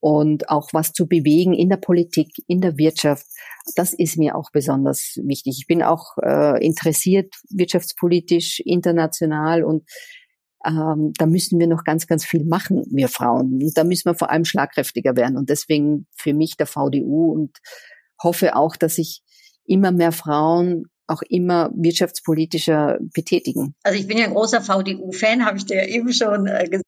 und 0.00 0.48
auch 0.48 0.68
was 0.72 0.92
zu 0.92 1.06
bewegen 1.08 1.54
in 1.54 1.68
der 1.68 1.76
Politik, 1.76 2.30
in 2.46 2.60
der 2.60 2.76
Wirtschaft. 2.78 3.26
Das 3.74 3.92
ist 3.92 4.16
mir 4.16 4.36
auch 4.36 4.50
besonders 4.52 5.18
wichtig. 5.24 5.56
Ich 5.60 5.66
bin 5.66 5.82
auch 5.82 6.16
äh, 6.22 6.64
interessiert 6.64 7.34
wirtschaftspolitisch, 7.50 8.60
international 8.60 9.64
und 9.64 9.84
ähm, 10.64 11.12
da 11.16 11.26
müssen 11.26 11.58
wir 11.58 11.66
noch 11.66 11.84
ganz, 11.84 12.06
ganz 12.06 12.24
viel 12.24 12.44
machen, 12.44 12.84
wir 12.90 13.08
Frauen. 13.08 13.62
Und 13.62 13.76
da 13.76 13.84
müssen 13.84 14.06
wir 14.06 14.14
vor 14.14 14.30
allem 14.30 14.44
schlagkräftiger 14.44 15.16
werden. 15.16 15.36
Und 15.36 15.50
deswegen 15.50 16.06
für 16.16 16.34
mich 16.34 16.56
der 16.56 16.66
VDU 16.66 17.32
und 17.32 17.58
hoffe 18.22 18.56
auch, 18.56 18.76
dass 18.76 18.96
sich 18.96 19.22
immer 19.64 19.92
mehr 19.92 20.12
Frauen 20.12 20.86
auch 21.08 21.22
immer 21.22 21.70
wirtschaftspolitischer 21.74 22.98
betätigen. 23.00 23.74
Also 23.82 23.98
ich 23.98 24.06
bin 24.06 24.18
ja 24.18 24.24
ein 24.24 24.34
großer 24.34 24.60
VDU-Fan, 24.60 25.44
habe 25.44 25.56
ich 25.56 25.66
dir 25.66 25.76
ja 25.76 25.88
eben 25.88 26.12
schon 26.12 26.46
äh, 26.46 26.64
gesagt. 26.68 26.84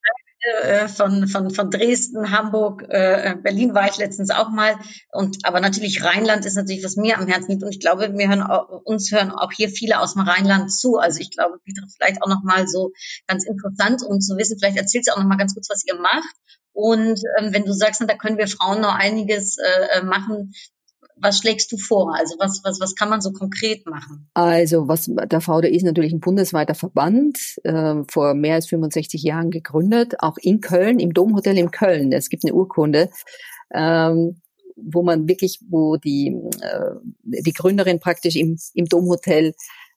äh, 0.62 0.88
von, 0.88 1.28
von, 1.28 1.50
von 1.50 1.70
Dresden, 1.70 2.30
Hamburg, 2.30 2.86
äh, 2.88 3.36
Berlin 3.42 3.74
war 3.74 3.88
ich 3.88 3.98
letztens 3.98 4.30
auch 4.30 4.50
mal. 4.50 4.76
Und 5.12 5.38
aber 5.44 5.60
natürlich 5.60 6.02
Rheinland 6.02 6.46
ist 6.46 6.54
natürlich, 6.54 6.84
was 6.84 6.96
mir 6.96 7.18
am 7.18 7.26
Herzen 7.26 7.52
liegt. 7.52 7.62
Und 7.62 7.70
ich 7.70 7.80
glaube, 7.80 8.12
wir 8.16 8.28
hören 8.28 8.42
auch, 8.42 8.82
uns 8.84 9.12
hören 9.12 9.30
auch 9.30 9.52
hier 9.52 9.68
viele 9.68 10.00
aus 10.00 10.14
dem 10.14 10.22
Rheinland 10.22 10.72
zu. 10.72 10.96
Also 10.96 11.20
ich 11.20 11.30
glaube, 11.30 11.58
Peter, 11.64 11.82
vielleicht 11.94 12.22
auch 12.22 12.28
noch 12.28 12.42
mal 12.42 12.66
so 12.68 12.92
ganz 13.26 13.44
interessant, 13.44 14.02
um 14.02 14.20
zu 14.20 14.36
wissen, 14.36 14.58
vielleicht 14.58 14.78
erzählst 14.78 15.08
du 15.08 15.12
auch 15.12 15.18
noch 15.18 15.28
mal 15.28 15.36
ganz 15.36 15.54
kurz, 15.54 15.68
was 15.68 15.84
ihr 15.86 15.98
macht. 16.00 16.34
Und 16.72 17.20
ähm, 17.38 17.52
wenn 17.52 17.64
du 17.64 17.72
sagst, 17.72 18.00
da 18.00 18.14
können 18.14 18.38
wir 18.38 18.48
Frauen 18.48 18.80
noch 18.80 18.94
einiges 18.94 19.56
äh 19.58 20.02
machen, 20.02 20.52
was 21.20 21.38
schlägst 21.38 21.70
du 21.72 21.76
vor? 21.76 22.14
Also 22.16 22.36
was, 22.38 22.60
was, 22.64 22.80
was 22.80 22.94
kann 22.94 23.08
man 23.08 23.20
so 23.20 23.32
konkret 23.32 23.86
machen? 23.86 24.28
Also 24.34 24.88
was 24.88 25.06
der 25.08 25.40
VDI 25.40 25.74
ist 25.74 25.84
natürlich 25.84 26.12
ein 26.12 26.20
bundesweiter 26.20 26.74
Verband, 26.74 27.38
äh, 27.64 28.02
vor 28.08 28.34
mehr 28.34 28.54
als 28.54 28.66
65 28.68 29.22
Jahren 29.22 29.50
gegründet, 29.50 30.14
auch 30.18 30.36
in 30.38 30.60
Köln, 30.60 30.98
im 30.98 31.14
Domhotel 31.14 31.58
in 31.58 31.70
Köln. 31.70 32.12
Es 32.12 32.28
gibt 32.28 32.44
eine 32.44 32.54
Urkunde. 32.54 33.10
Ähm, 33.72 34.40
wo 34.82 35.02
man 35.02 35.28
wirklich, 35.28 35.60
wo 35.68 35.96
die, 35.96 36.28
äh, 36.62 36.94
die 37.22 37.52
Gründerin 37.52 38.00
praktisch 38.00 38.36
im, 38.36 38.56
im 38.72 38.86
Domhotel 38.86 39.52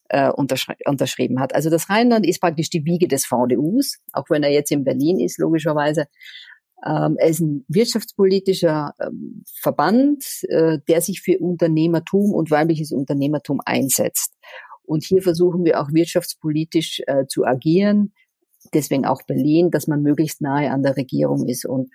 äh, 0.09 0.29
unterschri 0.29 0.75
unterschrieben 0.85 1.39
hat. 1.39 1.55
Also 1.55 1.69
das 1.69 1.89
Rheinland 1.89 2.25
ist 2.25 2.39
praktisch 2.39 2.69
die 2.69 2.85
Wiege 2.85 3.07
des 3.07 3.25
VDUs, 3.25 3.99
auch 4.11 4.29
wenn 4.29 4.43
er 4.43 4.51
jetzt 4.51 4.71
in 4.71 4.83
Berlin 4.83 5.19
ist, 5.19 5.39
logischerweise. 5.39 6.05
Ähm, 6.85 7.15
er 7.17 7.29
ist 7.29 7.39
ein 7.39 7.65
wirtschaftspolitischer 7.67 8.93
ähm, 8.99 9.43
Verband, 9.61 10.23
äh, 10.49 10.79
der 10.87 11.01
sich 11.01 11.21
für 11.21 11.39
Unternehmertum 11.39 12.33
und 12.33 12.51
weibliches 12.51 12.91
Unternehmertum 12.91 13.61
einsetzt. 13.65 14.33
Und 14.83 15.03
hier 15.03 15.21
versuchen 15.21 15.63
wir 15.63 15.81
auch 15.81 15.91
wirtschaftspolitisch 15.93 17.01
äh, 17.07 17.25
zu 17.27 17.45
agieren. 17.45 18.13
Deswegen 18.73 19.05
auch 19.05 19.21
Berlin, 19.23 19.71
dass 19.71 19.87
man 19.87 20.01
möglichst 20.01 20.41
nahe 20.41 20.71
an 20.71 20.83
der 20.83 20.97
Regierung 20.97 21.47
ist. 21.47 21.65
Und 21.65 21.89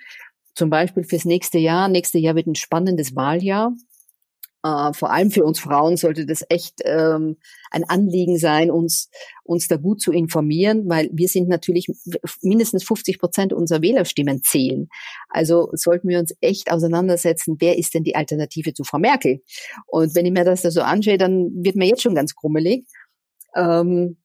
zum 0.54 0.70
Beispiel 0.70 1.04
fürs 1.04 1.24
nächste 1.24 1.58
Jahr, 1.58 1.88
nächste 1.88 2.18
Jahr 2.18 2.34
wird 2.34 2.46
ein 2.46 2.54
spannendes 2.54 3.14
Wahljahr. 3.14 3.72
Äh, 4.64 4.92
vor 4.92 5.12
allem 5.12 5.30
für 5.30 5.44
uns 5.44 5.60
Frauen 5.60 5.96
sollte 5.96 6.26
das 6.26 6.44
echt 6.48 6.80
ähm, 6.84 7.36
ein 7.70 7.84
Anliegen 7.84 8.38
sein, 8.38 8.70
uns, 8.70 9.08
uns 9.44 9.68
da 9.68 9.76
gut 9.76 10.00
zu 10.00 10.10
informieren, 10.10 10.88
weil 10.88 11.08
wir 11.12 11.28
sind 11.28 11.48
natürlich 11.48 11.86
mindestens 12.42 12.84
50 12.84 13.18
Prozent 13.18 13.52
unserer 13.52 13.82
Wählerstimmen 13.82 14.42
zählen. 14.42 14.88
Also 15.28 15.70
sollten 15.72 16.08
wir 16.08 16.18
uns 16.18 16.34
echt 16.40 16.72
auseinandersetzen, 16.72 17.56
wer 17.60 17.78
ist 17.78 17.94
denn 17.94 18.04
die 18.04 18.16
Alternative 18.16 18.74
zu 18.74 18.84
Frau 18.84 18.98
Merkel? 18.98 19.42
Und 19.86 20.14
wenn 20.14 20.26
ich 20.26 20.32
mir 20.32 20.44
das 20.44 20.62
da 20.62 20.70
so 20.70 20.82
anschaue, 20.82 21.18
dann 21.18 21.50
wird 21.54 21.76
mir 21.76 21.86
jetzt 21.86 22.02
schon 22.02 22.14
ganz 22.14 22.34
krummelig. 22.34 22.84
Ähm, 23.54 24.16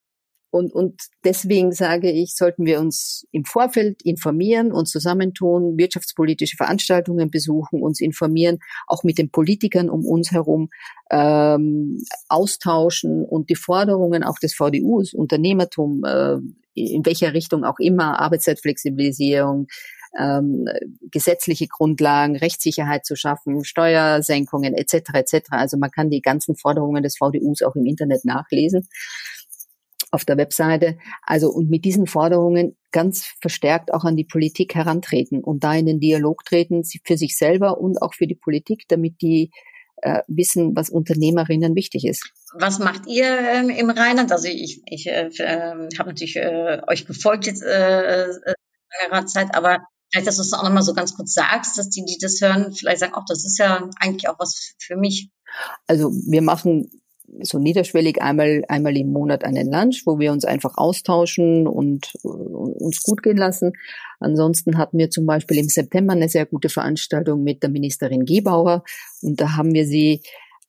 und, 0.54 0.72
und 0.72 1.08
deswegen 1.24 1.72
sage 1.72 2.12
ich, 2.12 2.36
sollten 2.36 2.68
wir 2.68 2.80
uns 2.80 3.26
im 3.32 3.44
Vorfeld 3.44 4.04
informieren, 4.04 4.72
uns 4.72 4.92
zusammentun, 4.92 5.80
wirtschaftspolitische 5.80 6.58
Veranstaltungen 6.58 7.32
besuchen, 7.32 7.82
uns 7.82 8.00
informieren, 8.00 8.60
auch 8.86 9.04
mit 9.04 9.18
den 9.18 9.32
Politikern 9.32 9.90
um 9.90 10.06
uns 10.06 10.32
herum 10.32 10.70
ähm, 11.10 12.04
austauschen 12.30 13.26
und 13.26 13.50
die 13.50 13.56
Forderungen 13.56 14.24
auch 14.24 14.38
des 14.38 14.54
VDUs, 14.54 15.16
Unternehmertum, 15.16 16.04
äh, 16.06 16.38
in 16.76 17.04
welcher 17.04 17.34
Richtung 17.34 17.64
auch 17.64 17.80
immer, 17.80 18.20
Arbeitszeitflexibilisierung, 18.20 19.66
ähm, 20.20 20.68
gesetzliche 21.10 21.66
Grundlagen, 21.68 22.36
Rechtssicherheit 22.36 23.08
zu 23.08 23.16
schaffen, 23.16 23.64
Steuersenkungen 23.64 24.76
etc. 24.76 25.16
etc. 25.16 25.48
Also 25.50 25.78
man 25.78 25.90
kann 25.90 26.12
die 26.12 26.22
ganzen 26.22 26.56
Forderungen 26.56 27.02
des 27.02 27.18
VDUs 27.18 27.64
auch 27.64 27.76
im 27.76 27.88
Internet 27.88 28.24
nachlesen 28.24 28.88
auf 30.14 30.26
der 30.26 30.38
Webseite. 30.38 30.98
Also 31.24 31.50
und 31.50 31.70
mit 31.70 31.86
diesen 31.86 32.06
Forderungen 32.06 32.78
ganz 32.92 33.26
verstärkt 33.42 33.94
auch 33.94 34.04
an 34.04 34.16
die 34.16 34.26
Politik 34.26 34.76
herantreten 34.76 35.44
und 35.44 35.64
da 35.64 35.74
in 35.74 35.88
den 35.88 36.00
Dialog 36.00 36.46
treten, 36.46 36.84
für 37.04 37.18
sich 37.18 37.36
selber 37.36 37.80
und 37.80 38.02
auch 38.02 38.14
für 38.14 38.28
die 38.28 38.36
Politik, 38.36 38.86
damit 38.88 39.22
die 39.22 39.52
äh, 39.98 40.22
wissen, 40.28 40.76
was 40.76 40.90
Unternehmerinnen 40.90 41.76
wichtig 41.76 42.06
ist. 42.06 42.32
Was 42.60 42.78
macht 42.78 43.08
ihr 43.08 43.26
ähm, 43.26 43.70
im 43.70 43.90
Rheinland? 43.90 44.32
Also 44.32 44.48
ich, 44.48 44.84
ich 44.86 45.08
äh, 45.08 45.30
äh, 45.38 45.90
habe 45.98 46.10
natürlich 46.10 46.36
äh, 46.36 46.82
euch 46.88 47.06
gefolgt 47.08 47.48
jetzt 47.48 47.64
äh, 47.64 48.26
äh, 48.26 48.54
längerer 49.02 49.26
Zeit, 49.26 49.56
aber 49.56 49.80
vielleicht, 50.12 50.28
dass 50.28 50.36
du 50.36 50.44
es 50.44 50.54
auch 50.54 50.64
nochmal 50.64 50.84
so 50.84 50.94
ganz 50.94 51.16
kurz 51.16 51.34
sagst, 51.34 51.80
dass 51.80 51.90
die, 51.90 52.06
die 52.06 52.20
das 52.22 52.40
hören, 52.40 52.74
vielleicht 52.74 53.00
sagen, 53.00 53.16
auch 53.16 53.26
das 53.28 53.44
ist 53.46 53.58
ja 53.58 53.90
eigentlich 54.00 54.30
auch 54.30 54.38
was 54.38 54.76
für 54.78 54.96
mich. 54.96 55.32
Also 55.88 56.12
wir 56.12 56.44
machen 56.44 57.03
so 57.42 57.60
niederschwellig 57.60 58.22
einmal, 58.22 58.64
einmal 58.68 58.96
im 58.98 59.12
Monat 59.12 59.44
einen 59.44 59.72
Lunch, 59.72 60.04
wo 60.06 60.20
wir 60.20 60.32
uns 60.32 60.46
einfach 60.46 60.78
austauschen 60.78 61.68
und 61.68 62.14
uh, 62.24 62.30
uns 62.30 63.02
gut 63.04 63.24
gehen 63.24 63.38
lassen. 63.38 63.74
Ansonsten 64.20 64.78
hatten 64.78 64.98
wir 64.98 65.10
zum 65.10 65.26
Beispiel 65.26 65.58
im 65.58 65.70
September 65.70 66.14
eine 66.14 66.30
sehr 66.30 66.46
gute 66.46 66.70
Veranstaltung 66.70 67.44
mit 67.44 67.64
der 67.64 67.70
Ministerin 67.70 68.26
Gebauer 68.26 68.84
und 69.22 69.42
da 69.42 69.56
haben 69.56 69.74
wir 69.74 69.86
sie 69.86 70.22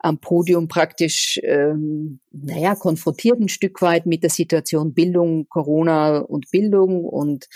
am 0.05 0.19
Podium 0.19 0.69
praktisch, 0.69 1.41
ähm, 1.43 2.21
naja, 2.31 2.75
konfrontiert 2.75 3.41
ein 3.41 3.49
Stück 3.49 3.81
weit 3.81 4.05
mit 4.05 4.23
der 4.23 4.29
Situation 4.29 4.93
Bildung, 4.93 5.49
Corona 5.49 6.19
und 6.19 6.51
Bildung 6.51 7.05
und 7.05 7.47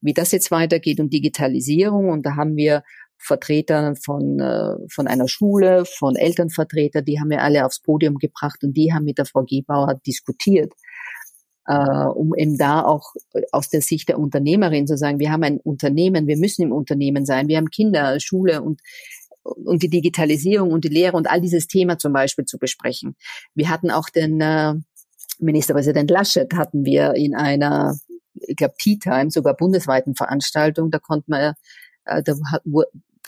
wie 0.00 0.14
das 0.14 0.32
jetzt 0.32 0.50
weitergeht 0.50 1.00
und 1.00 1.12
Digitalisierung. 1.12 2.08
Und 2.08 2.24
da 2.24 2.36
haben 2.36 2.56
wir 2.56 2.82
Vertreter 3.18 3.94
von, 3.96 4.38
äh, 4.40 4.74
von 4.90 5.06
einer 5.06 5.28
Schule, 5.28 5.84
von 5.84 6.16
Elternvertreter, 6.16 7.02
die 7.02 7.20
haben 7.20 7.30
wir 7.30 7.42
alle 7.42 7.64
aufs 7.64 7.80
Podium 7.80 8.16
gebracht 8.16 8.62
und 8.62 8.76
die 8.76 8.92
haben 8.92 9.04
mit 9.04 9.18
der 9.18 9.26
Frau 9.26 9.44
Gebauer 9.44 10.00
diskutiert, 10.06 10.72
äh, 11.66 11.74
um 11.74 12.34
eben 12.36 12.56
da 12.56 12.82
auch 12.82 13.12
aus 13.52 13.68
der 13.68 13.82
Sicht 13.82 14.08
der 14.08 14.18
Unternehmerin 14.18 14.86
zu 14.86 14.96
sagen, 14.96 15.18
wir 15.18 15.32
haben 15.32 15.42
ein 15.42 15.58
Unternehmen, 15.58 16.26
wir 16.26 16.36
müssen 16.36 16.62
im 16.62 16.72
Unternehmen 16.72 17.26
sein, 17.26 17.48
wir 17.48 17.56
haben 17.56 17.70
Kinder, 17.70 18.18
Schule 18.20 18.62
und 18.62 18.80
und 19.42 19.82
die 19.82 19.88
Digitalisierung 19.88 20.72
und 20.72 20.84
die 20.84 20.88
Lehre 20.88 21.16
und 21.16 21.30
all 21.30 21.40
dieses 21.40 21.68
Thema 21.68 21.96
zum 21.96 22.12
Beispiel 22.12 22.44
zu 22.44 22.58
besprechen. 22.58 23.16
Wir 23.54 23.70
hatten 23.70 23.90
auch 23.90 24.10
den 24.10 24.42
äh, 24.42 24.74
Ministerpräsident 25.38 26.10
Laschet 26.10 26.52
hatten 26.54 26.84
wir 26.84 27.14
in 27.14 27.34
einer, 27.34 27.96
ich 28.34 28.56
glaube, 28.56 28.74
Tea 28.78 28.98
Time, 28.98 29.30
sogar 29.30 29.56
bundesweiten 29.56 30.14
Veranstaltung, 30.14 30.90
da 30.90 30.98
konnte 30.98 31.30
man, 31.30 31.54
äh, 32.04 32.22
da 32.22 32.34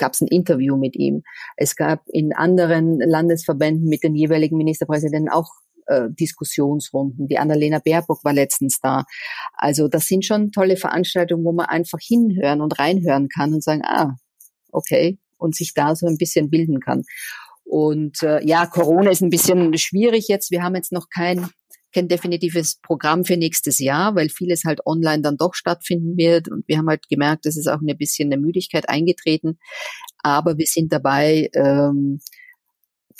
gab 0.00 0.14
es 0.14 0.20
ein 0.20 0.26
Interview 0.26 0.76
mit 0.76 0.96
ihm. 0.96 1.22
Es 1.56 1.76
gab 1.76 2.02
in 2.08 2.32
anderen 2.34 2.98
Landesverbänden 2.98 3.88
mit 3.88 4.02
den 4.02 4.16
jeweiligen 4.16 4.56
Ministerpräsidenten 4.56 5.28
auch 5.28 5.52
äh, 5.86 6.08
Diskussionsrunden. 6.10 7.28
Die 7.28 7.38
Annalena 7.38 7.78
Baerbock 7.78 8.24
war 8.24 8.32
letztens 8.32 8.80
da. 8.80 9.04
Also 9.52 9.86
das 9.86 10.06
sind 10.06 10.24
schon 10.24 10.50
tolle 10.50 10.76
Veranstaltungen, 10.76 11.44
wo 11.44 11.52
man 11.52 11.66
einfach 11.66 11.98
hinhören 12.00 12.60
und 12.60 12.78
reinhören 12.78 13.28
kann 13.28 13.54
und 13.54 13.62
sagen, 13.62 13.82
ah, 13.84 14.16
okay, 14.72 15.18
und 15.36 15.54
sich 15.54 15.74
da 15.74 15.94
so 15.94 16.06
ein 16.06 16.16
bisschen 16.16 16.50
bilden 16.50 16.80
kann. 16.80 17.04
Und 17.64 18.22
äh, 18.22 18.44
ja, 18.44 18.66
Corona 18.66 19.10
ist 19.10 19.22
ein 19.22 19.30
bisschen 19.30 19.76
schwierig 19.78 20.26
jetzt. 20.28 20.50
Wir 20.50 20.62
haben 20.62 20.74
jetzt 20.74 20.92
noch 20.92 21.08
kein 21.08 21.48
kein 21.92 22.08
definitives 22.08 22.80
Programm 22.80 23.24
für 23.24 23.36
nächstes 23.36 23.78
Jahr, 23.78 24.14
weil 24.14 24.28
vieles 24.28 24.64
halt 24.64 24.86
online 24.86 25.22
dann 25.22 25.36
doch 25.36 25.54
stattfinden 25.54 26.16
wird. 26.16 26.48
Und 26.48 26.66
wir 26.68 26.78
haben 26.78 26.88
halt 26.88 27.08
gemerkt, 27.08 27.46
es 27.46 27.56
ist 27.56 27.68
auch 27.68 27.80
ein 27.80 27.98
bisschen 27.98 28.32
eine 28.32 28.40
Müdigkeit 28.40 28.88
eingetreten. 28.88 29.58
Aber 30.22 30.58
wir 30.58 30.66
sind 30.66 30.92
dabei, 30.92 31.50
ähm, 31.54 32.20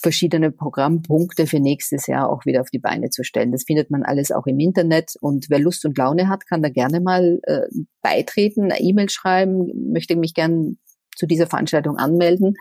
verschiedene 0.03 0.51
Programmpunkte 0.51 1.47
für 1.47 1.61
nächstes 1.61 2.07
Jahr 2.07 2.31
auch 2.31 2.47
wieder 2.47 2.62
auf 2.62 2.71
die 2.71 2.79
Beine 2.79 3.11
zu 3.11 3.23
stellen. 3.23 3.53
Das 3.53 3.64
findet 3.64 3.91
man 3.91 4.03
alles 4.03 4.33
auch 4.33 4.47
im 4.47 4.59
Internet 4.59 5.12
und 5.21 5.51
wer 5.51 5.59
Lust 5.59 5.85
und 5.85 5.99
Laune 5.99 6.29
hat, 6.29 6.47
kann 6.47 6.62
da 6.62 6.71
gerne 6.71 7.01
mal 7.01 7.41
äh, 7.43 7.66
beitreten, 8.01 8.64
eine 8.64 8.81
E-Mail 8.81 9.11
schreiben, 9.11 9.93
möchte 9.93 10.16
mich 10.16 10.35
gern 10.35 10.79
zu 11.17 11.27
dieser 11.27 11.47
Veranstaltung 11.47 11.97
anmelden 11.97 12.57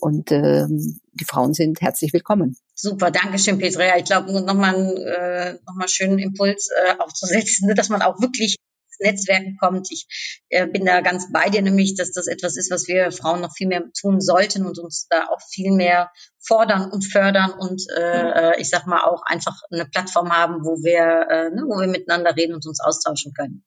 und 0.00 0.32
ähm, 0.32 1.00
die 1.12 1.24
Frauen 1.24 1.54
sind 1.54 1.80
herzlich 1.80 2.12
willkommen. 2.12 2.56
Super, 2.74 3.10
danke 3.10 3.38
schön, 3.38 3.58
Petra. 3.58 3.84
Ja, 3.84 3.96
ich 3.96 4.04
glaube, 4.04 4.32
nochmal 4.32 4.74
einen 4.74 4.96
äh, 4.96 5.58
noch 5.66 5.88
schönen 5.88 6.18
Impuls 6.18 6.68
äh, 6.70 6.98
aufzusetzen, 6.98 7.66
ne, 7.68 7.74
dass 7.74 7.88
man 7.88 8.02
auch 8.02 8.20
wirklich 8.20 8.56
Netzwerken 9.02 9.56
kommt. 9.58 9.90
Ich 9.90 10.06
äh, 10.48 10.66
bin 10.66 10.84
da 10.84 11.00
ganz 11.00 11.30
bei 11.32 11.50
dir, 11.50 11.62
nämlich, 11.62 11.94
dass 11.94 12.12
das 12.12 12.26
etwas 12.26 12.56
ist, 12.56 12.70
was 12.70 12.88
wir 12.88 13.12
Frauen 13.12 13.40
noch 13.40 13.54
viel 13.54 13.68
mehr 13.68 13.84
tun 14.00 14.20
sollten 14.20 14.64
und 14.64 14.78
uns 14.78 15.06
da 15.10 15.26
auch 15.26 15.40
viel 15.50 15.72
mehr 15.72 16.10
fordern 16.40 16.90
und 16.90 17.04
fördern 17.04 17.52
und 17.52 17.82
äh, 17.96 18.60
ich 18.60 18.70
sag 18.70 18.86
mal 18.86 19.04
auch 19.04 19.22
einfach 19.26 19.56
eine 19.70 19.86
Plattform 19.86 20.30
haben, 20.32 20.64
wo 20.64 20.82
wir, 20.82 21.26
äh, 21.28 21.50
ne, 21.50 21.64
wo 21.66 21.80
wir 21.80 21.88
miteinander 21.88 22.34
reden 22.36 22.54
und 22.54 22.66
uns 22.66 22.80
austauschen 22.80 23.32
können. 23.34 23.64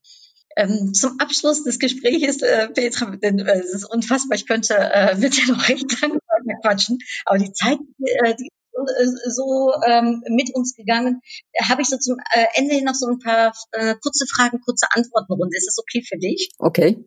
Ähm, 0.55 0.93
zum 0.93 1.19
Abschluss 1.19 1.63
des 1.63 1.79
Gesprächs, 1.79 2.41
äh, 2.41 2.69
Petra, 2.69 3.15
denn 3.17 3.39
äh, 3.39 3.59
es 3.59 3.73
ist 3.73 3.85
unfassbar, 3.85 4.37
ich 4.37 4.47
könnte, 4.47 4.75
äh, 4.75 5.21
wird 5.21 5.35
ja 5.35 5.45
noch 5.53 5.67
recht 5.67 6.01
lange 6.01 6.19
quatschen, 6.61 6.99
aber 7.25 7.37
die 7.37 7.51
Zeit, 7.51 7.79
äh, 7.99 8.35
die 8.35 8.49
äh, 8.75 9.29
so 9.29 9.71
ähm, 9.87 10.21
mit 10.29 10.53
uns 10.53 10.75
gegangen. 10.75 11.21
Habe 11.61 11.81
ich 11.81 11.89
so 11.89 11.97
zum 11.97 12.17
äh, 12.33 12.45
Ende 12.55 12.83
noch 12.83 12.93
so 12.93 13.07
ein 13.07 13.19
paar 13.19 13.53
äh, 13.71 13.95
kurze 14.01 14.25
Fragen, 14.27 14.61
kurze 14.61 14.87
Antwortenrunde. 14.91 15.55
Ist 15.55 15.67
das 15.67 15.79
okay 15.79 16.03
für 16.07 16.17
dich? 16.17 16.49
Okay. 16.59 17.05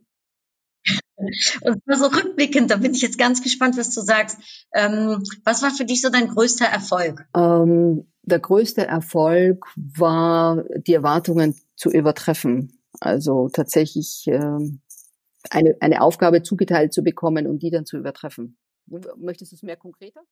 Und 1.63 1.83
so 1.87 2.07
rückblickend, 2.07 2.71
da 2.71 2.77
bin 2.77 2.95
ich 2.95 3.03
jetzt 3.03 3.19
ganz 3.19 3.43
gespannt, 3.43 3.77
was 3.77 3.95
du 3.95 4.01
sagst. 4.01 4.39
Ähm, 4.73 5.23
was 5.45 5.63
war 5.63 5.71
für 5.71 5.85
dich 5.85 6.01
so 6.01 6.11
dein 6.11 6.29
größter 6.29 6.67
Erfolg? 6.67 7.27
Ähm, 7.35 8.11
der 8.23 8.39
größte 8.39 8.87
Erfolg 8.87 9.67
war, 9.77 10.65
die 10.87 10.95
Erwartungen 10.95 11.55
zu 11.77 11.91
übertreffen. 11.91 12.78
Also 13.01 13.49
tatsächlich 13.49 14.25
ähm, 14.27 14.81
eine, 15.51 15.77
eine 15.81 16.03
Aufgabe 16.03 16.43
zugeteilt 16.43 16.93
zu 16.93 17.03
bekommen 17.03 17.47
und 17.47 17.63
die 17.63 17.71
dann 17.71 17.87
zu 17.87 17.97
übertreffen. 17.97 18.59
Möchtest 19.17 19.53
du 19.53 19.57
es 19.57 19.63
mehr 19.63 19.77
konkreter? 19.77 20.23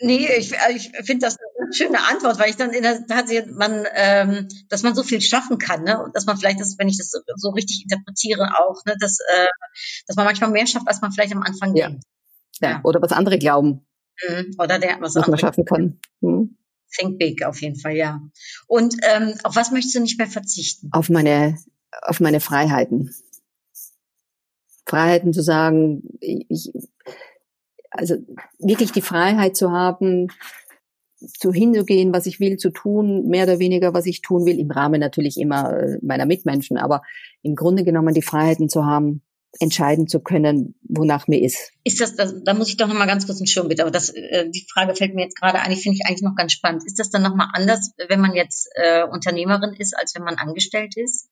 Nee, 0.00 0.28
ich, 0.38 0.52
äh, 0.52 0.72
ich 0.74 0.92
finde 1.04 1.26
das 1.26 1.36
eine 1.38 1.72
schöne 1.72 2.00
Antwort, 2.00 2.38
weil 2.38 2.50
ich 2.50 2.56
dann 2.56 2.70
in 2.70 2.82
der 2.82 3.04
Tat 3.06 3.28
sehe, 3.28 3.46
man, 3.46 3.84
ähm, 3.94 4.48
dass 4.68 4.82
man 4.82 4.94
so 4.94 5.02
viel 5.02 5.20
schaffen 5.20 5.58
kann, 5.58 5.82
ne? 5.82 6.02
Und 6.02 6.14
dass 6.14 6.24
man 6.24 6.36
vielleicht, 6.36 6.60
das, 6.60 6.76
wenn 6.78 6.88
ich 6.88 6.98
das 6.98 7.10
so 7.10 7.50
richtig 7.50 7.82
interpretiere, 7.82 8.48
auch, 8.58 8.84
ne, 8.84 8.94
dass, 9.00 9.18
äh, 9.20 9.46
dass 10.06 10.16
man 10.16 10.24
manchmal 10.24 10.50
mehr 10.50 10.66
schafft, 10.66 10.86
als 10.86 11.00
man 11.00 11.10
vielleicht 11.10 11.34
am 11.34 11.42
Anfang 11.42 11.74
ja. 11.74 11.88
denkt. 11.88 12.04
Ja. 12.60 12.70
ja. 12.70 12.80
Oder 12.84 13.02
was 13.02 13.12
andere 13.12 13.38
glauben. 13.38 13.86
Mhm. 14.28 14.54
Oder 14.58 14.78
der, 14.78 15.00
was, 15.00 15.14
was 15.14 15.16
andere 15.16 15.30
man 15.32 15.38
schaffen 15.40 15.64
kann. 15.64 16.00
Mhm. 16.20 16.56
Think 16.96 17.18
big 17.18 17.44
auf 17.44 17.60
jeden 17.60 17.78
Fall, 17.78 17.96
ja. 17.96 18.20
Und 18.66 18.94
ähm, 19.02 19.34
auf 19.42 19.56
was 19.56 19.72
möchtest 19.72 19.96
du 19.96 20.00
nicht 20.00 20.18
mehr 20.18 20.28
verzichten? 20.28 20.88
Auf 20.92 21.10
meine, 21.10 21.58
auf 22.02 22.20
meine 22.20 22.40
Freiheiten. 22.40 23.14
Freiheiten 24.86 25.32
zu 25.32 25.42
sagen, 25.42 26.02
ich, 26.20 26.72
also 27.90 28.16
wirklich 28.58 28.92
die 28.92 29.02
Freiheit 29.02 29.56
zu 29.56 29.70
haben, 29.70 30.28
zu 31.38 31.52
hinzugehen, 31.52 32.12
was 32.12 32.26
ich 32.26 32.40
will, 32.40 32.56
zu 32.56 32.70
tun, 32.70 33.26
mehr 33.26 33.44
oder 33.44 33.58
weniger, 33.58 33.92
was 33.92 34.06
ich 34.06 34.22
tun 34.22 34.46
will, 34.46 34.58
im 34.58 34.70
Rahmen 34.70 35.00
natürlich 35.00 35.38
immer 35.38 35.76
äh, 35.76 35.98
meiner 36.00 36.26
Mitmenschen, 36.26 36.78
aber 36.78 37.02
im 37.42 37.56
Grunde 37.56 37.84
genommen 37.84 38.14
die 38.14 38.22
Freiheiten 38.22 38.68
zu 38.68 38.86
haben, 38.86 39.22
entscheiden 39.58 40.06
zu 40.06 40.20
können, 40.20 40.74
wonach 40.82 41.26
mir 41.26 41.42
ist. 41.42 41.72
Ist 41.82 42.00
das, 42.00 42.14
das 42.14 42.34
da 42.44 42.54
muss 42.54 42.68
ich 42.68 42.76
doch 42.76 42.86
noch 42.86 42.94
mal 42.94 43.06
ganz 43.06 43.26
kurz 43.26 43.40
einen 43.40 43.46
Schirm 43.46 43.68
bitte, 43.68 43.82
aber 43.82 43.90
das, 43.90 44.10
äh, 44.10 44.48
die 44.48 44.66
Frage 44.72 44.94
fällt 44.94 45.14
mir 45.14 45.22
jetzt 45.22 45.40
gerade 45.40 45.58
ein, 45.58 45.72
ich 45.72 45.82
finde 45.82 45.98
ich 46.00 46.06
eigentlich 46.06 46.22
noch 46.22 46.36
ganz 46.36 46.52
spannend. 46.52 46.84
Ist 46.86 46.98
das 46.98 47.10
dann 47.10 47.22
noch 47.22 47.34
mal 47.34 47.50
anders, 47.52 47.92
wenn 48.08 48.20
man 48.20 48.34
jetzt 48.34 48.68
äh, 48.74 49.04
Unternehmerin 49.04 49.74
ist, 49.74 49.96
als 49.96 50.14
wenn 50.14 50.22
man 50.22 50.36
angestellt 50.36 50.96
ist? 50.96 51.28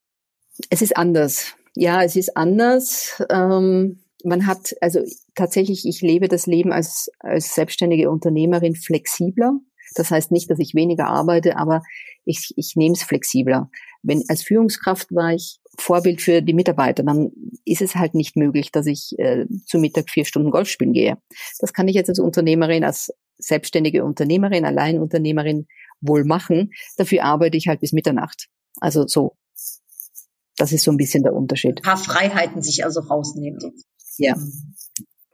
Es 0.70 0.82
ist 0.82 0.96
anders. 0.96 1.54
Ja, 1.74 2.02
es 2.02 2.16
ist 2.16 2.36
anders. 2.36 3.22
Ähm, 3.30 4.00
man 4.24 4.46
hat, 4.46 4.74
also 4.80 5.00
tatsächlich, 5.34 5.86
ich 5.86 6.00
lebe 6.00 6.28
das 6.28 6.46
Leben 6.46 6.72
als, 6.72 7.10
als 7.20 7.54
selbstständige 7.54 8.10
Unternehmerin 8.10 8.74
flexibler. 8.74 9.58
Das 9.94 10.10
heißt 10.10 10.32
nicht, 10.32 10.50
dass 10.50 10.58
ich 10.58 10.74
weniger 10.74 11.06
arbeite, 11.06 11.56
aber 11.56 11.82
ich, 12.24 12.52
ich 12.56 12.74
nehme 12.76 12.94
es 12.94 13.02
flexibler. 13.02 13.70
Wenn 14.02 14.24
als 14.28 14.42
Führungskraft 14.42 15.14
war 15.14 15.32
ich 15.32 15.60
Vorbild 15.78 16.20
für 16.20 16.42
die 16.42 16.54
Mitarbeiter, 16.54 17.02
dann 17.02 17.30
ist 17.64 17.82
es 17.82 17.94
halt 17.94 18.14
nicht 18.14 18.36
möglich, 18.36 18.72
dass 18.72 18.86
ich 18.86 19.14
äh, 19.18 19.46
zu 19.66 19.78
Mittag 19.78 20.10
vier 20.10 20.24
Stunden 20.24 20.50
Golf 20.50 20.68
spielen 20.68 20.92
gehe. 20.92 21.18
Das 21.60 21.72
kann 21.72 21.88
ich 21.88 21.94
jetzt 21.94 22.08
als 22.08 22.18
Unternehmerin, 22.18 22.84
als 22.84 23.12
selbstständige 23.38 24.04
Unternehmerin, 24.04 24.64
Alleinunternehmerin 24.64 25.66
wohl 26.00 26.24
machen. 26.24 26.72
Dafür 26.96 27.24
arbeite 27.24 27.56
ich 27.56 27.68
halt 27.68 27.80
bis 27.80 27.92
Mitternacht. 27.92 28.48
Also 28.80 29.06
so. 29.06 29.36
Das 30.56 30.72
ist 30.72 30.84
so 30.84 30.90
ein 30.90 30.96
bisschen 30.96 31.22
der 31.22 31.34
Unterschied. 31.34 31.78
Ein 31.78 31.82
paar 31.82 31.96
Freiheiten 31.96 32.62
sich 32.62 32.84
also 32.84 33.00
rausnehmen. 33.00 33.60
Ja. 34.18 34.34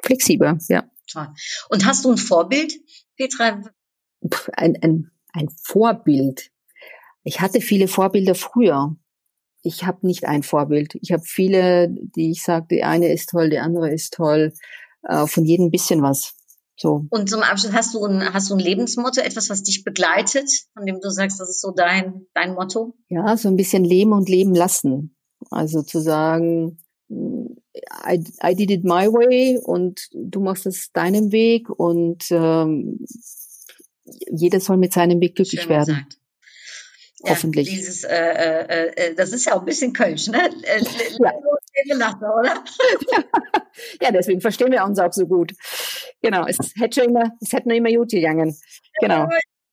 Flexibel, 0.02 0.58
ja. 0.68 0.84
Toll. 1.10 1.28
Und 1.68 1.86
hast 1.86 2.04
du 2.04 2.12
ein 2.12 2.16
Vorbild, 2.16 2.74
Petra? 3.16 3.62
Ein, 4.54 4.76
ein, 4.82 5.10
ein 5.32 5.48
Vorbild. 5.62 6.50
Ich 7.22 7.40
hatte 7.40 7.60
viele 7.60 7.88
Vorbilder 7.88 8.34
früher. 8.34 8.96
Ich 9.62 9.84
habe 9.84 10.06
nicht 10.06 10.24
ein 10.24 10.42
Vorbild. 10.42 10.96
Ich 11.00 11.12
habe 11.12 11.22
viele, 11.24 11.88
die 11.88 12.32
ich 12.32 12.42
sage, 12.42 12.66
die 12.70 12.82
eine 12.82 13.12
ist 13.12 13.30
toll, 13.30 13.50
die 13.50 13.58
andere 13.58 13.92
ist 13.92 14.14
toll. 14.14 14.52
Äh, 15.08 15.26
von 15.26 15.44
jedem 15.44 15.70
bisschen 15.70 16.02
was. 16.02 16.34
So. 16.76 17.06
Und 17.10 17.28
zum 17.28 17.42
Abschluss 17.42 17.72
hast 17.72 17.94
du 17.94 18.04
ein, 18.04 18.32
hast 18.32 18.50
du 18.50 18.54
ein 18.54 18.60
Lebensmotto, 18.60 19.20
etwas, 19.20 19.50
was 19.50 19.62
dich 19.62 19.84
begleitet, 19.84 20.50
von 20.74 20.86
dem 20.86 21.00
du 21.00 21.10
sagst, 21.10 21.40
das 21.40 21.50
ist 21.50 21.60
so 21.60 21.70
dein, 21.70 22.26
dein 22.34 22.54
Motto? 22.54 22.94
Ja, 23.08 23.36
so 23.36 23.48
ein 23.48 23.56
bisschen 23.56 23.84
leben 23.84 24.12
und 24.12 24.28
leben 24.28 24.54
lassen. 24.54 25.14
Also 25.50 25.82
zu 25.82 26.00
sagen, 26.00 26.78
I, 27.10 28.24
I 28.42 28.54
did 28.54 28.70
it 28.70 28.84
my 28.84 29.06
way 29.06 29.58
und 29.62 30.08
du 30.12 30.40
machst 30.40 30.66
es 30.66 30.92
deinem 30.92 31.32
Weg 31.32 31.68
und 31.68 32.24
ähm, 32.30 33.04
jeder 34.30 34.60
soll 34.60 34.76
mit 34.76 34.92
seinem 34.92 35.20
Weg 35.20 35.36
glücklich 35.36 35.62
Schön 35.62 35.70
werden. 35.70 35.94
Gesagt. 35.94 36.18
Hoffentlich. 37.24 37.68
Ja, 37.68 37.76
dieses, 37.76 38.04
äh, 38.04 38.16
äh, 38.16 38.86
äh, 38.96 39.14
das 39.14 39.32
ist 39.32 39.46
ja 39.46 39.54
auch 39.54 39.60
ein 39.60 39.66
bisschen 39.66 39.92
Kölsch, 39.92 40.28
ne? 40.28 40.50
Äh, 40.64 40.82
ja. 41.20 41.32
Gelassen, 41.86 42.24
oder? 42.24 42.64
ja, 44.00 44.10
deswegen 44.10 44.40
verstehen 44.40 44.72
wir 44.72 44.84
uns 44.84 44.98
auch 44.98 45.12
so 45.12 45.26
gut. 45.26 45.52
Genau, 46.20 46.46
es 46.46 46.58
hätte 46.76 47.00
schon 47.00 47.10
immer, 47.10 47.32
es 47.40 47.52
hätte 47.52 47.68
noch 47.68 47.76
immer 47.76 47.90
gut 47.90 48.10
gegangen. 48.10 48.56
Genau. 49.00 49.28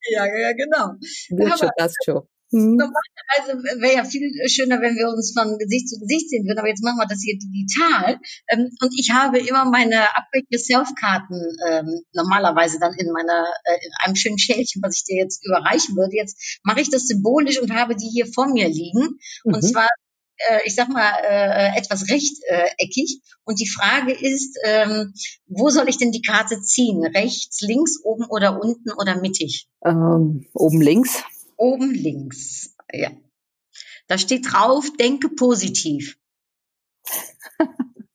Ja, 0.09 0.25
ja, 0.25 0.53
genau. 0.53 0.93
Wird 1.29 1.59
schon, 1.59 1.69
das 1.77 1.93
schon. 2.03 2.21
Mhm. 2.51 2.77
Normalerweise 2.77 3.79
wäre 3.79 3.95
ja 3.97 4.03
viel 4.03 4.31
schöner, 4.49 4.81
wenn 4.81 4.95
wir 4.95 5.09
uns 5.09 5.33
von 5.37 5.57
Gesicht 5.59 5.87
zu 5.87 5.99
Gesicht 5.99 6.29
sehen 6.29 6.45
würden, 6.47 6.57
aber 6.57 6.67
jetzt 6.69 6.83
machen 6.83 6.97
wir 6.97 7.05
das 7.05 7.21
hier 7.21 7.37
digital. 7.37 8.17
Ähm, 8.49 8.71
und 8.81 8.91
ich 8.97 9.11
habe 9.13 9.37
immer 9.37 9.65
meine 9.65 10.01
Upgrade 10.15 10.49
Yourself-Karten 10.49 11.39
ähm, 11.69 12.01
normalerweise 12.13 12.79
dann 12.79 12.93
in 12.97 13.11
meiner 13.11 13.45
äh, 13.65 13.85
in 13.85 13.91
einem 14.03 14.15
schönen 14.15 14.39
Schälchen, 14.39 14.81
was 14.81 14.95
ich 14.95 15.03
dir 15.03 15.17
jetzt 15.17 15.45
überreichen 15.45 15.95
würde. 15.95 16.15
Jetzt 16.15 16.59
mache 16.63 16.81
ich 16.81 16.89
das 16.89 17.05
symbolisch 17.05 17.61
und 17.61 17.73
habe 17.73 17.95
die 17.95 18.09
hier 18.09 18.25
vor 18.25 18.47
mir 18.47 18.67
liegen. 18.67 19.19
Mhm. 19.43 19.53
Und 19.53 19.61
zwar 19.61 19.87
äh, 20.49 20.59
ich 20.65 20.75
sag 20.75 20.89
mal, 20.89 21.11
äh, 21.23 21.77
etwas 21.77 22.09
rechteckig. 22.09 23.21
Und 23.43 23.59
die 23.59 23.69
Frage 23.69 24.13
ist, 24.13 24.57
ähm, 24.63 25.13
wo 25.47 25.69
soll 25.69 25.89
ich 25.89 25.97
denn 25.97 26.11
die 26.11 26.21
Karte 26.21 26.61
ziehen? 26.61 27.03
Rechts, 27.05 27.61
links, 27.61 27.99
oben 28.03 28.25
oder 28.25 28.61
unten 28.61 28.91
oder 28.93 29.19
mittig? 29.19 29.67
Ähm, 29.83 30.47
oben 30.53 30.81
links 30.81 31.23
oben 31.59 31.93
links. 31.93 32.75
Ja. 32.91 33.11
Da 34.07 34.17
steht 34.17 34.51
drauf, 34.51 34.85
denke 34.97 35.29
positiv. 35.29 36.17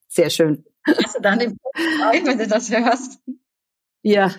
Sehr 0.09 0.31
schön. 0.31 0.65
Hast 0.87 1.17
du 1.17 1.21
dann 1.21 1.39
den 1.39 1.57
Punkt, 1.57 2.27
wenn 2.27 2.39
du 2.39 2.49
das 2.49 2.71
hörst? 2.71 3.21
Ja, 4.03 4.35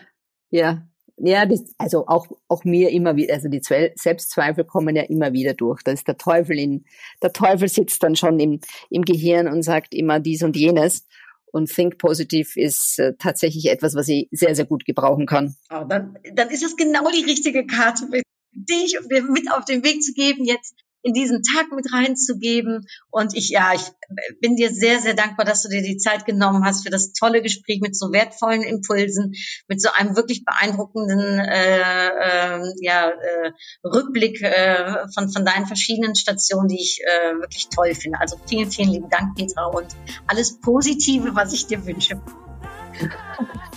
ja. 0.49 0.87
Ja, 1.17 1.45
das, 1.45 1.63
also 1.77 2.07
auch, 2.07 2.27
auch 2.49 2.65
mir 2.65 2.89
immer 2.89 3.15
wieder, 3.15 3.33
also 3.33 3.47
die 3.47 3.61
Selbstzweifel 3.61 4.65
kommen 4.65 4.95
ja 4.95 5.03
immer 5.03 5.31
wieder 5.31 5.53
durch. 5.53 5.81
Da 5.81 5.91
ist 5.91 6.07
der 6.07 6.17
Teufel 6.17 6.59
in, 6.59 6.85
der 7.21 7.31
Teufel 7.31 7.69
sitzt 7.69 8.03
dann 8.03 8.15
schon 8.15 8.39
im, 8.39 8.59
im 8.89 9.03
Gehirn 9.03 9.47
und 9.47 9.63
sagt 9.63 9.93
immer 9.93 10.19
dies 10.19 10.43
und 10.43 10.57
jenes. 10.57 11.05
Und 11.45 11.73
Think 11.73 11.97
Positive 11.99 12.59
ist 12.59 12.99
äh, 12.99 13.13
tatsächlich 13.17 13.67
etwas, 13.67 13.95
was 13.95 14.09
ich 14.09 14.27
sehr, 14.31 14.53
sehr 14.55 14.65
gut 14.65 14.83
gebrauchen 14.83 15.25
kann. 15.25 15.55
Oh, 15.71 15.85
dann, 15.87 16.17
dann 16.33 16.49
ist 16.49 16.63
das 16.63 16.75
genau 16.75 17.09
die 17.09 17.23
richtige 17.23 17.65
Karte 17.65 18.07
dich 18.55 18.97
mit 19.09 19.51
auf 19.51 19.65
den 19.65 19.83
Weg 19.83 20.01
zu 20.01 20.13
geben, 20.13 20.45
jetzt 20.45 20.75
in 21.05 21.13
diesen 21.13 21.43
Tag 21.43 21.71
mit 21.71 21.93
reinzugeben. 21.93 22.87
Und 23.11 23.35
ich, 23.35 23.49
ja, 23.49 23.73
ich 23.75 23.91
bin 24.41 24.55
dir 24.55 24.71
sehr, 24.73 24.99
sehr 24.99 25.13
dankbar, 25.13 25.45
dass 25.45 25.61
du 25.61 25.69
dir 25.69 25.83
die 25.83 25.97
Zeit 25.97 26.25
genommen 26.25 26.65
hast 26.65 26.83
für 26.83 26.89
das 26.89 27.13
tolle 27.13 27.43
Gespräch 27.43 27.79
mit 27.79 27.95
so 27.95 28.11
wertvollen 28.11 28.63
Impulsen, 28.63 29.33
mit 29.67 29.79
so 29.79 29.89
einem 29.95 30.15
wirklich 30.15 30.43
beeindruckenden 30.43 31.39
äh, 31.39 32.07
äh, 32.07 32.73
ja, 32.81 33.09
äh, 33.09 33.51
Rückblick 33.83 34.41
äh, 34.41 35.07
von, 35.13 35.29
von 35.29 35.45
deinen 35.45 35.67
verschiedenen 35.67 36.15
Stationen, 36.15 36.69
die 36.69 36.81
ich 36.81 36.99
äh, 37.03 37.35
wirklich 37.35 37.69
toll 37.69 37.93
finde. 37.93 38.19
Also 38.19 38.37
vielen, 38.47 38.71
vielen 38.71 38.89
lieben 38.89 39.09
Dank, 39.09 39.35
Petra, 39.35 39.67
und 39.67 39.87
alles 40.25 40.59
Positive, 40.59 41.35
was 41.35 41.53
ich 41.53 41.67
dir 41.67 41.85
wünsche. 41.85 42.19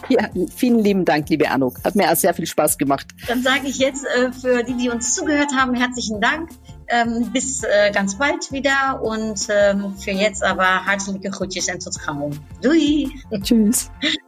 Ja, 0.08 0.30
vielen 0.56 0.78
lieben 0.78 1.04
Dank, 1.04 1.28
liebe 1.28 1.50
Anuk. 1.50 1.84
Hat 1.84 1.94
mir 1.94 2.10
auch 2.10 2.16
sehr 2.16 2.32
viel 2.32 2.46
Spaß 2.46 2.78
gemacht. 2.78 3.08
Dann 3.26 3.42
sage 3.42 3.66
ich 3.66 3.76
jetzt 3.76 4.06
äh, 4.06 4.32
für 4.32 4.62
die, 4.62 4.74
die 4.74 4.88
uns 4.88 5.14
zugehört 5.14 5.52
haben, 5.54 5.74
herzlichen 5.74 6.18
Dank. 6.18 6.48
Ähm, 6.90 7.30
bis 7.32 7.62
äh, 7.64 7.90
ganz 7.92 8.16
bald 8.16 8.50
wieder 8.50 9.00
und 9.02 9.46
ähm, 9.50 9.94
für 9.96 10.12
jetzt 10.12 10.42
aber 10.42 10.86
herzliche 10.86 11.30
Groetjes 11.30 11.68
und 11.68 12.06
gauw. 12.06 12.30
Doei. 12.62 13.08
Tschüss. 13.42 13.90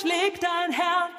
schlägt 0.00 0.42
dein 0.42 0.72
Herz? 0.72 1.15